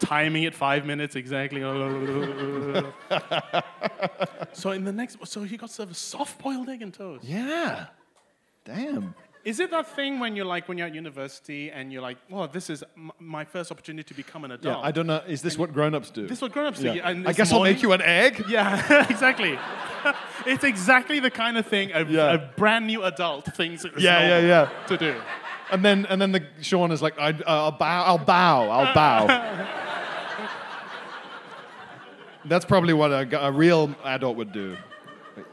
Timing 0.00 0.44
it 0.44 0.54
five 0.54 0.86
minutes 0.86 1.16
exactly. 1.16 1.60
so 4.52 4.70
in 4.70 4.84
the 4.84 4.92
next, 4.92 5.18
so 5.24 5.42
he 5.42 5.56
got 5.56 5.70
served 5.70 5.90
a 5.90 5.94
soft-boiled 5.94 6.68
egg 6.68 6.82
and 6.82 6.94
toast. 6.94 7.24
Yeah. 7.24 7.86
Damn. 8.64 9.16
Is 9.44 9.60
it 9.60 9.70
that 9.70 9.86
thing 9.94 10.18
when 10.20 10.36
you're 10.36 10.44
like, 10.44 10.68
when 10.68 10.76
you're 10.78 10.88
at 10.88 10.94
university 10.94 11.70
and 11.70 11.92
you're 11.92 12.02
like, 12.02 12.18
well, 12.28 12.48
this 12.48 12.68
is 12.68 12.82
m- 12.96 13.12
my 13.18 13.44
first 13.44 13.70
opportunity 13.70 14.06
to 14.06 14.14
become 14.14 14.44
an 14.44 14.50
adult. 14.50 14.78
Yeah, 14.78 14.82
I 14.86 14.90
don't 14.90 15.06
know. 15.06 15.22
Is 15.26 15.40
this 15.42 15.56
what 15.56 15.72
grown 15.72 15.94
ups 15.94 16.10
do? 16.10 16.22
This 16.26 16.38
is 16.38 16.42
what 16.42 16.52
grown-ups 16.52 16.80
do. 16.80 16.92
Yeah. 16.92 17.08
And 17.08 17.24
I 17.24 17.28
this 17.30 17.36
guess 17.38 17.52
I'll 17.52 17.62
make 17.62 17.80
you 17.82 17.92
an 17.92 18.02
egg. 18.02 18.44
Yeah, 18.48 19.06
exactly. 19.10 19.58
it's 20.46 20.64
exactly 20.64 21.20
the 21.20 21.30
kind 21.30 21.56
of 21.56 21.66
thing 21.66 21.92
a, 21.94 22.04
Yeah. 22.04 22.32
a 22.34 22.38
brand 22.38 22.86
new 22.88 23.04
adult 23.04 23.46
thinks 23.54 23.84
is 23.84 24.02
Yeah, 24.02 24.20
yeah, 24.20 24.28
normal 24.28 24.48
yeah. 24.48 24.86
to 24.88 24.96
do. 24.96 25.20
And 25.70 25.84
then, 25.84 26.06
and 26.06 26.20
then 26.20 26.32
the 26.32 26.42
Sean 26.60 26.90
is 26.92 27.00
like, 27.00 27.18
I, 27.18 27.30
uh, 27.30 27.42
I'll 27.46 27.70
bow, 27.72 28.04
I'll 28.04 28.18
bow, 28.18 28.68
I'll 28.70 28.94
bow. 28.94 29.66
That's 32.44 32.64
probably 32.64 32.94
what 32.94 33.12
a, 33.12 33.26
g- 33.26 33.36
a 33.36 33.52
real 33.52 33.94
adult 34.04 34.36
would 34.36 34.52
do. 34.52 34.76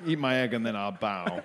Eat 0.05 0.17
my 0.19 0.37
egg 0.37 0.53
and 0.53 0.65
then 0.65 0.75
I'll 0.75 0.91
bow. 0.91 1.41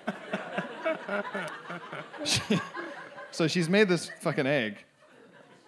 She- 2.25 2.59
so 3.31 3.47
she's 3.47 3.69
made 3.69 3.87
this 3.89 4.09
fucking 4.21 4.45
egg. 4.47 4.77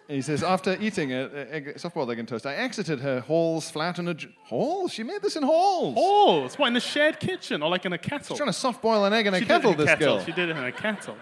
And 0.09 0.15
he 0.17 0.21
says, 0.21 0.43
after 0.43 0.77
eating 0.81 1.11
it, 1.11 1.31
uh, 1.33 1.37
egg, 1.49 1.79
soft-boiled 1.79 2.11
egg 2.11 2.19
and 2.19 2.27
toast, 2.27 2.45
I 2.45 2.55
exited 2.55 2.99
her 2.99 3.21
halls 3.21 3.71
flat 3.71 3.99
in 3.99 4.07
a 4.09 4.13
j- 4.13 4.27
halls. 4.43 4.91
She 4.91 5.01
made 5.01 5.21
this 5.21 5.37
in 5.37 5.43
halls. 5.43 5.95
Oh, 5.97 6.43
it's 6.45 6.57
what 6.57 6.67
in 6.67 6.75
a 6.75 6.81
shared 6.81 7.19
kitchen 7.21 7.63
or 7.63 7.69
like 7.69 7.85
in 7.85 7.93
a 7.93 7.97
kettle. 7.97 8.27
She's 8.35 8.37
trying 8.37 8.49
to 8.49 8.53
soft-boil 8.53 9.05
an 9.05 9.13
egg 9.13 9.27
in 9.27 9.33
a 9.33 9.39
she 9.39 9.45
kettle. 9.45 9.71
in 9.71 9.75
a 9.75 9.77
This 9.77 9.87
kettle. 9.87 10.17
girl. 10.17 10.25
She 10.25 10.31
did 10.33 10.49
it 10.49 10.57
in 10.57 10.63
a 10.63 10.71
kettle. 10.73 11.15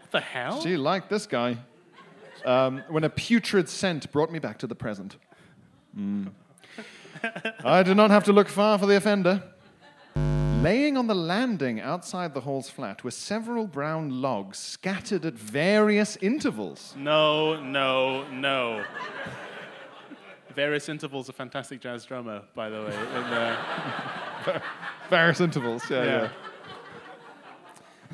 What 0.00 0.10
the 0.10 0.20
hell? 0.20 0.60
She 0.62 0.76
liked 0.76 1.08
this 1.10 1.26
guy. 1.26 1.58
Um, 2.44 2.82
when 2.88 3.04
a 3.04 3.10
putrid 3.10 3.68
scent 3.68 4.10
brought 4.10 4.32
me 4.32 4.38
back 4.40 4.58
to 4.58 4.66
the 4.66 4.74
present. 4.74 5.16
Mm. 5.96 6.30
I 7.64 7.82
did 7.84 7.96
not 7.96 8.10
have 8.10 8.24
to 8.24 8.32
look 8.32 8.48
far 8.48 8.78
for 8.78 8.86
the 8.86 8.96
offender. 8.96 9.42
Laying 10.62 10.96
on 10.96 11.06
the 11.06 11.14
landing 11.14 11.80
outside 11.80 12.34
the 12.34 12.40
hall's 12.40 12.68
flat 12.68 13.04
were 13.04 13.12
several 13.12 13.68
brown 13.68 14.20
logs 14.20 14.58
scattered 14.58 15.24
at 15.24 15.34
various 15.34 16.16
intervals. 16.16 16.94
No, 16.96 17.60
no, 17.62 18.28
no. 18.28 18.84
Various 20.56 20.88
Intervals, 20.88 21.28
a 21.28 21.32
fantastic 21.32 21.80
jazz 21.80 22.04
drummer, 22.04 22.42
by 22.56 22.70
the 22.70 22.80
way. 22.80 22.96
And, 23.14 23.24
uh, 24.56 24.60
Various 25.08 25.40
intervals, 25.40 25.88
yeah, 25.88 26.28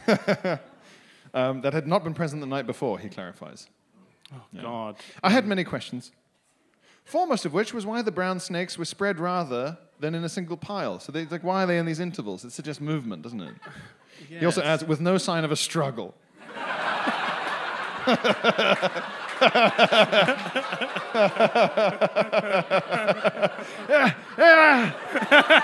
yeah. 0.06 0.58
um, 1.34 1.62
that 1.62 1.72
had 1.72 1.86
not 1.86 2.04
been 2.04 2.12
present 2.12 2.42
the 2.42 2.46
night 2.46 2.66
before, 2.66 2.98
he 2.98 3.08
clarifies. 3.08 3.68
Oh 4.34 4.42
god. 4.60 4.96
I 5.22 5.30
had 5.30 5.46
many 5.46 5.64
questions. 5.64 6.12
Foremost 7.06 7.46
of 7.46 7.54
which 7.54 7.72
was 7.72 7.86
why 7.86 8.02
the 8.02 8.12
brown 8.12 8.38
snakes 8.38 8.76
were 8.76 8.84
spread 8.84 9.18
rather 9.18 9.78
than 10.04 10.14
in 10.14 10.22
a 10.22 10.28
single 10.28 10.56
pile. 10.58 11.00
So, 11.00 11.10
they, 11.12 11.24
like, 11.24 11.42
why 11.42 11.64
are 11.64 11.66
they 11.66 11.78
in 11.78 11.86
these 11.86 11.98
intervals? 12.00 12.44
It 12.44 12.52
suggests 12.52 12.80
movement, 12.80 13.22
doesn't 13.22 13.40
it? 13.40 13.54
He 14.28 14.44
also 14.46 14.62
Yes. 14.62 14.82
adds, 14.82 14.84
with 14.88 15.00
no 15.00 15.18
sign 15.18 15.44
of 15.44 15.50
a 15.52 15.56
struggle. 15.56 16.14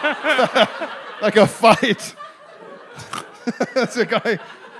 like 1.23 1.37
a 1.37 1.47
fight. 1.47 2.15
That's 3.75 3.97
a 3.97 4.07
guy 4.07 4.39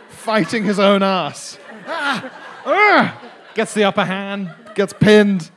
fighting 0.09 0.65
his 0.65 0.79
own 0.79 1.03
ass. 1.03 1.59
Ah! 1.87 2.31
Ah! 2.67 3.23
Gets 3.55 3.75
the 3.75 3.85
upper 3.85 4.05
hand, 4.05 4.53
gets 4.75 4.93
pinned. 4.93 5.51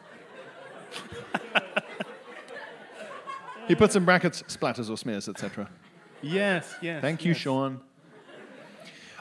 He 3.68 3.76
puts 3.76 3.96
in 3.96 4.06
brackets 4.06 4.44
splatters 4.44 4.90
or 4.90 4.98
smears, 4.98 5.28
etc. 5.30 5.70
Yes, 6.22 6.74
yes. 6.82 7.02
Thank 7.02 7.26
you, 7.26 7.32
yes. 7.32 7.42
Sean. 7.42 7.82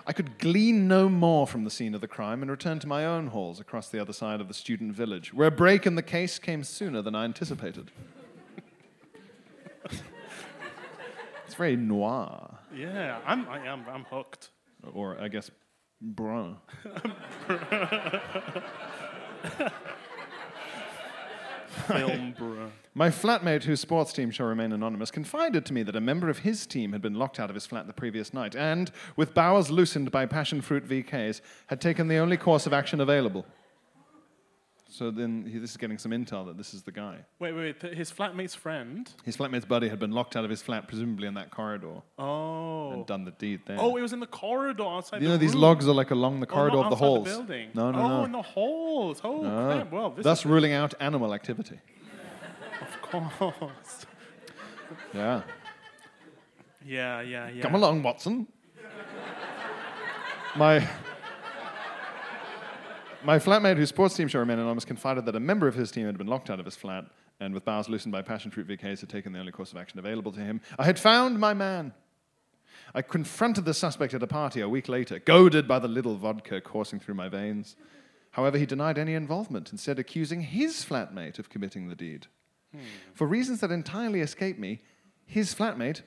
I 0.05 0.13
could 0.13 0.39
glean 0.39 0.89
no 0.89 1.09
more 1.09 1.47
from 1.47 1.63
the 1.65 1.71
scene 1.71 1.95
of 1.95 2.01
the 2.01 2.09
crime 2.09 2.43
and 2.43 2.51
returned 2.51 2.81
to 2.81 2.89
my 2.89 3.05
own 3.07 3.29
halls 3.29 3.61
across 3.61 3.89
the 3.89 4.01
other 4.01 4.13
side 4.13 4.41
of 4.41 4.49
the 4.49 4.55
student 4.55 4.95
village, 4.95 5.33
where 5.33 5.47
a 5.47 5.51
break 5.53 5.87
in 5.87 5.95
the 5.95 6.03
case 6.03 6.41
came 6.41 6.65
sooner 6.65 7.03
than 7.03 7.15
I 7.15 7.23
anticipated. 7.25 7.93
it's 11.47 11.55
very 11.57 11.77
noir, 11.77 12.59
Yeah, 12.75 13.21
I'm, 13.25 13.49
I 13.49 13.65
am, 13.67 13.85
I'm 13.89 14.03
hooked. 14.05 14.51
or 14.93 15.21
I 15.21 15.29
guess 15.29 15.53
brun. 16.01 16.57
Film, 21.87 22.35
bruh. 22.39 22.71
My 22.95 23.09
flatmate, 23.09 23.65
whose 23.65 23.81
sports 23.81 24.13
team 24.13 24.31
shall 24.31 24.47
remain 24.47 24.71
anonymous, 24.71 25.11
confided 25.11 25.65
to 25.67 25.73
me 25.73 25.83
that 25.85 25.97
a 25.97 26.01
member 26.01 26.29
of 26.29 26.41
his 26.41 26.67
team 26.67 26.93
had 26.93 27.01
been 27.01 27.15
locked 27.15 27.41
out 27.41 27.49
of 27.49 27.55
his 27.55 27.65
flat 27.65 27.87
the 27.87 27.93
previous 27.95 28.35
night 28.35 28.55
and, 28.55 28.91
with 29.17 29.33
bowels 29.33 29.71
loosened 29.71 30.11
by 30.11 30.27
passion 30.27 30.61
fruit 30.61 30.87
VKs, 30.87 31.41
had 31.69 31.81
taken 31.81 32.09
the 32.09 32.17
only 32.19 32.37
course 32.37 32.67
of 32.67 32.75
action 32.75 33.01
available. 33.01 33.47
So 34.91 35.11
then 35.11 35.49
he, 35.51 35.57
this 35.59 35.71
is 35.71 35.79
getting 35.79 35.97
some 35.97 36.13
intel 36.13 36.45
that 36.49 36.59
this 36.59 36.75
is 36.75 36.83
the 36.83 36.93
guy. 36.93 37.21
Wait, 37.39 37.53
wait, 37.53 37.81
th- 37.81 37.97
his 37.97 38.13
flatmate's 38.13 38.55
friend. 38.55 39.11
His 39.25 39.39
flatmate's 39.39 39.65
buddy 39.65 39.89
had 39.89 39.99
been 39.99 40.11
locked 40.13 40.37
out 40.37 40.45
of 40.45 40.51
his 40.51 40.61
flat, 40.61 40.87
presumably 40.87 41.27
in 41.27 41.33
that 41.33 41.51
corridor, 41.51 42.03
Oh. 42.19 42.91
and 42.93 43.07
done 43.07 43.25
the 43.25 43.31
deed 43.31 43.61
there. 43.65 43.79
Oh, 43.81 43.97
it 43.97 44.03
was 44.03 44.13
in 44.13 44.21
the 44.21 44.27
corridor 44.27 44.83
outside 44.85 45.23
you 45.23 45.29
the 45.29 45.33
know, 45.33 45.39
these 45.39 45.55
room. 45.55 45.63
logs 45.63 45.89
are 45.89 45.95
like 45.95 46.11
along 46.11 46.41
the 46.41 46.47
Oh, 46.47 46.51
corridor 46.55 46.77
not 46.77 46.93
of 46.93 46.99
the 46.99 47.05
outside 47.07 47.07
halls. 47.07 47.29
building. 47.29 47.71
No, 47.73 47.91
no, 47.91 47.99
oh, 48.01 48.09
no. 48.19 48.25
in 48.25 48.33
the 48.33 48.43
halls. 48.43 49.23
Oh, 49.25 49.41
No. 49.41 49.67
crap. 49.75 49.91
Well, 49.93 50.11
this 50.11 50.25
Thus 50.25 50.41
is 50.41 50.45
ruling 50.47 50.75
out 50.75 50.93
animal 51.01 51.33
activity. 51.33 51.81
Of. 53.15 54.07
Yeah. 55.15 55.43
Yeah, 56.85 57.21
yeah, 57.21 57.49
yeah. 57.49 57.63
Come 57.63 57.75
along, 57.75 58.03
Watson. 58.03 58.47
my 60.57 60.87
my 63.25 63.39
flatmate, 63.39 63.77
whose 63.77 63.91
sports 63.91 64.17
team 64.17 64.27
shall 64.29 64.41
remain 64.41 64.59
anonymous, 64.59 64.85
confided 64.85 65.27
that 65.27 65.37
a 65.37 65.41
member 65.41 65.69
of 65.69 65.75
his 65.75 65.91
team 65.91 66.07
had 66.07 66.19
been 66.19 66.27
locked 66.27 66.51
out 66.51 66.59
of 66.59 66.65
his 66.65 66.75
flat 66.75 67.05
and, 67.41 67.55
with 67.55 67.65
bowels 67.65 67.89
loosened 67.89 68.13
by 68.13 68.23
passion 68.23 68.51
fruit 68.51 68.67
VKs, 68.67 69.01
had 69.01 69.09
taken 69.09 69.33
the 69.33 69.39
only 69.39 69.53
course 69.53 69.71
of 69.71 69.79
action 69.79 69.99
available 69.99 70.33
to 70.33 70.41
him. 70.41 70.61
I 70.79 70.85
had 70.85 70.99
found 70.99 71.39
my 71.39 71.55
man. 71.55 71.93
I 72.95 73.03
confronted 73.03 73.65
the 73.65 73.75
suspect 73.75 74.13
at 74.13 74.23
a 74.23 74.27
party 74.27 74.61
a 74.61 74.69
week 74.69 74.89
later, 74.89 75.19
goaded 75.19 75.69
by 75.69 75.79
the 75.79 75.89
little 75.89 76.17
vodka 76.17 76.61
coursing 76.61 77.01
through 77.01 77.15
my 77.15 77.29
veins. 77.29 77.77
However, 78.33 78.59
he 78.59 78.67
denied 78.67 78.99
any 78.99 79.15
involvement, 79.15 79.71
instead 79.73 79.99
accusing 79.99 80.41
his 80.41 80.85
flatmate 80.85 81.39
of 81.39 81.49
committing 81.49 81.89
the 81.89 81.95
deed. 81.95 82.27
Hmm. 82.73 82.81
For 83.15 83.27
reasons 83.27 83.61
that 83.61 83.71
entirely 83.71 84.21
escape 84.21 84.59
me, 84.59 84.81
his 85.25 85.55
flatmate 85.55 86.03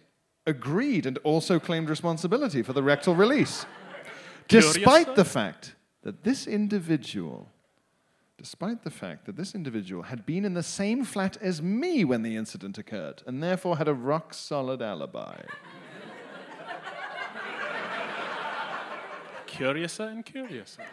agreed 0.45 1.05
and 1.05 1.17
also 1.19 1.59
claimed 1.59 1.89
responsibility 1.89 2.61
for 2.61 2.73
the 2.73 2.83
rectal 2.83 3.15
release. 3.15 3.65
Despite 4.47 5.15
the 5.15 5.25
fact 5.25 5.75
that 6.03 6.23
this 6.23 6.45
individual, 6.45 7.49
despite 8.37 8.83
the 8.83 8.91
fact 8.91 9.25
that 9.25 9.35
this 9.35 9.55
individual 9.55 10.03
had 10.03 10.23
been 10.23 10.45
in 10.45 10.53
the 10.53 10.61
same 10.61 11.03
flat 11.03 11.35
as 11.41 11.63
me 11.63 12.05
when 12.05 12.21
the 12.21 12.35
incident 12.35 12.77
occurred 12.77 13.23
and 13.25 13.41
therefore 13.41 13.77
had 13.77 13.87
a 13.87 13.93
rock 13.93 14.35
solid 14.35 14.83
alibi. 14.83 15.41
Curiouser 19.47 20.03
and 20.03 20.23
curiouser. 20.23 20.83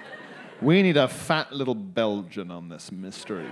We 0.62 0.82
need 0.82 0.96
a 0.96 1.08
fat 1.08 1.52
little 1.52 1.74
Belgian 1.74 2.50
on 2.50 2.68
this 2.68 2.90
mystery. 2.92 3.50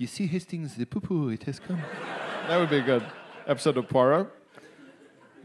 You 0.00 0.06
see, 0.06 0.26
Hastings, 0.26 0.76
the 0.76 0.86
poo-poo, 0.86 1.28
it 1.28 1.42
has 1.42 1.60
come. 1.60 1.78
That 2.48 2.56
would 2.56 2.70
be 2.70 2.78
a 2.78 2.82
good 2.82 3.04
episode 3.46 3.76
of 3.76 3.86
Poirot. 3.86 4.28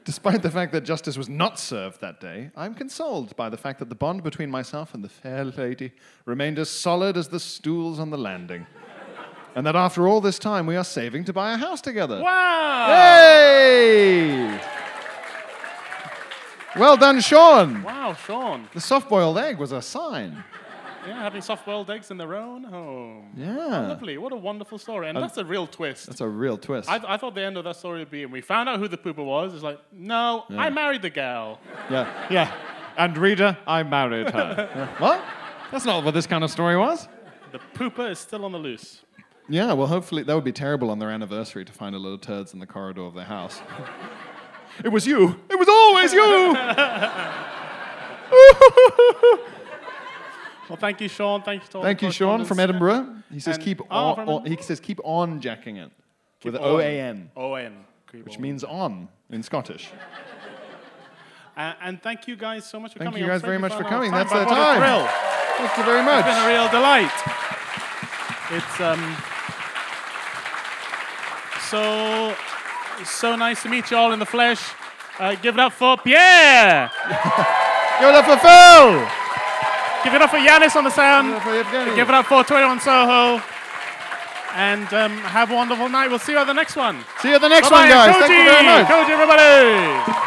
Despite 0.05 0.43
the 0.43 0.49
fact 0.49 0.71
that 0.71 0.85
justice 0.85 1.17
was 1.17 1.27
not 1.27 1.59
served 1.59 1.99
that 1.99 2.21
day, 2.21 2.51
I'm 2.55 2.73
consoled 2.73 3.35
by 3.35 3.49
the 3.49 3.57
fact 3.57 3.79
that 3.79 3.89
the 3.89 3.95
bond 3.95 4.23
between 4.23 4.49
myself 4.49 4.93
and 4.93 5.03
the 5.03 5.09
fair 5.09 5.43
lady 5.43 5.91
remained 6.23 6.57
as 6.57 6.69
solid 6.69 7.17
as 7.17 7.27
the 7.27 7.39
stools 7.41 7.99
on 7.99 8.11
the 8.11 8.17
landing. 8.17 8.65
And 9.55 9.67
that 9.67 9.75
after 9.75 10.07
all 10.07 10.21
this 10.21 10.39
time, 10.39 10.67
we 10.67 10.77
are 10.77 10.85
saving 10.85 11.25
to 11.25 11.33
buy 11.33 11.51
a 11.51 11.57
house 11.57 11.81
together. 11.81 12.21
Wow! 12.21 12.85
Hey! 12.87 14.57
Well 16.77 16.95
done, 16.95 17.19
Sean. 17.19 17.83
Wow, 17.83 18.13
Sean. 18.13 18.69
The 18.73 18.79
soft 18.79 19.09
boiled 19.09 19.37
egg 19.37 19.57
was 19.57 19.73
a 19.73 19.81
sign. 19.81 20.45
Yeah, 21.07 21.21
having 21.21 21.41
soft-boiled 21.41 21.89
eggs 21.89 22.09
in 22.11 22.17
their 22.17 22.35
own 22.35 22.63
home. 22.63 23.31
Yeah. 23.35 23.87
Lovely. 23.87 24.17
What 24.17 24.31
a 24.33 24.35
wonderful 24.35 24.77
story. 24.77 25.07
And 25.09 25.17
that's 25.17 25.37
a 25.37 25.45
real 25.45 25.67
twist. 25.67 26.07
That's 26.07 26.21
a 26.21 26.27
real 26.27 26.57
twist. 26.57 26.89
I, 26.89 26.99
I 27.07 27.17
thought 27.17 27.35
the 27.35 27.43
end 27.43 27.57
of 27.57 27.63
that 27.65 27.75
story 27.75 27.99
would 27.99 28.11
be, 28.11 28.23
and 28.23 28.31
we 28.31 28.41
found 28.41 28.69
out 28.69 28.79
who 28.79 28.87
the 28.87 28.97
pooper 28.97 29.23
was. 29.25 29.53
It's 29.53 29.63
like, 29.63 29.79
no, 29.91 30.45
I 30.49 30.69
married 30.69 31.01
the 31.01 31.09
gal. 31.09 31.59
yeah. 31.89 32.27
Yeah. 32.29 32.51
And 32.97 33.17
reader, 33.17 33.57
I 33.67 33.83
married 33.83 34.29
her. 34.29 34.69
Yeah. 34.75 34.87
What? 34.99 35.21
That's 35.71 35.85
not 35.85 36.03
what 36.03 36.13
this 36.13 36.25
kind 36.27 36.43
of 36.43 36.49
story 36.51 36.77
was. 36.77 37.07
The 37.51 37.59
pooper 37.73 38.09
is 38.09 38.19
still 38.19 38.45
on 38.45 38.51
the 38.51 38.57
loose. 38.59 39.01
Yeah, 39.47 39.73
well, 39.73 39.87
hopefully 39.87 40.23
that 40.23 40.33
would 40.33 40.43
be 40.43 40.51
terrible 40.51 40.89
on 40.89 40.97
their 40.99 41.11
anniversary 41.11 41.65
to 41.65 41.71
find 41.71 41.93
a 41.95 41.99
little 41.99 42.17
turds 42.17 42.53
in 42.53 42.59
the 42.59 42.65
corridor 42.65 43.01
of 43.03 43.13
their 43.13 43.25
house. 43.25 43.61
it 44.83 44.89
was 44.89 45.05
you. 45.05 45.39
It 45.49 45.59
was 45.59 45.67
always 45.69 46.13
you. 46.13 46.55
Well, 50.69 50.77
thank 50.77 50.99
you, 51.01 51.07
Sean. 51.07 51.41
Thank 51.43 51.63
you, 51.63 51.69
to 51.69 51.77
all 51.77 51.83
Thank 51.83 52.01
you, 52.01 52.11
Sean 52.11 52.43
from. 52.45 52.59
Edinburgh. 52.59 53.15
He 53.31 53.39
says 53.39 53.55
And- 53.55 53.63
keep 53.63 53.81
oh, 53.81 53.85
on, 53.89 54.15
from 54.15 54.29
on- 54.29 54.45
He 54.45 54.57
says 54.61 54.79
keep 54.79 54.99
on 55.03 55.39
jacking 55.41 55.77
it 55.77 55.91
with 56.43 56.55
Keep 56.55 56.63
O 56.63 56.75
on. 56.75 56.81
A 56.81 56.99
N, 56.99 57.31
O-N. 57.35 57.85
which 58.23 58.39
means 58.39 58.63
on 58.63 59.09
in 59.29 59.43
Scottish. 59.43 59.89
Uh, 61.57 61.71
and 61.81 62.01
thank 62.03 62.27
you 62.27 62.35
guys 62.35 62.65
so 62.69 62.77
much 62.81 62.91
for 62.91 62.99
Thank 62.99 63.11
coming. 63.11 63.21
Thank 63.21 63.27
you 63.27 63.31
guys 63.31 63.41
very 63.41 63.57
much 63.57 63.71
for 63.73 63.85
coming. 63.85 64.11
our 64.13 64.25
That's 64.25 64.33
our 64.33 64.45
time. 64.45 65.07
Thank 65.55 65.77
you 65.77 65.83
very 65.85 66.03
much. 66.03 66.25
It's 66.25 66.35
been 66.35 66.43
a 66.43 66.47
real 66.49 66.67
delight. 66.67 67.15
It's 68.51 68.81
um, 68.81 69.15
so 71.69 72.35
so 73.05 73.35
nice 73.37 73.61
to 73.63 73.69
meet 73.69 73.89
you 73.89 73.95
all 73.95 74.11
in 74.11 74.19
the 74.19 74.25
flesh. 74.25 74.61
Uh, 75.17 75.35
give 75.35 75.55
it 75.55 75.59
up 75.61 75.71
for 75.71 75.95
Pierre. 75.97 76.91
Give 78.01 78.09
it 78.09 78.15
up 78.15 78.25
for 78.25 78.35
Phil. 78.35 79.24
Give 80.05 80.13
it 80.13 80.21
up 80.21 80.29
for 80.29 80.37
Yanis 80.37 80.75
on 80.75 80.83
the 80.85 80.91
sound. 80.91 81.27
Give 81.27 81.33
it 81.33 81.37
up 81.37 81.43
for 81.43 81.53
Evgeny. 81.63 81.95
Give 81.95 82.07
it 82.07 82.13
up 82.13 82.25
for 82.27 82.43
21 82.43 82.79
Soho. 82.79 83.41
And 84.55 84.87
um, 84.93 85.11
have 85.27 85.51
a 85.51 85.55
wonderful 85.55 85.89
night. 85.89 86.07
We'll 86.07 86.19
see 86.19 86.31
you 86.31 86.37
at 86.37 86.45
the 86.45 86.53
next 86.53 86.77
one. 86.77 87.03
See 87.21 87.29
you 87.29 87.35
at 87.35 87.41
the 87.41 87.49
next 87.49 87.69
Bye-bye. 87.69 87.81
one, 87.81 87.89
guys. 87.89 88.15
Koji. 88.15 88.27
Thank 88.27 88.45
you 88.45 88.51
very 88.53 88.65
much. 88.65 88.87
Koji, 88.87 89.09
everybody. 89.09 90.24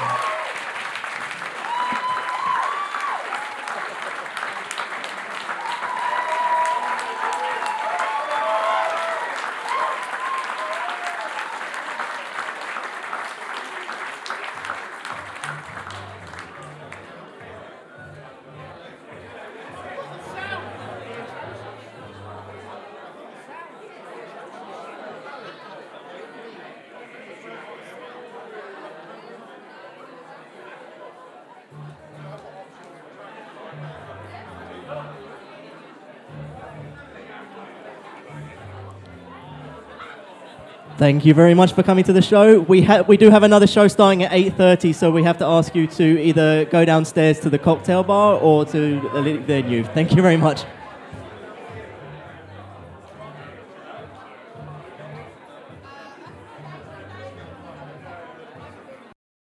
Thank 40.99 41.25
you 41.25 41.33
very 41.33 41.55
much 41.55 41.75
for 41.75 41.85
coming 41.85 42.03
to 42.05 42.13
the 42.13 42.21
show. 42.21 42.59
We 42.59 42.83
ha- 42.83 43.05
we 43.07 43.17
do 43.17 43.31
have 43.31 43.45
another 43.45 43.69
show 43.69 43.87
starting 43.87 44.25
at 44.25 44.33
8:30, 44.33 44.93
so 44.93 45.13
we 45.13 45.23
have 45.23 45.39
to 45.39 45.47
ask 45.47 45.77
you 45.77 45.87
to 45.87 46.21
either 46.21 46.65
go 46.65 46.85
downstairs 46.85 47.39
to 47.41 47.49
the 47.49 47.59
cocktail 47.59 48.03
bar 48.03 48.35
or 48.35 48.65
to 48.65 49.01
the 49.15 49.39
venue. 49.47 49.85
Thank 49.85 50.17
you 50.17 50.23
very 50.23 50.37
much. 50.37 50.65